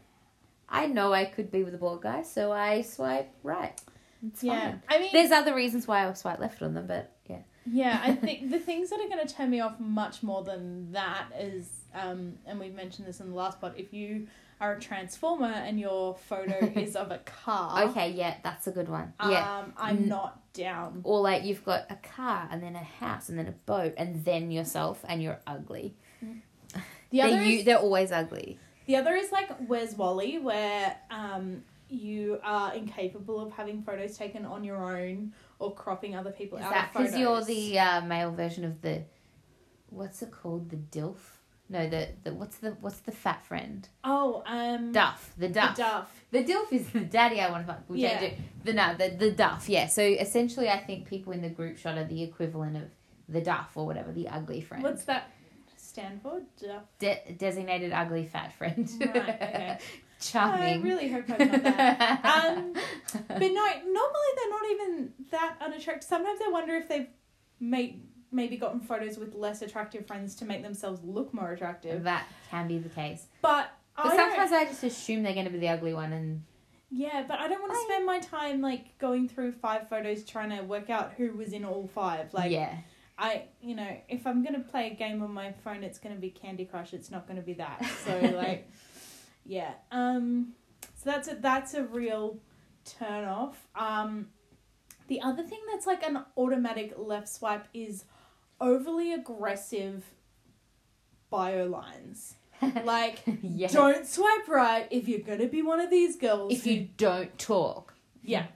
I 0.68 0.87
know 0.87 1.12
I 1.12 1.24
could 1.24 1.50
be 1.50 1.64
with 1.64 1.74
a 1.74 1.78
bald 1.78 2.02
guy, 2.02 2.22
so 2.22 2.52
I 2.52 2.83
swipe 2.83 3.35
right. 3.42 3.78
It's 4.26 4.44
Yeah, 4.44 4.70
fine. 4.70 4.83
I 4.88 4.98
mean, 5.00 5.09
There's 5.12 5.33
other 5.33 5.54
reasons 5.54 5.88
why 5.88 6.06
I 6.09 6.12
swipe 6.12 6.38
left 6.38 6.62
on 6.62 6.74
them, 6.74 6.87
but 6.87 7.11
yeah. 7.26 7.38
Yeah, 7.66 8.00
I 8.02 8.12
think 8.14 8.50
the 8.50 8.61
things 8.61 8.90
that 8.90 9.00
are 9.00 9.09
going 9.09 9.26
to 9.26 9.35
turn 9.35 9.50
me 9.50 9.61
off 9.61 9.80
much 9.80 10.22
more 10.22 10.44
than 10.44 10.92
that 10.92 11.26
is, 11.37 11.68
um, 11.94 12.35
and 12.46 12.59
we've 12.61 12.74
mentioned 12.74 13.07
this 13.09 13.20
in 13.20 13.31
the 13.31 13.35
last 13.37 13.61
pod, 13.61 13.74
if 13.76 13.92
you 13.92 14.26
are 14.61 14.74
a 14.74 14.81
transformer 14.81 15.46
and 15.53 15.81
your 15.81 16.14
photo 16.29 16.59
is 16.76 16.94
of 16.96 17.11
a 17.11 17.18
car, 17.18 17.85
Okay, 17.85 18.11
yeah, 18.11 18.37
that's 18.42 18.66
a 18.66 18.70
good 18.70 18.88
one. 18.88 19.12
Yeah. 19.26 19.59
um, 19.61 19.72
I'm 19.76 19.98
Mm. 20.05 20.09
not 20.09 20.53
down. 20.53 21.00
Or 21.05 21.20
like 21.20 21.44
you've 21.44 21.64
got 21.64 21.87
a 21.90 21.96
car 21.96 22.48
and 22.50 22.62
then 22.62 22.74
a 22.76 22.83
house 22.83 23.29
and 23.29 23.38
then 23.38 23.46
a 23.46 23.53
boat 23.53 23.94
and 23.96 24.24
then 24.24 24.50
yourself 24.50 25.03
and 25.09 25.22
you're 25.22 25.40
ugly. 25.46 25.94
The 27.11 27.22
other, 27.22 27.33
they're, 27.33 27.42
is, 27.42 27.48
you, 27.59 27.64
they're 27.64 27.79
always 27.79 28.12
ugly. 28.12 28.59
the 28.87 28.96
other 28.96 29.14
is 29.14 29.33
like 29.33 29.50
Where's 29.66 29.96
Wally, 29.96 30.38
where 30.38 30.96
um, 31.11 31.62
you 31.88 32.38
are 32.44 32.72
incapable 32.74 33.40
of 33.40 33.53
having 33.53 33.83
photos 33.83 34.16
taken 34.16 34.44
on 34.44 34.62
your 34.62 34.76
own 34.76 35.33
or 35.59 35.74
cropping 35.74 36.14
other 36.14 36.31
people 36.31 36.59
Is 36.59 36.64
out 36.64 36.72
that 36.72 36.92
because 36.92 37.16
you're 37.18 37.42
the 37.42 37.79
uh, 37.79 38.00
male 38.03 38.31
version 38.31 38.64
of 38.64 38.81
the 38.83 39.03
what's 39.88 40.22
it 40.22 40.31
called? 40.31 40.70
The 40.70 40.76
DILF? 40.76 41.39
No, 41.72 41.88
the, 41.88 42.09
the 42.24 42.35
what's 42.35 42.56
the 42.59 42.70
what's 42.80 42.98
the 42.98 43.12
fat 43.12 43.42
friend? 43.46 43.88
oh 44.04 44.42
um 44.44 44.90
Duff. 44.92 45.33
The 45.38 45.46
the 45.48 45.54
Duff. 45.54 45.76
Duff. 45.76 46.22
The 46.33 46.42
DILF 46.44 46.72
is 46.72 46.88
the 46.90 47.00
daddy 47.00 47.40
I 47.40 47.48
want 47.50 47.66
to 47.66 47.72
fuck. 47.72 47.85
We 47.88 48.00
Yeah. 48.00 48.30
the 48.64 48.72
no 48.72 48.94
the 48.96 49.11
the 49.16 49.30
Duff. 49.30 49.68
Yeah. 49.68 49.87
So 49.87 50.02
essentially, 50.02 50.68
I 50.68 50.78
think 50.78 51.06
people 51.09 51.33
in 51.33 51.42
the 51.42 51.48
group 51.48 51.78
shot 51.78 51.96
are 51.96 52.04
the 52.04 52.22
equivalent 52.24 52.76
of 52.76 52.83
the 53.28 53.40
Duff 53.40 53.70
or 53.76 53.87
whatever 53.87 54.11
the 54.12 54.26
ugly 54.28 54.61
friend. 54.61 54.83
What's 54.83 55.04
that 55.04 55.30
stand 55.76 56.22
for? 56.22 56.42
Duff. 56.61 56.83
De- 56.98 57.37
designated 57.38 57.92
ugly 57.92 58.26
fat 58.26 58.52
friend. 58.54 58.90
Right, 59.00 59.16
okay. 59.16 59.78
Charming. 60.20 60.62
I 60.62 60.76
really 60.83 61.09
hope 61.11 61.24
I'm 61.30 61.50
not 61.50 61.62
that. 61.62 62.24
Um, 62.24 62.74
But 63.28 63.38
no, 63.38 63.48
normally 63.48 64.30
they're 64.37 64.50
not 64.50 64.70
even 64.72 65.12
that 65.30 65.56
unattractive. 65.62 66.02
Sometimes 66.06 66.40
I 66.44 66.50
wonder 66.50 66.74
if 66.76 66.88
they've 66.88 67.06
made 67.59 68.02
maybe 68.32 68.56
gotten 68.56 68.80
photos 68.80 69.18
with 69.18 69.34
less 69.34 69.62
attractive 69.62 70.06
friends 70.06 70.34
to 70.36 70.44
make 70.44 70.62
themselves 70.62 71.02
look 71.04 71.32
more 71.34 71.52
attractive. 71.52 72.04
that 72.04 72.26
can 72.50 72.68
be 72.68 72.78
the 72.78 72.88
case. 72.88 73.26
But, 73.42 73.72
But 73.96 74.06
I 74.06 74.16
sometimes 74.16 74.52
I 74.52 74.64
just 74.64 74.84
assume 74.84 75.22
they're 75.22 75.34
going 75.34 75.46
to 75.46 75.52
be 75.52 75.58
the 75.58 75.68
ugly 75.68 75.94
one, 75.94 76.12
and 76.12 76.42
yeah, 76.90 77.24
but 77.26 77.38
I 77.38 77.48
don't 77.48 77.60
want 77.60 77.72
to 77.72 77.80
spend 77.86 78.06
my 78.06 78.18
time 78.18 78.60
like 78.60 78.98
going 78.98 79.28
through 79.28 79.52
five 79.52 79.88
photos 79.88 80.24
trying 80.24 80.50
to 80.50 80.62
work 80.62 80.90
out 80.90 81.12
who 81.16 81.32
was 81.32 81.52
in 81.52 81.64
all 81.64 81.88
five. 81.94 82.32
Like 82.34 82.50
yeah, 82.50 82.78
I, 83.18 83.44
you 83.60 83.76
know, 83.76 83.96
if 84.08 84.26
I'm 84.26 84.42
gonna 84.42 84.60
play 84.60 84.88
a 84.88 84.94
game 84.94 85.22
on 85.22 85.32
my 85.32 85.52
phone, 85.64 85.84
it's 85.84 85.98
gonna 85.98 86.16
be 86.16 86.30
Candy 86.30 86.64
Crush. 86.64 86.92
It's 86.92 87.10
not 87.10 87.28
gonna 87.28 87.42
be 87.42 87.54
that. 87.54 87.84
So 88.04 88.18
like, 88.36 88.68
yeah. 89.44 89.72
Um, 89.92 90.54
so 90.96 91.10
that's 91.10 91.28
a 91.28 91.34
that's 91.34 91.74
a 91.74 91.84
real 91.84 92.38
turn 92.84 93.24
off. 93.24 93.68
Um, 93.76 94.28
the 95.08 95.20
other 95.20 95.42
thing 95.42 95.60
that's 95.70 95.86
like 95.86 96.02
an 96.02 96.24
automatic 96.36 96.94
left 96.96 97.28
swipe 97.28 97.66
is 97.74 98.04
overly 98.61 99.12
aggressive 99.12 100.05
bio 101.31 101.66
lines. 101.66 102.35
Like, 102.85 103.20
yeah. 103.42 103.68
don't 103.68 104.07
swipe 104.07 104.46
right 104.46 104.87
if 104.90 105.09
you're 105.09 105.20
gonna 105.20 105.46
be 105.49 105.62
one 105.62 105.81
of 105.81 105.88
these 105.88 106.16
girls. 106.16 106.53
if 106.53 106.64
who- 106.64 106.70
you 106.70 106.88
don't 106.99 107.38
talk, 107.38 107.94
yeah, 108.23 108.49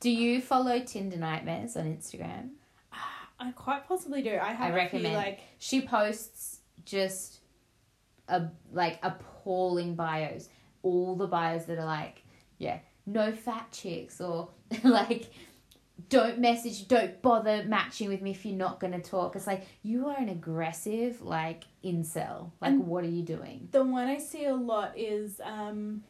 do 0.00 0.10
you 0.10 0.42
follow 0.42 0.78
Tinder 0.80 1.16
Nightmares 1.16 1.74
on 1.74 1.84
Instagram? 1.86 2.50
I 3.38 3.52
quite 3.52 3.88
possibly 3.88 4.20
do. 4.20 4.32
I 4.38 4.52
have 4.52 4.74
I 4.74 4.80
a 4.80 4.88
few, 4.90 4.98
recommend. 4.98 5.14
like 5.14 5.40
She 5.58 5.80
posts 5.80 6.60
just 6.84 7.40
a 8.28 8.48
like 8.74 8.98
appalling 9.02 9.94
bios. 9.94 10.50
All 10.82 11.16
the 11.16 11.26
bios 11.26 11.64
that 11.64 11.78
are 11.78 11.86
like, 11.86 12.22
yeah, 12.58 12.80
no 13.06 13.32
fat 13.32 13.68
chicks 13.72 14.20
or 14.20 14.50
like 14.84 15.30
don't 16.08 16.38
message, 16.38 16.88
don't 16.88 17.20
bother 17.22 17.64
matching 17.64 18.08
with 18.08 18.22
me 18.22 18.30
if 18.30 18.44
you're 18.46 18.56
not 18.56 18.80
gonna 18.80 19.00
talk. 19.00 19.36
It's 19.36 19.46
like 19.46 19.66
you 19.82 20.08
are 20.08 20.16
an 20.16 20.28
aggressive 20.28 21.20
like 21.22 21.64
incel. 21.84 22.50
Like 22.60 22.72
And- 22.72 22.86
what 22.86 23.04
are 23.04 23.08
you 23.08 23.22
doing? 23.22 23.68
The 23.72 23.84
one 23.84 24.06
I 24.08 24.18
see 24.18 24.44
a 24.46 24.54
lot 24.54 24.96
is 24.96 25.40
um, 25.44 26.02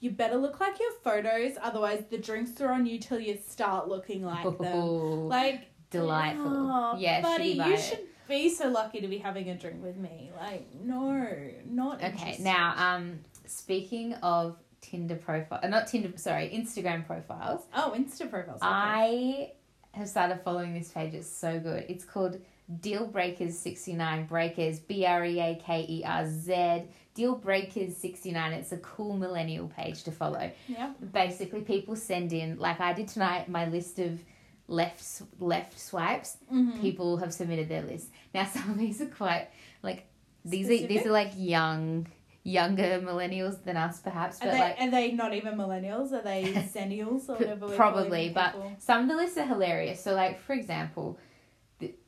you 0.00 0.10
better 0.10 0.36
look 0.36 0.60
like 0.60 0.78
your 0.80 0.92
photos, 1.04 1.56
otherwise 1.60 2.04
the 2.10 2.18
drinks 2.18 2.60
are 2.60 2.72
on 2.72 2.86
you 2.86 2.98
till 2.98 3.20
you 3.20 3.38
start 3.46 3.88
looking 3.88 4.24
like 4.24 4.44
them. 4.58 5.28
Like 5.28 5.68
delightful. 5.90 6.46
oh, 6.46 6.96
yeah, 6.98 7.20
buddy, 7.20 7.48
you 7.50 7.76
should 7.78 8.00
be 8.28 8.48
so 8.48 8.68
lucky 8.68 9.00
to 9.00 9.08
be 9.08 9.18
having 9.18 9.50
a 9.50 9.54
drink 9.56 9.82
with 9.82 9.96
me. 9.96 10.30
Like, 10.40 10.66
no, 10.82 11.28
not 11.66 11.96
Okay, 11.96 12.10
interested. 12.12 12.44
now 12.44 12.74
um 12.76 13.20
speaking 13.46 14.14
of 14.14 14.56
Tinder 14.82 15.16
profile, 15.16 15.60
uh, 15.62 15.68
not 15.68 15.86
Tinder, 15.86 16.12
sorry, 16.16 16.50
Instagram 16.54 17.06
profiles. 17.06 17.62
oh, 17.74 17.94
Insta 17.96 18.28
profiles. 18.28 18.60
okay. 18.60 18.70
I 18.70 19.52
have 19.92 20.08
started 20.08 20.40
following 20.44 20.74
this 20.74 20.88
page. 20.90 21.14
It's 21.14 21.30
so 21.30 21.58
good. 21.58 21.86
It's 21.88 22.04
called 22.04 22.38
Deal 22.80 23.06
Breakers 23.06 23.58
69 23.58 24.26
Breakers, 24.26 24.80
B 24.80 25.06
R 25.06 25.24
E 25.24 25.40
A 25.40 25.60
K 25.64 25.86
E 25.88 26.04
R 26.04 26.26
Z. 26.28 26.82
Deal 27.14 27.36
Breakers 27.36 27.96
69. 27.96 28.52
It's 28.52 28.72
a 28.72 28.78
cool 28.78 29.16
millennial 29.16 29.68
page 29.68 30.02
to 30.04 30.10
follow. 30.12 30.50
yeah. 30.66 30.92
Basically, 31.12 31.60
people 31.60 31.94
send 31.96 32.32
in, 32.32 32.58
like 32.58 32.80
I 32.80 32.92
did 32.92 33.08
tonight, 33.08 33.48
my 33.48 33.66
list 33.68 33.98
of 33.98 34.20
left 34.68 35.22
left 35.38 35.78
swipes. 35.78 36.38
Mm-hmm. 36.52 36.80
People 36.80 37.18
have 37.18 37.32
submitted 37.32 37.68
their 37.68 37.82
list. 37.82 38.08
Now, 38.34 38.46
some 38.52 38.70
of 38.70 38.78
these 38.78 39.00
are 39.00 39.06
quite 39.06 39.48
like 39.82 40.06
these 40.44 40.66
are 40.66 40.86
these 40.86 41.06
are 41.06 41.12
like 41.12 41.32
young 41.36 42.06
younger 42.44 43.00
millennials 43.00 43.62
than 43.64 43.76
us 43.76 44.00
perhaps 44.00 44.38
Are 44.42 44.46
but 44.46 44.52
they, 44.52 44.58
like 44.58 44.76
are 44.80 44.90
they 44.90 45.12
not 45.12 45.32
even 45.32 45.54
millennials? 45.56 46.12
Are 46.12 46.22
they 46.22 46.44
zennials 46.74 47.28
or 47.28 47.34
whatever? 47.36 47.68
probably 47.76 48.30
but 48.30 48.52
people? 48.52 48.72
some 48.78 49.02
of 49.02 49.08
the 49.08 49.14
lists 49.16 49.38
are 49.38 49.46
hilarious 49.46 50.02
so 50.02 50.12
like 50.14 50.40
for 50.40 50.52
example 50.54 51.18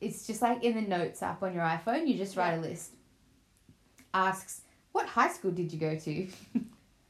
it's 0.01 0.25
just 0.27 0.41
like 0.41 0.63
in 0.63 0.75
the 0.75 0.81
notes 0.81 1.21
app 1.23 1.41
on 1.43 1.53
your 1.53 1.63
iphone 1.63 2.05
you 2.07 2.17
just 2.17 2.35
write 2.37 2.53
a 2.57 2.61
list 2.61 2.91
asks 4.13 4.61
what 4.91 5.05
high 5.07 5.29
school 5.29 5.51
did 5.51 5.71
you 5.71 5.79
go 5.79 5.95
to 5.97 6.27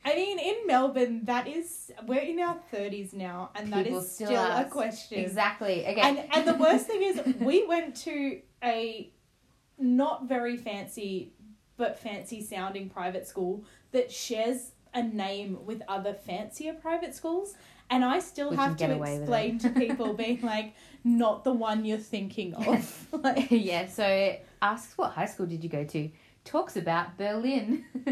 I 0.07 0.13
mean, 0.13 0.37
in 0.37 0.67
Melbourne, 0.67 1.21
that 1.23 1.47
is 1.47 1.91
we're 2.05 2.19
in 2.21 2.39
our 2.39 2.59
thirties 2.69 3.11
now, 3.11 3.49
and 3.55 3.73
that 3.73 3.85
People 3.85 4.01
is 4.01 4.11
still 4.11 4.27
still, 4.27 4.39
a 4.39 4.65
question. 4.65 5.17
exactly 5.17 5.83
okay 5.83 5.99
And 5.99 6.19
and 6.31 6.47
the 6.47 6.53
worst 6.53 6.85
thing 6.91 7.01
is, 7.01 7.21
we 7.39 7.65
went 7.65 7.95
to 8.03 8.39
a 8.63 9.11
not 9.79 10.27
very 10.27 10.57
fancy, 10.57 11.33
but 11.77 11.99
fancy 11.99 12.41
sounding 12.41 12.89
private 12.89 13.27
school 13.27 13.63
that 13.91 14.11
shares 14.11 14.71
a 14.93 15.03
name 15.03 15.57
with 15.65 15.81
other 15.87 16.13
fancier 16.13 16.73
private 16.73 17.13
schools. 17.15 17.55
And 17.89 18.03
I 18.03 18.19
still 18.19 18.49
We 18.49 18.55
have 18.55 18.77
to 18.77 19.01
explain 19.03 19.59
to 19.59 19.69
people 19.69 20.13
being 20.13 20.41
like, 20.41 20.73
not 21.03 21.43
the 21.43 21.53
one 21.53 21.85
you're 21.85 21.97
thinking 21.99 22.55
of. 22.55 23.07
like, 23.23 23.47
yeah 23.51 23.87
so 23.87 24.05
it 24.07 24.45
asks 24.61 24.97
what 24.97 25.11
high 25.11 25.27
school 25.27 25.45
did 25.45 25.63
you 25.63 25.69
go 25.69 25.83
to 25.83 26.09
talks 26.43 26.77
about 26.77 27.17
berlin 27.17 27.83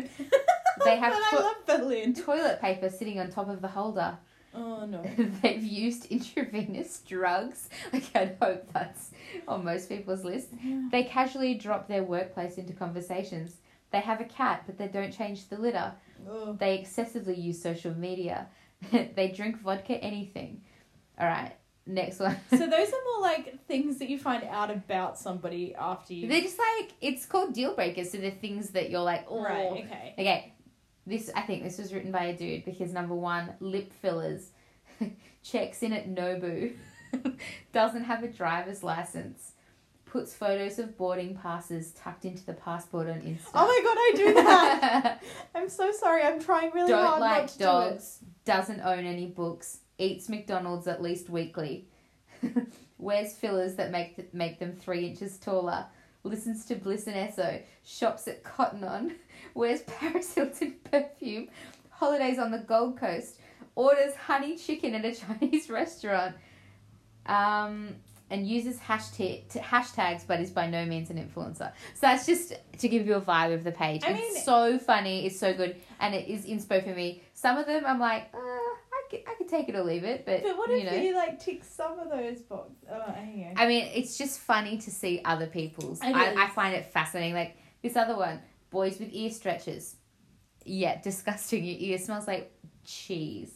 They 0.84 0.98
have 0.98 1.14
to- 1.32 1.56
Berlin. 1.66 2.14
toilet 2.14 2.60
paper 2.62 2.90
sitting 2.90 3.20
on 3.20 3.30
top 3.30 3.48
of 3.50 3.62
the 3.62 3.68
holder 3.68 4.18
Oh 4.56 4.86
no. 4.86 5.04
they've 5.42 5.64
used 5.64 6.06
intravenous 6.12 7.00
drugs. 7.08 7.70
Like 7.94 8.16
I'd 8.16 8.38
hope 8.42 8.72
that's 8.74 9.12
on 9.48 9.66
most 9.66 9.90
people's 9.90 10.24
list. 10.24 10.50
They 10.92 11.04
casually 11.04 11.56
drop 11.56 11.88
their 11.88 12.04
workplace 12.04 12.58
into 12.58 12.74
conversations. 12.74 13.58
They 13.92 14.00
have 14.00 14.22
a 14.22 14.26
cat, 14.26 14.64
but 14.66 14.78
they 14.78 14.88
don't 14.88 15.12
change 15.12 15.50
the 15.50 15.58
litter. 15.58 15.94
Ugh. 16.30 16.58
They 16.58 16.80
excessively 16.80 17.36
use 17.36 17.62
social 17.62 17.94
media. 17.96 18.48
they 18.92 19.32
drink 19.36 19.60
vodka 19.62 19.94
anything. 20.04 20.62
All 21.20 21.28
right, 21.28 21.54
next 21.86 22.20
one. 22.20 22.36
so 22.50 22.58
those 22.58 22.90
are 22.90 23.04
more 23.14 23.22
like 23.22 23.64
things 23.68 23.98
that 24.00 24.10
you 24.10 24.18
find 24.18 24.44
out 24.46 24.72
about 24.72 25.18
somebody 25.20 25.76
after 25.76 26.14
you. 26.14 26.28
They're 26.28 26.42
just 26.42 26.58
like 26.58 26.94
it's 27.02 27.26
called 27.26 27.54
deal 27.54 27.76
breakers. 27.76 28.12
So 28.12 28.18
they're 28.18 28.32
things 28.32 28.70
that 28.72 28.90
you're 28.90 29.02
like, 29.02 29.26
oh, 29.30 29.44
Right. 29.44 29.86
Okay. 29.86 30.16
Okay, 30.18 30.53
this 31.06 31.30
I 31.36 31.42
think 31.42 31.64
this 31.64 31.78
was 31.78 31.94
written 31.94 32.12
by 32.12 32.26
a 32.26 32.38
dude 32.38 32.66
because 32.66 32.94
number 32.94 33.16
one, 33.16 33.54
lip 33.60 33.92
fillers. 34.02 34.52
checks 35.44 35.84
in 35.84 35.94
at 35.94 36.10
Nobu, 36.10 36.74
doesn't 37.74 38.04
have 38.04 38.24
a 38.24 38.28
driver's 38.28 38.84
license, 38.84 39.52
puts 40.06 40.34
photos 40.34 40.80
of 40.80 40.98
boarding 40.98 41.36
passes 41.36 41.92
tucked 41.92 42.26
into 42.26 42.46
the 42.46 42.54
passport 42.54 43.10
on 43.10 43.22
Insta. 43.22 43.50
Oh 43.54 43.68
my 43.68 43.82
god, 43.84 43.98
I 43.98 44.14
do 44.16 44.34
that. 44.44 45.24
I'm 45.56 45.70
so 45.70 45.92
sorry. 45.92 46.24
I'm 46.24 46.42
trying 46.42 46.72
really 46.72 46.90
Don't 46.90 47.06
hard 47.06 47.20
not 47.20 47.26
like 47.26 47.52
to 47.54 47.60
dogs, 47.60 48.20
doesn't 48.46 48.82
own 48.82 49.06
any 49.06 49.28
books, 49.28 49.80
eats 49.98 50.30
McDonald's 50.30 50.88
at 50.88 51.02
least 51.02 51.30
weekly, 51.30 51.88
wears 52.98 53.34
fillers 53.34 53.76
that 53.76 53.92
make 53.92 54.16
th- 54.16 54.30
make 54.34 54.60
them 54.60 54.74
three 54.74 55.08
inches 55.08 55.38
taller, 55.38 55.86
listens 56.24 56.66
to 56.66 56.76
Bliss 56.76 57.08
and 57.08 57.16
Eso, 57.16 57.62
shops 57.84 58.28
at 58.28 58.44
Cotton 58.44 58.84
On, 58.84 59.12
wears 59.54 59.82
Paris 59.82 60.34
Hilton 60.34 60.76
perfume, 60.92 61.50
holidays 61.90 62.40
on 62.40 62.52
the 62.52 62.60
Gold 62.60 62.98
Coast, 63.00 63.40
orders 63.76 64.16
honey 64.16 64.58
chicken 64.58 64.96
at 64.96 65.06
a 65.06 65.14
Chinese 65.40 65.70
restaurant, 65.70 66.36
um, 67.26 67.96
and 68.30 68.48
uses 68.48 68.80
hashtag 68.80 69.48
t- 69.50 69.60
hashtags, 69.60 70.26
but 70.26 70.40
is 70.40 70.50
by 70.50 70.66
no 70.68 70.86
means 70.86 71.10
an 71.12 71.18
influencer. 71.18 71.72
So 71.94 72.00
that's 72.02 72.26
just 72.26 72.54
to 72.80 72.88
give 72.88 73.06
you 73.06 73.16
a 73.16 73.22
vibe 73.22 73.54
of 73.54 73.64
the 73.64 73.72
page. 73.72 74.04
I 74.04 74.12
it's 74.12 74.20
mean- 74.36 74.44
so 74.44 74.80
funny, 74.80 75.26
it's 75.26 75.40
so 75.40 75.54
good, 75.54 75.76
and 76.00 76.16
it 76.16 76.28
is 76.28 76.46
inspo 76.46 76.84
for 76.84 76.96
me. 76.96 77.22
Some 77.34 77.58
of 77.58 77.66
them 77.68 77.84
I'm 77.86 78.00
like, 78.00 78.30
uh, 78.34 78.53
I 79.14 79.36
could, 79.36 79.48
take 79.48 79.70
it 79.70 79.76
or 79.76 79.84
leave 79.84 80.04
it, 80.04 80.26
but, 80.26 80.42
But 80.44 80.58
what 80.58 80.70
you 80.70 80.78
if 80.78 80.92
know. 80.92 80.98
you 80.98 81.16
like 81.16 81.40
tick 81.40 81.64
some 81.64 82.00
of 82.00 82.10
those 82.10 82.40
boxes? 82.42 82.76
Oh, 82.92 83.12
hang 83.12 83.48
on. 83.52 83.62
I 83.62 83.68
mean, 83.68 83.90
it's 83.94 84.18
just 84.18 84.40
funny 84.40 84.78
to 84.80 84.92
see 84.92 85.22
other 85.24 85.48
people's. 85.48 86.00
I. 86.02 86.34
I 86.36 86.50
find 86.50 86.74
it 86.76 86.86
fascinating. 86.88 87.34
Like 87.34 87.58
this 87.82 87.96
other 87.96 88.16
one, 88.16 88.40
boys 88.70 89.00
with 89.00 89.10
ear 89.12 89.30
stretchers. 89.30 89.96
Yeah, 90.66 91.00
disgusting. 91.04 91.64
Your 91.64 91.78
ear 91.80 91.98
smells 91.98 92.28
like 92.28 92.52
cheese. 92.86 93.52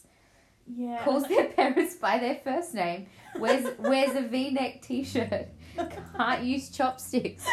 Yeah. 0.69 1.01
Calls 1.03 1.27
their 1.27 1.45
parents 1.45 1.95
by 1.95 2.17
their 2.19 2.35
first 2.43 2.73
name. 2.73 3.07
Wears 3.39 3.65
wears 3.79 4.15
a 4.15 4.21
V-neck 4.27 4.81
T-shirt. 4.81 5.47
Can't 6.17 6.43
use 6.43 6.69
chopsticks. 6.69 7.45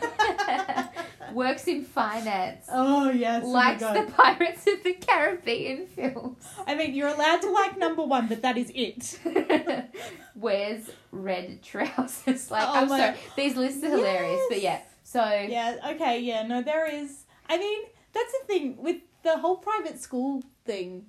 Works 1.34 1.66
in 1.68 1.84
finance. 1.84 2.66
Oh 2.70 3.10
yes. 3.10 3.42
oh 3.44 3.48
likes 3.50 3.80
God. 3.80 3.96
the 4.08 4.12
Pirates 4.12 4.66
of 4.66 4.82
the 4.82 4.94
Caribbean 4.94 5.86
films. 5.86 6.44
I 6.66 6.74
mean, 6.74 6.94
you're 6.94 7.08
allowed 7.08 7.40
to 7.42 7.50
like 7.50 7.78
number 7.78 8.02
one, 8.04 8.26
but 8.28 8.42
that 8.42 8.56
is 8.58 8.70
it. 8.74 9.18
wears 10.34 10.90
red 11.12 11.62
trousers. 11.62 12.50
Like 12.50 12.66
Oh 12.68 12.72
I'm 12.74 12.88
my- 12.88 12.98
sorry, 12.98 13.16
these 13.36 13.56
lists 13.56 13.82
are 13.84 13.90
hilarious. 13.90 14.40
But 14.48 14.60
yeah, 14.62 14.80
so 15.02 15.22
Yeah. 15.24 15.76
Okay. 15.94 16.20
Yeah. 16.20 16.42
No, 16.46 16.62
there 16.62 16.86
is. 16.90 17.24
I 17.48 17.58
mean, 17.58 17.84
that's 18.12 18.32
the 18.32 18.46
thing 18.46 18.76
with 18.82 18.96
the 19.22 19.38
whole 19.38 19.56
private 19.56 20.00
school 20.00 20.42
thing. 20.64 21.06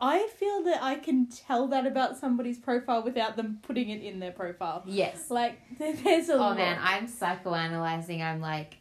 I 0.00 0.28
feel 0.36 0.64
that 0.64 0.82
I 0.82 0.96
can 0.96 1.28
tell 1.28 1.68
that 1.68 1.86
about 1.86 2.18
somebody's 2.18 2.58
profile 2.58 3.02
without 3.04 3.36
them 3.36 3.60
putting 3.62 3.88
it 3.90 4.02
in 4.02 4.18
their 4.18 4.32
profile. 4.32 4.82
yes. 4.86 5.30
Like 5.30 5.58
there's 5.78 6.28
a 6.28 6.34
Oh 6.34 6.38
lot. 6.38 6.56
man, 6.56 6.78
I'm 6.82 7.06
psychoanalyzing. 7.06 8.20
I'm 8.22 8.40
like 8.40 8.76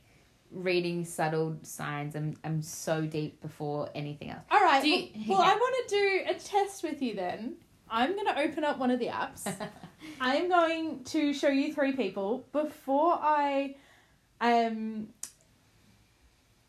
reading 0.54 1.06
subtle 1.06 1.58
signs. 1.64 2.16
I'm 2.16 2.36
I'm 2.44 2.62
so 2.62 3.06
deep 3.06 3.42
before 3.42 3.90
anything 3.96 4.30
else. 4.30 4.44
All 4.52 4.60
right. 4.62 4.84
You- 4.84 5.10
well, 5.28 5.40
well. 5.40 5.42
I 5.42 5.56
want 5.56 5.90
to 5.90 5.96
do 5.96 6.22
a 6.30 6.34
test 6.36 6.84
with 6.84 7.02
you 7.02 7.16
then. 7.16 7.56
I'm 7.90 8.14
going 8.16 8.26
to 8.28 8.40
open 8.40 8.64
up 8.64 8.80
one 8.80 8.90
of 8.92 9.00
the 9.00 9.08
apps. 9.08 9.52
I 10.22 10.38
am 10.38 10.50
going 10.50 11.04
to 11.06 11.32
show 11.34 11.50
you 11.50 11.74
three 11.74 11.92
people 11.94 12.46
before 12.52 13.14
I 13.22 13.76
um 14.42 15.10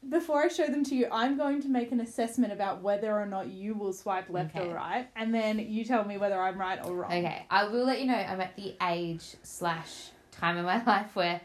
before 0.06 0.42
I 0.42 0.48
show 0.48 0.66
them 0.66 0.84
to 0.84 0.94
you, 0.94 1.08
I'm 1.10 1.38
going 1.38 1.62
to 1.62 1.68
make 1.68 1.90
an 1.90 2.00
assessment 2.00 2.52
about 2.52 2.82
whether 2.82 3.10
or 3.18 3.24
not 3.24 3.48
you 3.48 3.72
will 3.74 3.94
swipe 3.94 4.28
left 4.28 4.54
Okay. 4.54 4.68
or 4.68 4.74
right, 4.74 5.08
and 5.16 5.34
then 5.34 5.58
you 5.58 5.82
tell 5.84 6.04
me 6.04 6.18
whether 6.18 6.38
I'm 6.38 6.58
right 6.60 6.78
or 6.84 6.94
wrong. 6.94 7.10
okay, 7.12 7.46
I 7.50 7.64
will 7.68 7.86
let 7.86 8.00
you 8.00 8.06
know. 8.06 8.14
I'm 8.14 8.40
at 8.40 8.54
the 8.54 8.74
age 8.82 9.24
slash 9.42 10.10
time 10.30 10.58
in 10.58 10.64
my 10.66 10.84
life 10.86 11.16
where 11.16 11.40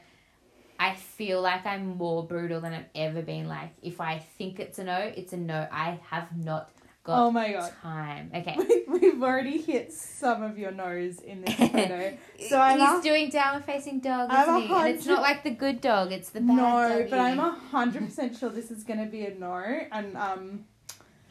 I 0.79 0.95
feel 0.95 1.41
like 1.41 1.65
I'm 1.65 1.97
more 1.97 2.25
brutal 2.25 2.61
than 2.61 2.73
I've 2.73 2.85
ever 2.95 3.21
been. 3.21 3.47
Like 3.47 3.71
if 3.81 3.99
I 3.99 4.19
think 4.19 4.59
it's 4.59 4.79
a 4.79 4.83
no, 4.85 4.97
it's 4.97 5.33
a 5.33 5.37
no. 5.37 5.67
I 5.71 5.99
have 6.09 6.35
not 6.37 6.71
got 7.03 7.19
Oh 7.27 7.31
my 7.31 7.51
god. 7.51 7.73
time. 7.81 8.31
Okay. 8.33 8.55
We've 8.87 9.21
already 9.21 9.59
hit 9.61 9.91
some 9.91 10.41
of 10.41 10.57
your 10.57 10.71
nose 10.71 11.19
in 11.19 11.41
this 11.41 11.53
photo. 11.71 12.17
So 12.47 12.59
I'm 12.59 12.79
He's 12.79 12.99
a- 12.99 13.03
doing 13.09 13.29
downward 13.29 13.65
facing 13.65 13.99
dog, 13.99 14.29
I'm 14.31 14.49
isn't 14.57 14.67
he? 14.69 14.73
And 14.73 14.87
it's 14.89 15.05
not 15.05 15.21
like 15.21 15.43
the 15.43 15.51
good 15.51 15.81
dog; 15.81 16.11
it's 16.13 16.29
the 16.29 16.39
bad 16.39 16.55
No, 16.55 16.63
doggy. 16.89 17.09
but 17.09 17.19
I'm 17.19 17.39
a 17.39 17.51
hundred 17.71 18.05
percent 18.05 18.37
sure 18.37 18.49
this 18.49 18.71
is 18.71 18.83
going 18.85 18.99
to 18.99 19.05
be 19.11 19.25
a 19.25 19.33
no. 19.35 19.55
And 19.91 20.15
um, 20.15 20.65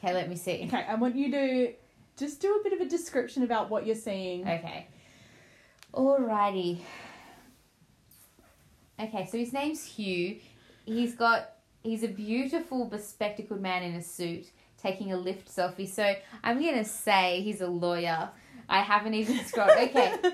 Okay, 0.05 0.13
let 0.13 0.29
me 0.29 0.37
see. 0.37 0.65
okay, 0.67 0.85
I 0.89 0.95
want 0.97 1.17
you 1.17 1.31
to 1.33 1.73
just 2.19 2.41
do 2.43 2.55
a 2.61 2.63
bit 2.63 2.73
of 2.75 2.81
a 2.87 2.89
description 2.89 3.43
about 3.45 3.71
what 3.71 3.87
you're 3.87 3.97
seeing. 3.97 4.43
Okay. 4.43 4.89
Alrighty. 5.95 6.81
Okay, 9.01 9.29
so 9.31 9.39
his 9.39 9.53
name's 9.53 9.85
Hugh. 9.85 10.39
He's 10.85 11.15
got 11.15 11.51
he's 11.83 12.03
a 12.03 12.09
beautiful 12.09 12.87
bespectacled 12.87 13.61
man 13.61 13.83
in 13.83 13.95
a 13.95 14.03
suit 14.03 14.47
taking 14.83 15.13
a 15.13 15.17
lift 15.17 15.49
selfie. 15.55 15.89
So 15.89 16.15
I'm 16.43 16.61
gonna 16.61 16.85
say 16.85 17.41
he's 17.43 17.61
a 17.61 17.69
lawyer. 17.69 18.31
I 18.69 18.81
haven't 18.81 19.15
even 19.15 19.45
scrolled. 19.45 19.71
Okay. 19.71 20.15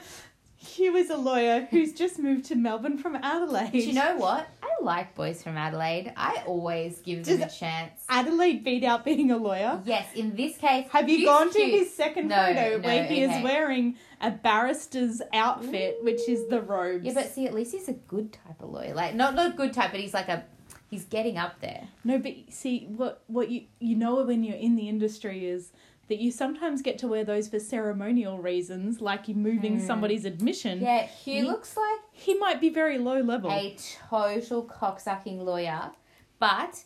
Hugh 0.64 0.96
is 0.96 1.10
a 1.10 1.16
lawyer 1.16 1.66
who's 1.70 1.92
just 1.92 2.18
moved 2.18 2.46
to 2.46 2.54
Melbourne 2.54 2.98
from 2.98 3.16
Adelaide. 3.16 3.72
Do 3.72 3.78
you 3.78 3.92
know 3.92 4.16
what? 4.16 4.48
I 4.62 4.82
like 4.82 5.14
boys 5.14 5.42
from 5.42 5.56
Adelaide. 5.56 6.12
I 6.16 6.42
always 6.46 6.98
give 7.00 7.24
them 7.24 7.42
a 7.42 7.48
chance. 7.50 8.04
Adelaide 8.08 8.64
beat 8.64 8.82
out 8.84 9.04
being 9.04 9.30
a 9.30 9.36
lawyer? 9.36 9.80
Yes, 9.84 10.06
in 10.14 10.34
this 10.36 10.56
case, 10.56 10.86
Have 10.90 11.08
you 11.08 11.26
gone 11.26 11.50
to 11.50 11.58
cute. 11.58 11.70
his 11.80 11.94
second 11.94 12.28
No, 12.28 12.36
photo 12.36 12.76
no, 12.78 12.86
where 12.86 13.04
he 13.04 13.24
okay. 13.24 13.38
is 13.38 13.44
wearing 13.44 13.96
a 14.20 14.30
barrister's 14.30 15.20
outfit, 15.32 15.98
which 16.02 16.28
is 16.28 16.48
the 16.48 16.60
robes? 16.62 17.04
Yeah, 17.04 17.12
but 17.14 17.30
see, 17.30 17.46
at 17.46 17.54
least 17.54 17.72
he's 17.72 17.88
a 17.88 17.92
good 17.94 18.32
type 18.32 18.62
of 18.62 18.70
lawyer. 18.70 18.94
Like 18.94 19.14
not 19.14 19.34
not 19.34 19.56
good 19.56 19.72
type, 19.72 19.90
but 19.92 20.00
he's 20.00 20.14
like 20.14 20.28
a 20.28 20.44
he's 20.90 21.04
getting 21.04 21.36
up 21.38 21.60
there. 21.60 21.88
no, 22.04 22.18
but 22.18 22.32
see 22.48 22.86
what 22.88 23.22
what 23.26 23.50
you 23.50 23.64
you 23.80 23.96
know 23.96 24.22
when 24.24 24.42
you're 24.44 24.56
in 24.56 24.76
the 24.76 24.88
industry 24.88 25.46
is 25.46 25.72
that 26.08 26.18
you 26.18 26.30
sometimes 26.30 26.82
get 26.82 26.98
to 26.98 27.08
wear 27.08 27.24
those 27.24 27.48
for 27.48 27.58
ceremonial 27.58 28.38
reasons, 28.38 29.00
like 29.00 29.26
you 29.28 29.34
moving 29.34 29.78
Hmm. 29.80 29.86
somebody's 29.86 30.24
admission. 30.24 30.80
Yeah, 30.80 31.02
Hugh 31.06 31.34
He- 31.34 31.42
looks 31.42 31.76
like 31.76 32.00
He 32.12 32.34
might 32.34 32.60
be 32.60 32.68
very 32.68 32.98
low 32.98 33.20
level. 33.20 33.50
a 33.50 33.76
total 34.10 34.64
cocksucking 34.64 35.38
lawyer, 35.44 35.92
but 36.38 36.84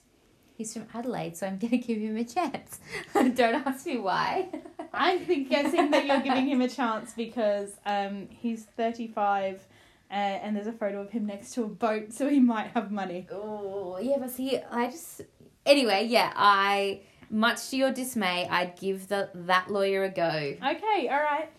he's 0.54 0.72
from 0.72 0.86
Adelaide, 0.94 1.36
so 1.36 1.46
I'm 1.46 1.58
gonna 1.58 1.76
give 1.88 1.98
him 1.98 2.16
a 2.16 2.24
chance. 2.24 2.80
Don't 3.14 3.66
ask 3.66 3.86
me 3.86 3.98
why. 3.98 4.48
I'm 4.94 5.44
guessing 5.48 5.90
that 5.90 6.06
you're 6.06 6.20
giving 6.20 6.46
him 6.48 6.60
a 6.60 6.68
chance 6.68 7.12
because 7.12 7.72
um, 7.86 8.28
he's 8.30 8.64
35 8.64 9.66
uh, 10.10 10.14
and 10.14 10.56
there's 10.56 10.66
a 10.66 10.72
photo 10.72 11.02
of 11.02 11.10
him 11.10 11.26
next 11.26 11.52
to 11.54 11.64
a 11.64 11.68
boat, 11.68 12.12
so 12.14 12.28
he 12.28 12.40
might 12.40 12.68
have 12.68 12.90
money. 12.90 13.26
Oh 13.30 13.98
yeah, 14.00 14.16
but 14.18 14.30
see, 14.30 14.58
I 14.70 14.86
just 14.86 15.20
anyway, 15.66 16.06
yeah, 16.08 16.32
I 16.34 17.02
much 17.30 17.70
to 17.70 17.76
your 17.76 17.92
dismay, 17.92 18.46
I'd 18.50 18.76
give 18.78 19.08
the 19.08 19.30
that 19.34 19.70
lawyer 19.70 20.04
a 20.04 20.08
go. 20.08 20.28
Okay, 20.28 21.08
all 21.08 21.20
right. 21.20 21.50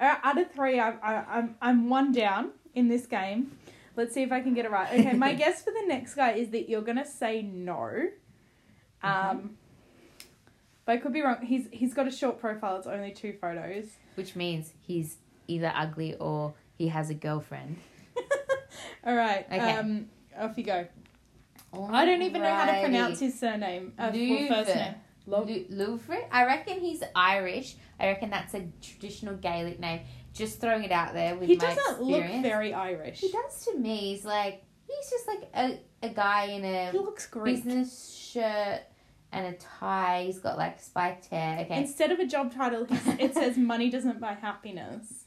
Out 0.00 0.38
of 0.38 0.50
three, 0.50 0.78
I, 0.78 0.90
I, 0.90 1.38
I'm 1.38 1.56
I'm 1.60 1.88
one 1.88 2.12
down 2.12 2.50
in 2.74 2.88
this 2.88 3.06
game. 3.06 3.56
Let's 3.96 4.12
see 4.12 4.22
if 4.22 4.32
I 4.32 4.40
can 4.40 4.54
get 4.54 4.64
it 4.64 4.70
right. 4.70 4.92
Okay, 4.92 5.12
my 5.12 5.34
guess 5.42 5.62
for 5.62 5.70
the 5.70 5.86
next 5.86 6.14
guy 6.14 6.32
is 6.32 6.50
that 6.50 6.68
you're 6.68 6.82
gonna 6.82 7.06
say 7.06 7.42
no. 7.42 8.08
Um, 9.02 9.56
but 10.84 10.92
I 10.92 10.96
could 10.98 11.12
be 11.12 11.22
wrong. 11.22 11.44
He's 11.44 11.68
he's 11.72 11.94
got 11.94 12.08
a 12.08 12.10
short 12.10 12.40
profile. 12.40 12.76
It's 12.76 12.86
only 12.86 13.12
two 13.12 13.34
photos. 13.40 13.86
Which 14.16 14.36
means 14.36 14.72
he's 14.80 15.16
either 15.46 15.72
ugly 15.74 16.14
or 16.14 16.54
he 16.76 16.88
has 16.88 17.10
a 17.10 17.14
girlfriend. 17.14 17.78
All 19.06 19.14
right. 19.14 19.46
Okay. 19.46 19.76
Um, 19.76 20.08
off 20.36 20.56
you 20.58 20.64
go. 20.64 20.86
I 21.90 22.04
don't 22.04 22.22
even 22.22 22.42
know 22.42 22.54
how 22.54 22.66
to 22.66 22.80
pronounce 22.80 23.20
his 23.20 23.38
surname. 23.38 23.92
Uh, 23.98 24.10
first 24.12 24.74
name. 24.74 24.94
Lu- 25.26 25.66
Louvre? 25.70 26.18
I 26.30 26.44
reckon 26.44 26.80
he's 26.80 27.02
Irish. 27.14 27.76
I 27.98 28.06
reckon 28.08 28.30
that's 28.30 28.54
a 28.54 28.66
traditional 28.82 29.36
Gaelic 29.36 29.80
name. 29.80 30.00
Just 30.32 30.60
throwing 30.60 30.82
it 30.84 30.90
out 30.92 31.12
there 31.14 31.36
with 31.36 31.48
He 31.48 31.56
my 31.56 31.64
doesn't 31.74 32.02
look 32.02 32.24
very 32.42 32.74
Irish. 32.74 33.20
He 33.20 33.30
does 33.30 33.64
to 33.66 33.78
me. 33.78 34.14
He's 34.14 34.24
like 34.24 34.64
he's 34.88 35.10
just 35.10 35.26
like 35.28 35.48
a, 35.54 35.78
a 36.02 36.08
guy 36.10 36.46
in 36.46 36.64
a 36.64 36.90
He 36.90 36.98
looks 36.98 37.26
Greek. 37.26 37.56
business 37.64 38.14
shirt 38.14 38.80
and 39.32 39.46
a 39.46 39.52
tie. 39.58 40.24
He's 40.26 40.38
got 40.40 40.58
like 40.58 40.80
spiked 40.80 41.26
hair. 41.26 41.60
Okay, 41.60 41.78
Instead 41.78 42.10
of 42.12 42.18
a 42.18 42.26
job 42.26 42.52
title, 42.54 42.84
he's, 42.84 43.06
it 43.18 43.34
says 43.34 43.56
"Money 43.56 43.90
doesn't 43.90 44.20
buy 44.20 44.34
happiness." 44.34 45.24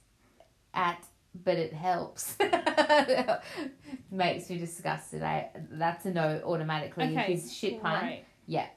at 0.74 1.04
but 1.44 1.58
it 1.58 1.74
helps. 1.74 2.36
Makes 4.12 4.50
me 4.50 4.58
disgusted. 4.58 5.24
I 5.24 5.50
that's 5.72 6.06
a 6.06 6.12
no 6.12 6.42
automatically. 6.46 7.06
Okay, 7.06 7.34
His 7.34 7.54
shit 7.56 7.82
pun. 7.82 8.00
great. 8.00 8.24
Yeah, 8.46 8.68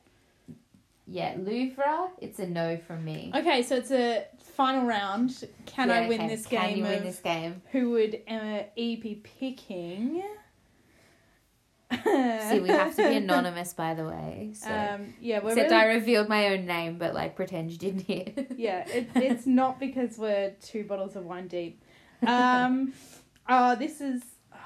Louvre. 1.10 2.10
It's 2.18 2.38
a 2.38 2.46
no 2.46 2.76
from 2.76 3.04
me. 3.04 3.32
Okay, 3.34 3.62
so 3.62 3.76
it's 3.76 3.90
a 3.90 4.26
final 4.38 4.86
round. 4.86 5.44
Can 5.66 5.88
Yeah, 5.88 5.94
I 5.96 6.08
win 6.08 6.20
okay. 6.20 6.28
this 6.28 6.46
Can 6.46 6.68
game? 6.68 6.78
you 6.78 6.84
win 6.84 7.02
this 7.02 7.18
game? 7.18 7.62
Who 7.72 7.90
would 7.90 8.20
Emma 8.26 8.64
E 8.76 8.96
be 8.96 9.16
picking? 9.16 10.22
See, 11.92 12.60
we 12.60 12.68
have 12.68 12.94
to 12.96 13.08
be 13.08 13.16
anonymous, 13.16 13.72
by 13.74 13.94
the 13.94 14.04
way. 14.04 14.52
So. 14.54 14.70
Um, 14.70 15.14
yeah, 15.20 15.40
we're 15.42 15.50
Except 15.50 15.72
really, 15.72 15.82
I 15.82 15.94
revealed 15.94 16.28
my 16.28 16.48
own 16.54 16.64
name, 16.66 16.98
but 16.98 17.14
like 17.14 17.34
pretend 17.34 17.72
you 17.72 17.78
didn't 17.78 18.02
hear. 18.02 18.26
yeah, 18.56 18.86
it, 18.88 19.08
it's 19.16 19.46
not 19.46 19.80
because 19.80 20.16
we're 20.16 20.52
two 20.62 20.84
bottles 20.84 21.16
of 21.16 21.24
wine 21.24 21.48
deep. 21.48 21.82
Um, 22.26 22.92
oh, 23.48 23.74
this 23.76 24.00
is. 24.00 24.22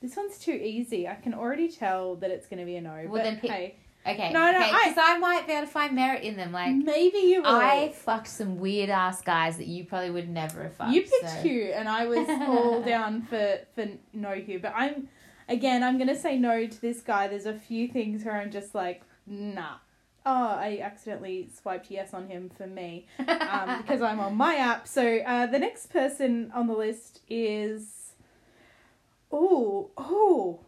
This 0.00 0.14
one's 0.16 0.38
too 0.38 0.52
easy. 0.52 1.08
I 1.08 1.16
can 1.16 1.34
already 1.34 1.68
tell 1.68 2.14
that 2.16 2.30
it's 2.30 2.46
going 2.46 2.60
to 2.60 2.64
be 2.64 2.76
a 2.76 2.80
no. 2.80 2.90
Well, 3.08 3.14
but 3.14 3.24
then 3.24 3.36
pick- 3.40 3.50
hey, 3.50 3.76
Okay. 4.06 4.32
No, 4.32 4.50
no, 4.52 4.58
okay, 4.58 4.70
I- 4.72 4.88
Because 4.88 5.02
I 5.04 5.18
might 5.18 5.46
be 5.46 5.52
able 5.52 5.66
to 5.66 5.72
find 5.72 5.94
merit 5.94 6.22
in 6.22 6.36
them. 6.36 6.50
Like, 6.52 6.74
maybe 6.74 7.18
you 7.18 7.42
will. 7.42 7.48
I 7.50 7.92
fucked 7.92 8.28
some 8.28 8.58
weird 8.58 8.88
ass 8.88 9.20
guys 9.20 9.58
that 9.58 9.66
you 9.66 9.84
probably 9.84 10.10
would 10.10 10.28
never 10.30 10.62
have 10.62 10.74
fucked. 10.74 10.92
you 10.92 11.02
picked 11.02 11.28
so. 11.28 11.36
Hugh, 11.42 11.72
and 11.74 11.88
I 11.88 12.06
was 12.06 12.26
all 12.28 12.80
down 12.94 13.22
for 13.22 13.58
for 13.74 13.86
no 14.14 14.32
Hugh. 14.32 14.60
But 14.60 14.72
I'm 14.74 15.08
again, 15.48 15.82
I'm 15.82 15.98
gonna 15.98 16.16
say 16.16 16.38
no 16.38 16.66
to 16.66 16.80
this 16.80 17.00
guy. 17.02 17.28
There's 17.28 17.44
a 17.46 17.52
few 17.54 17.88
things 17.88 18.24
where 18.24 18.36
I'm 18.36 18.50
just 18.50 18.74
like, 18.74 19.02
nah. 19.26 19.74
Oh, 20.26 20.48
I 20.58 20.80
accidentally 20.82 21.48
swiped 21.58 21.90
yes 21.90 22.12
on 22.12 22.28
him 22.28 22.50
for 22.50 22.66
me 22.66 23.06
um, 23.18 23.78
because 23.82 24.02
I'm 24.02 24.20
on 24.20 24.36
my 24.36 24.56
app. 24.56 24.86
So 24.86 25.18
uh, 25.20 25.46
the 25.46 25.58
next 25.58 25.88
person 25.90 26.50
on 26.54 26.66
the 26.66 26.74
list 26.74 27.20
is, 27.30 28.12
oh, 29.32 29.90
oh, 29.96 30.60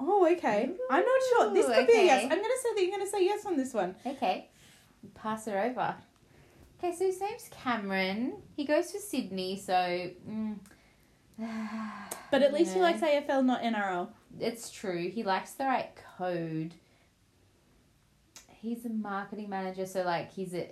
oh, 0.00 0.28
okay. 0.32 0.70
I'm 0.90 1.04
not 1.04 1.20
sure. 1.30 1.54
This 1.54 1.66
Ooh, 1.66 1.72
could 1.72 1.86
be 1.86 1.92
a 1.92 2.04
yes. 2.04 2.22
I'm 2.24 2.30
gonna 2.30 2.42
say 2.62 2.74
that 2.74 2.82
you're 2.82 2.90
gonna 2.98 3.10
say 3.10 3.24
yes 3.24 3.46
on 3.46 3.56
this 3.56 3.72
one. 3.74 3.94
Okay. 4.06 4.48
Pass 5.14 5.46
her 5.46 5.58
over. 5.62 5.94
Okay, 6.82 6.94
so 6.96 7.04
his 7.04 7.20
name's 7.20 7.48
Cameron. 7.50 8.34
He 8.56 8.64
goes 8.64 8.90
for 8.90 8.98
Sydney, 8.98 9.58
so. 9.58 9.72
Mm, 9.72 10.56
But 12.30 12.42
at 12.42 12.52
least 12.52 12.74
he 12.74 12.80
likes 12.80 13.00
AFL, 13.00 13.44
not 13.44 13.62
NRL. 13.62 14.08
It's 14.38 14.70
true. 14.70 15.10
He 15.10 15.22
likes 15.22 15.52
the 15.52 15.64
right 15.64 15.90
code. 16.16 16.74
He's 18.60 18.84
a 18.84 18.90
marketing 18.90 19.48
manager, 19.48 19.86
so 19.86 20.02
like 20.02 20.32
he's 20.32 20.54
a. 20.54 20.68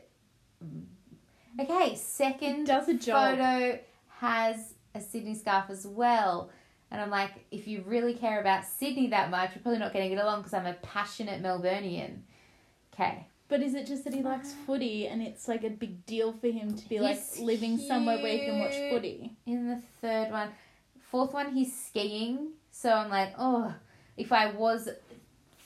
Okay, 1.61 1.95
second 1.97 2.67
Does 2.67 2.89
a 2.89 2.95
job. 2.95 3.39
photo 3.39 3.79
has 4.19 4.75
a 4.95 5.01
Sydney 5.01 5.35
scarf 5.35 5.67
as 5.71 5.87
well. 5.87 6.51
And 6.91 7.01
I'm 7.01 7.11
like, 7.11 7.33
if 7.51 7.67
you 7.67 7.83
really 7.87 8.15
care 8.15 8.41
about 8.41 8.65
Sydney 8.65 9.09
that 9.09 9.31
much, 9.31 9.51
you're 9.55 9.63
probably 9.63 9.79
not 9.79 9.93
going 9.93 10.09
to 10.09 10.15
get 10.15 10.23
along 10.23 10.41
because 10.41 10.55
I'm 10.55 10.67
a 10.67 10.75
passionate 10.75 11.43
Melburnian. 11.43 12.21
Okay. 12.95 13.27
But 13.49 13.63
is 13.63 13.75
it 13.75 13.87
just 13.87 14.05
that 14.05 14.15
he 14.15 14.23
likes 14.23 14.55
ah. 14.55 14.67
footy 14.67 15.07
and 15.07 15.23
it's 15.23 15.49
like 15.49 15.65
a 15.65 15.71
big 15.71 16.05
deal 16.05 16.33
for 16.33 16.49
him 16.49 16.75
to 16.75 16.89
be 16.89 17.01
like 17.01 17.17
He's 17.17 17.41
living 17.41 17.79
somewhere 17.79 18.19
where 18.19 18.33
he 18.33 18.45
can 18.45 18.59
watch 18.59 18.75
footy? 18.91 19.37
In 19.47 19.69
the 19.69 19.81
third 20.01 20.31
one, 20.31 20.51
fourth 21.11 21.33
one, 21.33 21.53
he's 21.53 21.75
skiing. 21.75 22.51
So 22.71 22.93
I'm 22.93 23.11
like, 23.11 23.35
oh, 23.39 23.75
if 24.17 24.33
I 24.33 24.51
was 24.51 24.89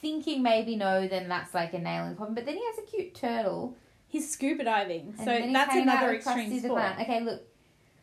thinking 0.00 0.42
maybe 0.42 0.76
no, 0.76 1.08
then 1.08 1.28
that's 1.28 1.54
like 1.54 1.74
a 1.74 1.78
nailing 1.78 2.16
problem. 2.16 2.34
But 2.34 2.46
then 2.46 2.56
he 2.56 2.64
has 2.64 2.78
a 2.78 2.82
cute 2.82 3.14
turtle. 3.14 3.76
He's 4.08 4.30
scuba 4.30 4.64
diving, 4.64 5.14
And 5.18 5.24
so 5.24 5.52
that's 5.52 5.74
another 5.74 6.14
extreme 6.14 6.60
sport. 6.60 6.92
Okay, 7.00 7.20
look, 7.20 7.42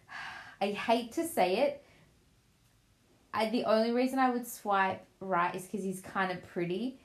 I 0.62 0.72
hate 0.72 1.12
to 1.14 1.28
say 1.28 1.58
it. 1.58 1.84
I, 3.34 3.50
the 3.50 3.64
only 3.66 3.92
reason 3.92 4.20
I 4.20 4.30
would 4.32 4.48
swipe 4.48 5.06
right 5.20 5.54
is 5.56 5.64
because 5.64 5.84
he's 5.84 6.02
kind 6.02 6.32
of 6.32 6.44
pretty, 6.48 7.00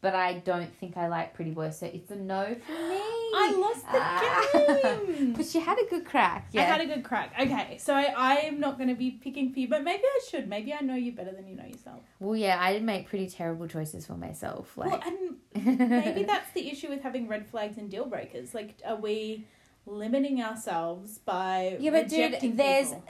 but 0.00 0.14
I 0.14 0.34
don't 0.34 0.72
think 0.78 0.96
I 0.96 1.08
like 1.08 1.34
pretty 1.34 1.50
boys, 1.50 1.78
so 1.78 1.86
it's 1.86 2.10
a 2.10 2.16
no 2.16 2.44
for 2.44 2.72
me. 2.72 3.00
I 3.36 3.56
lost 3.58 3.82
the 3.90 3.98
Ah. 4.00 4.98
game. 5.08 5.32
but 5.32 5.44
she 5.46 5.58
had 5.58 5.76
a 5.78 5.86
good 5.90 6.04
crack. 6.04 6.48
Yeah. 6.52 6.62
I 6.62 6.64
had 6.66 6.80
a 6.80 6.86
good 6.86 7.02
crack. 7.02 7.32
Okay, 7.40 7.78
so 7.78 7.92
I, 7.94 8.14
I 8.16 8.34
am 8.42 8.60
not 8.60 8.76
going 8.78 8.88
to 8.90 8.94
be 8.94 9.10
picking 9.10 9.52
for 9.52 9.58
you, 9.58 9.66
but 9.68 9.82
maybe 9.82 10.02
I 10.04 10.20
should. 10.30 10.48
Maybe 10.48 10.72
I 10.72 10.80
know 10.82 10.94
you 10.94 11.10
better 11.12 11.32
than 11.32 11.48
you 11.48 11.56
know 11.56 11.64
yourself. 11.64 12.02
well, 12.20 12.36
yeah, 12.36 12.58
I 12.60 12.72
did 12.74 12.84
make 12.84 13.08
pretty 13.08 13.26
terrible 13.28 13.66
choices 13.66 14.06
for 14.06 14.14
myself. 14.14 14.76
Well, 14.76 14.90
Like, 14.90 15.04
and 15.06 15.36
maybe 15.90 16.22
that's 16.22 16.50
the 16.52 16.70
issue 16.70 16.88
with 16.88 17.02
having 17.02 17.26
red 17.26 17.46
flags 17.48 17.76
and 17.78 17.90
deal 17.90 18.04
breakers. 18.06 18.54
Like, 18.54 18.74
are 18.86 18.96
we 18.96 19.46
limiting 19.86 20.40
ourselves 20.42 21.18
by 21.18 21.76
Yeah, 21.80 21.90
but 21.90 22.08
dude, 22.08 22.20
rejecting 22.26 22.56
there's 22.56 22.88
people? 22.90 23.02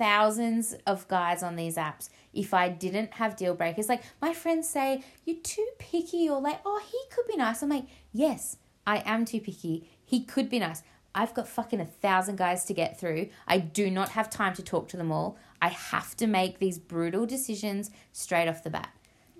Thousands 0.00 0.74
of 0.86 1.06
guys 1.08 1.42
on 1.42 1.56
these 1.56 1.76
apps. 1.76 2.08
If 2.32 2.54
I 2.54 2.70
didn't 2.70 3.12
have 3.14 3.36
deal 3.36 3.54
breakers, 3.54 3.88
like 3.88 4.02
my 4.22 4.32
friends 4.32 4.66
say, 4.66 5.04
you're 5.26 5.42
too 5.42 5.68
picky, 5.78 6.28
or 6.30 6.40
like, 6.40 6.60
oh, 6.64 6.80
he 6.90 6.98
could 7.14 7.26
be 7.26 7.36
nice. 7.36 7.62
I'm 7.62 7.68
like, 7.68 7.84
yes, 8.10 8.56
I 8.86 9.02
am 9.04 9.26
too 9.26 9.40
picky. 9.40 9.90
He 10.02 10.24
could 10.24 10.48
be 10.48 10.58
nice. 10.58 10.82
I've 11.14 11.34
got 11.34 11.48
fucking 11.48 11.80
a 11.80 11.84
thousand 11.84 12.38
guys 12.38 12.64
to 12.64 12.74
get 12.74 12.98
through. 12.98 13.28
I 13.46 13.58
do 13.58 13.90
not 13.90 14.10
have 14.10 14.30
time 14.30 14.54
to 14.54 14.62
talk 14.62 14.88
to 14.88 14.96
them 14.96 15.12
all. 15.12 15.36
I 15.60 15.68
have 15.68 16.16
to 16.16 16.26
make 16.26 16.58
these 16.60 16.78
brutal 16.78 17.26
decisions 17.26 17.90
straight 18.12 18.48
off 18.48 18.62
the 18.62 18.70
bat. 18.70 18.90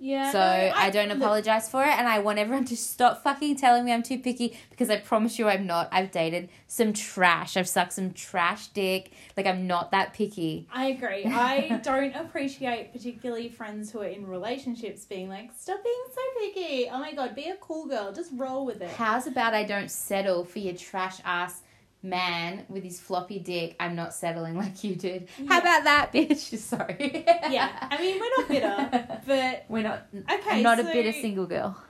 Yeah. 0.00 0.32
So 0.32 0.38
no, 0.38 0.72
I, 0.74 0.88
don't 0.88 1.08
look, 1.08 1.18
apologize 1.18 1.68
for 1.68 1.82
it, 1.82 1.90
and 1.90 2.08
I 2.08 2.20
want 2.20 2.38
everyone 2.38 2.64
to 2.66 2.76
stop 2.76 3.22
fucking 3.22 3.56
telling 3.56 3.84
me 3.84 3.92
I'm 3.92 4.02
too 4.02 4.18
picky 4.18 4.58
because 4.70 4.88
I 4.88 4.96
promise 4.96 5.38
you 5.38 5.46
I'm 5.46 5.66
not. 5.66 5.88
I've 5.92 6.10
dated 6.10 6.48
some 6.66 6.94
trash. 6.94 7.56
I've 7.56 7.68
sucked 7.68 7.92
some 7.92 8.12
trash 8.12 8.68
dick. 8.68 9.12
Like 9.36 9.46
I'm 9.46 9.66
not 9.66 9.90
that 9.90 10.14
picky. 10.14 10.66
I 10.72 10.86
agree. 10.86 11.26
I 11.26 11.80
don't 11.84 12.14
appreciate 12.14 12.92
particularly 12.92 13.50
friends 13.50 13.90
who 13.90 14.00
are 14.00 14.06
in 14.06 14.26
relationships 14.26 15.04
being 15.04 15.28
like, 15.28 15.50
"Stop 15.54 15.84
being 15.84 16.04
so 16.14 16.20
picky." 16.40 16.88
Oh 16.90 16.98
my 16.98 17.12
god, 17.12 17.34
be 17.34 17.50
a 17.50 17.56
cool 17.56 17.86
girl. 17.86 18.10
Just 18.12 18.30
roll 18.34 18.64
with 18.64 18.80
it. 18.80 18.90
How's 18.90 19.26
about 19.26 19.52
I 19.52 19.64
don't 19.64 19.90
settle 19.90 20.44
for 20.44 20.60
your 20.60 20.74
trash 20.74 21.20
ass 21.24 21.60
man 22.02 22.64
with 22.68 22.82
his 22.82 23.00
floppy 23.00 23.38
dick? 23.38 23.76
I'm 23.80 23.94
not 23.94 24.14
settling 24.14 24.56
like 24.56 24.82
you 24.84 24.94
did. 24.96 25.28
How 25.48 25.58
about 25.58 25.84
that, 25.84 26.12
bitch? 26.12 26.56
Sorry. 26.58 27.24
Yeah, 27.26 27.70
I 27.90 28.00
mean 28.00 28.18
we're 28.20 28.30
not 28.38 28.48
bitter, 28.48 29.20
but 29.26 29.64
We're 29.68 29.82
not. 29.82 30.06
Okay, 30.14 30.50
I'm 30.58 30.62
not 30.62 30.78
so- 30.78 30.88
a 30.88 30.92
bitter 30.92 31.12
single 31.12 31.46
girl. 31.46 31.82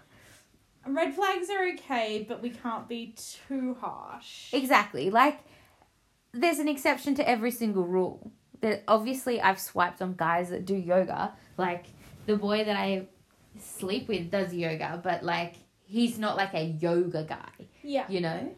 red 0.87 1.15
flags 1.15 1.49
are 1.51 1.69
okay, 1.75 2.25
but 2.29 2.43
we 2.43 2.51
can't 2.51 2.89
be 2.89 3.15
too 3.49 3.77
harsh. 3.81 4.53
Exactly. 4.53 5.11
Like, 5.11 5.41
there's 6.33 6.59
an 6.59 6.69
exception 6.69 7.15
to 7.17 7.29
every 7.29 7.51
single 7.51 7.85
rule. 7.87 8.33
That 8.63 8.83
obviously 8.87 9.41
I've 9.41 9.59
swiped 9.59 10.03
on 10.03 10.15
guys 10.17 10.51
that 10.51 10.67
do 10.67 10.75
yoga. 10.75 11.33
Like 11.57 11.87
the 12.27 12.37
boy 12.37 12.65
that 12.65 12.77
I 12.77 13.07
sleep 13.59 14.07
with 14.07 14.31
does 14.31 14.53
yoga, 14.53 15.01
but 15.03 15.23
like 15.23 15.55
he's 15.87 16.19
not 16.19 16.37
like 16.37 16.53
a 16.55 16.65
yoga 16.65 17.25
guy, 17.25 17.67
Yeah, 17.83 18.05
you 18.09 18.21
know. 18.21 18.55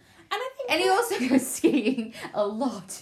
And 0.73 0.83
I 0.83 1.03
think, 1.03 1.20
And 1.20 1.20
he 1.20 1.27
also 1.27 1.29
goes 1.29 1.47
skiing 1.57 2.14
a 2.35 2.47
lot. 2.47 2.99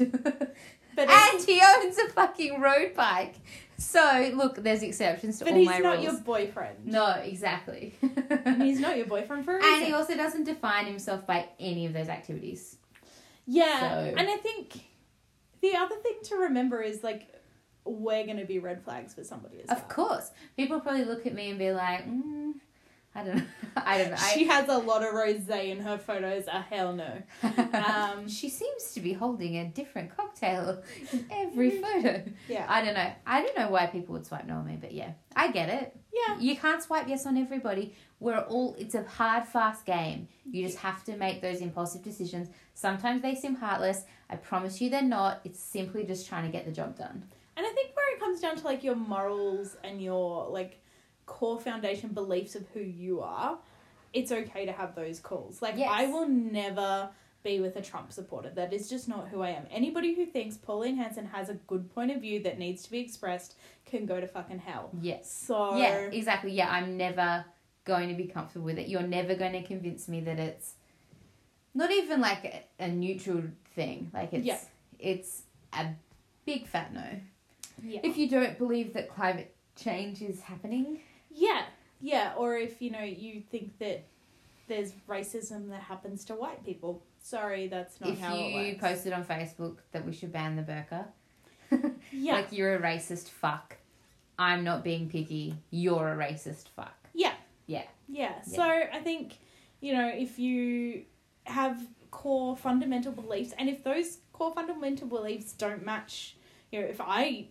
but 0.97 1.09
and 1.11 1.43
he 1.45 1.61
owns 1.77 1.99
a 1.99 2.09
fucking 2.11 2.61
road 2.61 2.95
bike. 2.95 3.35
So 3.79 4.31
look, 4.35 4.57
there's 4.63 4.83
exceptions 4.83 5.39
to 5.39 5.45
but 5.47 5.55
all 5.55 5.59
he's 5.59 5.79
not 5.81 6.03
your 6.03 6.19
boyfriend. 6.19 6.87
No, 6.87 7.13
exactly. 7.13 7.95
He's 8.59 8.79
not 8.87 8.97
your 8.99 9.07
boyfriend 9.07 9.45
for 9.47 9.57
a 9.57 9.65
And 9.65 9.85
he 9.85 9.93
also 9.93 10.15
doesn't 10.15 10.45
define 10.45 10.85
himself 10.85 11.27
by 11.27 11.49
any 11.59 11.87
of 11.87 11.95
those 11.95 12.09
activities. 12.09 12.77
Yeah, 13.47 13.81
So- 13.81 14.15
and 14.19 14.29
I 14.29 14.37
think 14.37 14.81
the 15.63 15.77
other 15.77 15.97
thing 15.97 16.17
to 16.25 16.37
remember 16.37 16.83
is 16.83 17.03
like 17.03 17.27
we're 17.87 18.27
gonna 18.27 18.45
be 18.45 18.59
red 18.59 18.85
flags 18.85 19.15
for 19.15 19.25
somebody 19.25 19.63
as 19.63 19.71
Of 19.71 19.79
well. 19.79 20.09
course, 20.09 20.31
people 20.57 20.81
probably 20.81 21.05
look 21.05 21.27
at 21.27 21.33
me 21.35 21.49
and 21.49 21.59
be 21.59 21.73
like, 21.73 22.07
mm, 22.07 22.53
I 23.15 23.25
don't 23.25 23.37
know, 23.37 23.45
I 23.77 23.99
don't 23.99 24.11
know. 24.11 24.17
She 24.35 24.47
has 24.47 24.69
a 24.69 24.79
lot 24.79 25.03
of 25.03 25.13
rosé 25.15 25.71
in 25.71 25.81
her 25.81 25.99
photos. 25.99 26.47
A 26.47 26.61
hell 26.61 26.93
no. 26.93 27.23
Um, 27.73 28.29
she 28.29 28.49
seems 28.49 28.93
to 28.93 29.01
be 29.01 29.13
holding 29.13 29.57
a 29.57 29.65
different 29.65 30.15
cocktail 30.17 30.83
in 31.13 31.25
every 31.31 31.71
photo. 31.71 32.23
Yeah. 32.49 32.67
I 32.69 32.85
don't 32.85 32.95
know. 32.95 33.13
I 33.27 33.43
don't 33.43 33.57
know 33.57 33.71
why 33.71 33.87
people 33.87 34.13
would 34.15 34.27
swipe 34.27 34.47
no 34.47 34.57
on 34.57 34.67
me, 34.67 34.77
but 34.81 34.93
yeah, 34.93 35.13
I 35.35 35.51
get 35.51 35.69
it. 35.69 35.97
Yeah. 36.13 36.39
You 36.39 36.57
can't 36.57 36.83
swipe 36.83 37.09
yes 37.09 37.27
on 37.27 37.37
everybody. 37.37 37.95
We're 38.19 38.41
all. 38.41 38.77
It's 38.79 38.95
a 38.95 39.03
hard, 39.05 39.47
fast 39.47 39.87
game. 39.87 40.29
You 40.45 40.65
just 40.65 40.79
have 40.79 41.05
to 41.05 41.17
make 41.17 41.41
those 41.41 41.61
impulsive 41.61 42.03
decisions. 42.03 42.49
Sometimes 42.75 43.23
they 43.23 43.35
seem 43.35 43.55
heartless. 43.55 44.05
I 44.29 44.37
promise 44.37 44.81
you, 44.81 44.91
they're 44.91 45.03
not. 45.03 45.41
It's 45.45 45.61
simply 45.61 46.05
just 46.05 46.29
trying 46.29 46.45
to 46.45 46.51
get 46.51 46.67
the 46.67 46.73
job 46.73 46.97
done. 46.97 47.25
And 47.57 47.67
I 47.67 47.71
think 47.71 47.95
where 47.95 48.15
it 48.15 48.21
comes 48.21 48.41
down 48.41 48.57
to 48.57 48.65
like 48.65 48.85
your 48.85 48.97
morals 48.97 49.77
and 49.85 50.03
your 50.03 50.49
like 50.49 50.81
core 51.31 51.61
foundation 51.61 52.11
beliefs 52.11 52.55
of 52.57 52.65
who 52.75 52.81
you 52.81 53.21
are, 53.21 53.57
it's 54.13 54.33
okay 54.33 54.67
to 54.67 54.73
have 54.73 54.95
those 54.97 55.21
calls. 55.21 55.63
Like 55.63 55.77
Yes. 55.77 55.89
I 55.93 56.07
will 56.07 56.29
never 56.29 57.11
be 57.43 57.61
with 57.61 57.77
a 57.77 57.81
Trump 57.81 58.13
supporter. 58.13 58.51
That 58.51 58.73
is 58.73 58.91
just 58.91 59.09
not 59.09 59.29
who 59.29 59.41
I 59.43 59.51
am. 59.51 59.65
Anybody 59.71 60.15
who 60.15 60.27
thinks 60.27 60.57
Pauline 60.57 60.97
Hanson 60.97 61.25
has 61.27 61.49
a 61.49 61.55
good 61.55 61.89
point 61.95 62.11
of 62.11 62.21
view 62.21 62.43
that 62.43 62.59
needs 62.59 62.83
to 62.83 62.91
be 62.91 62.99
expressed 62.99 63.55
can 63.87 64.05
go 64.07 64.21
to 64.21 64.27
fucking 64.27 64.59
hell. 64.59 64.91
Yes. 65.01 65.33
So 65.47 65.77
Yeah, 65.77 66.01
exactly. 66.21 66.51
Yeah, 66.53 66.69
I'm 66.71 66.97
never 66.97 67.45
going 67.85 68.09
to 68.09 68.15
be 68.15 68.25
comfortable 68.27 68.67
with 68.67 68.79
it. 68.79 68.89
You're 68.89 69.03
never 69.03 69.35
going 69.37 69.53
to 69.53 69.63
convince 69.63 70.09
me 70.09 70.21
that 70.23 70.39
it's 70.39 70.75
not 71.75 71.91
even 71.93 72.21
like 72.21 72.45
a, 72.45 72.85
a 72.85 72.89
neutral 72.89 73.43
thing. 73.77 74.11
Like 74.13 74.33
it's 74.33 74.45
Yeah. 74.45 74.59
it's 74.99 75.43
a 75.73 75.87
big 76.45 76.67
fat 76.67 76.93
no. 76.93 77.05
yeah. 77.83 78.01
If 78.03 78.19
you 78.19 78.29
don't 78.29 78.59
believe 78.59 78.93
that 78.95 79.09
climate 79.09 79.55
change 79.77 80.21
is 80.21 80.43
happening, 80.43 80.99
Yeah, 81.31 81.63
yeah. 82.01 82.35
Or 82.37 82.57
if 82.57 82.81
you 82.83 82.91
know 82.91 83.03
you 83.03 83.43
think 83.51 83.79
that 83.79 84.05
there's 84.69 84.93
racism 85.09 85.69
that 85.71 85.83
happens 85.83 86.25
to 86.27 86.35
white 86.35 86.65
people. 86.65 87.03
Sorry, 87.23 87.69
that's 87.69 88.01
not 88.01 88.11
if 88.11 88.21
how 88.21 88.35
you 88.35 88.45
it 88.45 88.73
works. 88.73 88.81
posted 88.81 89.13
on 89.13 89.25
Facebook 89.25 89.77
that 89.93 90.07
we 90.07 90.13
should 90.13 90.33
ban 90.33 90.57
the 90.57 90.63
burqa, 90.63 91.05
yeah, 92.13 92.35
like 92.35 92.53
you're 92.53 92.77
a 92.77 92.81
racist 92.81 93.29
fuck. 93.29 93.77
I'm 94.39 94.65
not 94.65 94.83
being 94.83 95.11
picky. 95.11 95.55
You're 95.71 96.13
a 96.13 96.17
racist 96.17 96.69
fuck. 96.75 96.95
Yeah. 97.13 97.35
Yeah. 97.67 97.83
Yeah. 98.09 98.33
Yeah. 98.47 98.57
So 98.57 98.63
I 98.63 99.01
think, 99.05 99.39
you 99.81 99.93
know, 99.93 100.09
if 100.09 100.39
you 100.39 101.05
have 101.45 101.79
core 102.11 102.57
fundamental 102.57 103.13
beliefs 103.13 103.53
and 103.59 103.69
if 103.69 103.85
those 103.85 104.19
core 104.33 104.53
fundamental 104.55 105.09
beliefs 105.09 105.53
don't 105.53 105.85
match, 105.85 106.37
you 106.73 106.81
know, 106.81 106.87
if 106.87 107.01
I 107.03 107.49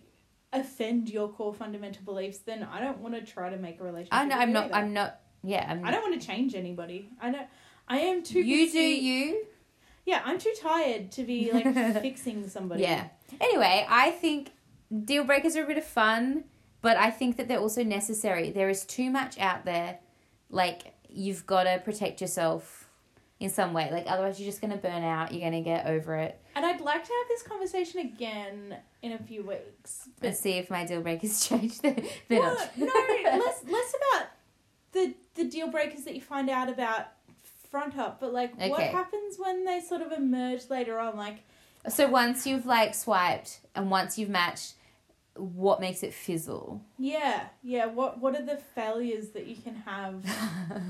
offend 0.52 1.08
your 1.08 1.28
core 1.28 1.54
fundamental 1.54 2.02
beliefs, 2.04 2.38
then 2.38 2.62
I 2.62 2.80
don't 2.80 2.98
want 2.98 3.14
to 3.14 3.22
try 3.22 3.50
to 3.50 3.56
make 3.56 3.80
a 3.80 3.84
relationship. 3.84 4.14
I 4.14 4.24
know. 4.24 4.36
I'm 4.36 4.52
not. 4.52 4.64
either. 4.66 4.74
I'm 4.74 4.92
not. 4.92 5.20
Yeah. 5.42 5.66
I'm. 5.68 5.84
I 5.84 5.90
don't 5.90 6.02
want 6.02 6.20
to 6.20 6.26
change 6.26 6.54
anybody. 6.54 7.10
I 7.20 7.30
know. 7.30 7.46
I 7.88 7.98
am 7.98 8.22
too. 8.22 8.40
You 8.40 8.70
do 8.70 8.78
you. 8.78 9.44
Yeah, 10.06 10.22
I'm 10.24 10.38
too 10.38 10.54
tired 10.60 11.12
to 11.12 11.24
be 11.24 11.52
like 11.52 11.74
fixing 12.02 12.48
somebody. 12.48 12.82
Yeah. 12.82 13.08
Anyway, 13.40 13.86
I 13.88 14.10
think 14.10 14.50
deal 15.04 15.24
breakers 15.24 15.56
are 15.56 15.64
a 15.64 15.66
bit 15.66 15.78
of 15.78 15.84
fun, 15.84 16.44
but 16.82 16.96
I 16.96 17.10
think 17.10 17.36
that 17.36 17.48
they're 17.48 17.60
also 17.60 17.84
necessary. 17.84 18.50
There 18.50 18.68
is 18.68 18.84
too 18.84 19.10
much 19.10 19.38
out 19.38 19.64
there. 19.64 19.98
Like 20.48 20.94
you've 21.08 21.46
got 21.46 21.64
to 21.64 21.80
protect 21.84 22.20
yourself 22.20 22.79
in 23.40 23.50
some 23.50 23.72
way. 23.72 23.90
Like 23.90 24.04
otherwise, 24.06 24.38
you're 24.38 24.48
just 24.48 24.60
gonna 24.60 24.76
burn 24.76 25.02
out. 25.02 25.32
You're 25.32 25.42
gonna 25.42 25.62
get 25.62 25.86
over 25.86 26.14
it. 26.16 26.40
And 26.54 26.64
I'd 26.64 26.80
like 26.80 27.02
to 27.02 27.10
have 27.10 27.28
this 27.28 27.42
conversation 27.42 28.00
again 28.00 28.76
in 29.02 29.12
a 29.12 29.18
few 29.18 29.42
weeks. 29.42 30.08
Let's 30.22 30.38
see 30.38 30.52
if 30.58 30.70
my 30.70 30.84
deal 30.86 31.00
breakers 31.00 31.44
change. 31.48 31.80
They're, 31.80 31.96
they're 32.28 32.40
Well, 32.40 32.68
no, 32.76 32.86
less 32.86 33.64
less 33.66 33.94
about 33.94 34.28
the 34.92 35.14
the 35.34 35.44
deal 35.44 35.68
breakers 35.68 36.04
that 36.04 36.14
you 36.14 36.20
find 36.20 36.50
out 36.50 36.68
about 36.68 37.06
front 37.70 37.96
up, 37.96 38.20
but 38.20 38.32
like 38.32 38.52
what 38.56 38.82
happens 38.82 39.38
when 39.38 39.64
they 39.64 39.80
sort 39.80 40.02
of 40.02 40.12
emerge 40.12 40.68
later 40.68 40.98
on? 40.98 41.16
Like, 41.16 41.44
So 41.88 42.08
once 42.08 42.46
you've 42.46 42.66
like 42.66 42.94
swiped 42.94 43.60
and 43.74 43.90
once 43.90 44.18
you've 44.18 44.28
matched, 44.28 44.74
what 45.40 45.80
makes 45.80 46.02
it 46.02 46.12
fizzle? 46.14 46.82
yeah, 46.98 47.48
yeah. 47.62 47.86
What 47.86 48.20
what 48.20 48.34
are 48.36 48.44
the 48.44 48.56
failures 48.74 49.30
that 49.30 49.46
you 49.46 49.56
can 49.56 49.74
have? 49.76 50.24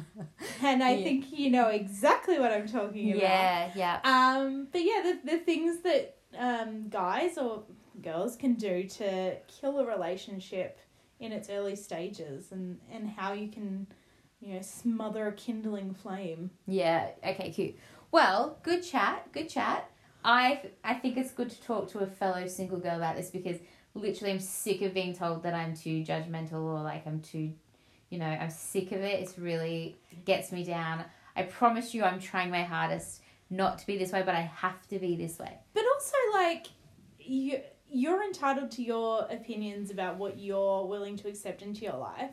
And 0.62 0.82
I 0.82 0.96
Yeah. 0.96 1.04
think 1.04 1.38
you 1.38 1.50
know 1.50 1.68
exactly 1.68 2.38
what 2.38 2.52
I'm 2.52 2.66
talking 2.68 3.12
about. 3.12 3.22
yeah, 3.22 3.70
yeah. 3.74 4.00
Um, 4.04 4.68
but 4.72 4.82
yeah, 4.82 5.02
the 5.04 5.32
the 5.32 5.38
things 5.38 5.80
that 5.82 6.16
um 6.38 6.88
guys 6.88 7.38
or 7.38 7.64
girls 8.02 8.36
can 8.36 8.54
do 8.54 8.84
to 8.84 9.36
kill 9.46 9.78
a 9.78 9.86
relationship 9.86 10.78
in 11.18 11.32
its 11.32 11.48
early 11.50 11.76
stages, 11.76 12.52
and 12.52 12.78
and 12.92 13.08
how 13.08 13.32
you 13.32 13.48
can, 13.48 13.86
you 14.40 14.54
know, 14.54 14.62
smother 14.62 15.28
a 15.28 15.32
kindling 15.32 15.94
flame. 15.94 16.50
Yeah. 16.66 17.10
Okay. 17.24 17.50
Cute. 17.50 17.76
Well, 18.10 18.58
good 18.62 18.82
chat. 18.82 19.30
Good 19.32 19.48
chat. 19.48 19.90
I 20.24 20.62
I 20.84 20.94
think 20.94 21.16
it's 21.16 21.32
good 21.32 21.50
to 21.50 21.62
talk 21.62 21.90
to 21.92 22.00
a 22.00 22.06
fellow 22.06 22.46
single 22.46 22.78
girl 22.78 22.96
about 22.96 23.16
this 23.16 23.30
because 23.30 23.56
literally 23.94 24.32
I'm 24.32 24.40
sick 24.40 24.82
of 24.82 24.94
being 24.94 25.14
told 25.14 25.42
that 25.42 25.54
I'm 25.54 25.74
too 25.74 26.04
judgmental 26.04 26.62
or 26.62 26.82
like 26.82 27.06
I'm 27.06 27.20
too, 27.20 27.52
you 28.08 28.18
know, 28.18 28.26
I'm 28.26 28.50
sick 28.50 28.92
of 28.92 29.00
it. 29.00 29.20
It's 29.20 29.38
really 29.38 29.98
gets 30.24 30.52
me 30.52 30.64
down. 30.64 31.04
I 31.36 31.42
promise 31.42 31.94
you, 31.94 32.04
I'm 32.04 32.20
trying 32.20 32.50
my 32.50 32.62
hardest 32.62 33.22
not 33.50 33.78
to 33.78 33.86
be 33.86 33.98
this 33.98 34.12
way, 34.12 34.22
but 34.22 34.34
I 34.34 34.42
have 34.42 34.86
to 34.88 34.98
be 34.98 35.16
this 35.16 35.38
way. 35.38 35.58
But 35.74 35.84
also, 35.94 36.16
like, 36.34 36.66
you 37.18 37.60
you're 37.92 38.22
entitled 38.22 38.70
to 38.72 38.82
your 38.82 39.26
opinions 39.30 39.90
about 39.90 40.16
what 40.16 40.38
you're 40.38 40.86
willing 40.86 41.16
to 41.16 41.28
accept 41.28 41.60
into 41.60 41.80
your 41.80 41.96
life, 41.96 42.30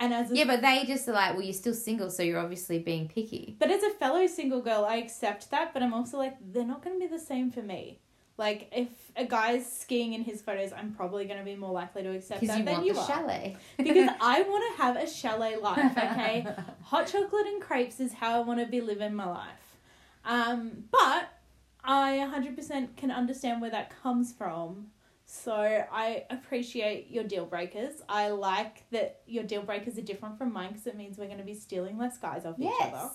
and 0.00 0.14
as 0.14 0.30
a 0.30 0.36
Yeah, 0.36 0.44
but 0.44 0.62
they 0.62 0.84
just 0.86 1.06
are 1.08 1.12
like, 1.12 1.34
well, 1.34 1.42
you're 1.42 1.52
still 1.52 1.74
single, 1.74 2.10
so 2.10 2.22
you're 2.22 2.38
obviously 2.38 2.78
being 2.78 3.08
picky. 3.08 3.56
But 3.58 3.70
as 3.70 3.82
a 3.82 3.90
fellow 3.90 4.26
single 4.26 4.62
girl, 4.62 4.86
I 4.86 4.96
accept 4.96 5.50
that, 5.50 5.74
but 5.74 5.82
I'm 5.82 5.92
also 5.92 6.16
like, 6.16 6.36
they're 6.52 6.64
not 6.64 6.82
going 6.82 6.98
to 6.98 7.06
be 7.06 7.14
the 7.14 7.20
same 7.22 7.50
for 7.50 7.62
me. 7.62 8.00
Like, 8.36 8.68
if 8.72 8.88
a 9.16 9.24
guy's 9.24 9.70
skiing 9.70 10.12
in 10.12 10.22
his 10.24 10.42
photos, 10.42 10.72
I'm 10.72 10.92
probably 10.92 11.24
going 11.24 11.38
to 11.38 11.44
be 11.44 11.54
more 11.54 11.70
likely 11.70 12.02
to 12.02 12.10
accept 12.10 12.40
that 12.44 12.58
you 12.58 12.64
than 12.64 12.74
want 12.74 12.86
you 12.86 12.94
the 12.94 13.00
are. 13.00 13.06
chalet. 13.06 13.56
because 13.76 14.10
I 14.20 14.42
want 14.42 14.76
to 14.76 14.82
have 14.82 14.96
a 14.96 15.06
chalet 15.08 15.56
life, 15.56 15.96
okay? 15.96 16.46
Hot 16.82 17.06
chocolate 17.06 17.46
and 17.46 17.62
crepes 17.62 18.00
is 18.00 18.12
how 18.12 18.36
I 18.36 18.40
want 18.40 18.58
to 18.60 18.66
be 18.66 18.80
living 18.80 19.14
my 19.14 19.26
life. 19.26 19.78
Um, 20.24 20.84
but 20.90 21.28
I 21.84 22.28
100% 22.34 22.96
can 22.96 23.10
understand 23.10 23.60
where 23.60 23.70
that 23.70 23.92
comes 24.02 24.32
from. 24.32 24.88
So 25.26 25.54
I 25.54 26.24
appreciate 26.30 27.10
your 27.10 27.24
deal 27.24 27.46
breakers. 27.46 28.02
I 28.08 28.28
like 28.28 28.84
that 28.90 29.20
your 29.26 29.44
deal 29.44 29.62
breakers 29.62 29.96
are 29.96 30.02
different 30.02 30.38
from 30.38 30.52
mine 30.52 30.70
because 30.72 30.86
it 30.86 30.96
means 30.96 31.18
we're 31.18 31.26
going 31.26 31.38
to 31.38 31.44
be 31.44 31.54
stealing 31.54 31.98
less 31.98 32.18
guys 32.18 32.44
off 32.44 32.56
each 32.58 32.66
other. 32.82 33.10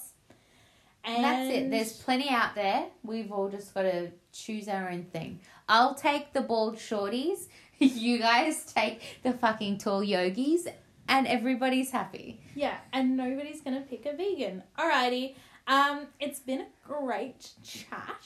And 1.16 1.24
that's 1.24 1.50
it. 1.54 1.72
There's 1.72 1.94
plenty 1.94 2.30
out 2.30 2.56
there. 2.56 2.86
We've 3.04 3.32
all 3.32 3.50
just 3.50 3.74
got 3.74 3.84
to 3.84 4.12
choose 4.32 4.68
our 4.68 4.90
own 4.90 5.04
thing. 5.06 5.40
I'll 5.68 5.94
take 5.96 6.34
the 6.34 6.42
bald 6.42 6.76
shorties. 6.78 7.48
You 7.80 8.20
guys 8.20 8.74
take 8.74 9.20
the 9.24 9.32
fucking 9.32 9.78
tall 9.78 10.04
yogis, 10.04 10.68
and 11.08 11.26
everybody's 11.26 11.92
happy. 11.92 12.42
Yeah, 12.54 12.78
and 12.92 13.16
nobody's 13.16 13.62
gonna 13.62 13.86
pick 13.90 14.06
a 14.06 14.12
vegan. 14.18 14.64
Alrighty. 14.78 15.36
Um, 15.66 16.08
it's 16.20 16.40
been 16.42 16.60
a 16.60 16.68
great 16.86 17.52
chat. 17.64 18.20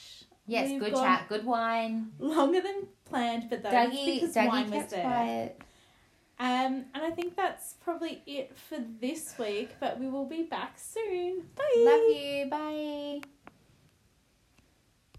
Yes, 0.48 0.70
We've 0.70 0.80
good 0.80 0.94
chat, 0.94 1.28
good 1.28 1.44
wine. 1.46 2.10
Longer 2.18 2.60
than 2.60 2.88
planned, 3.04 3.48
but 3.48 3.62
that's 3.62 3.94
Dougie, 3.94 4.20
because 4.20 4.34
Dougie 4.34 4.48
wine 4.48 4.70
was 4.72 4.86
there. 4.86 5.02
quiet. 5.02 5.60
Um, 6.38 6.86
and 6.94 7.02
I 7.02 7.10
think 7.10 7.36
that's 7.36 7.74
probably 7.84 8.22
it 8.26 8.56
for 8.56 8.78
this 9.00 9.34
week. 9.38 9.70
But 9.80 9.98
we 9.98 10.08
will 10.08 10.26
be 10.26 10.42
back 10.42 10.78
soon. 10.78 11.44
Bye. 11.54 11.74
Love 11.76 12.00
you. 12.10 12.46
Bye. 12.50 13.33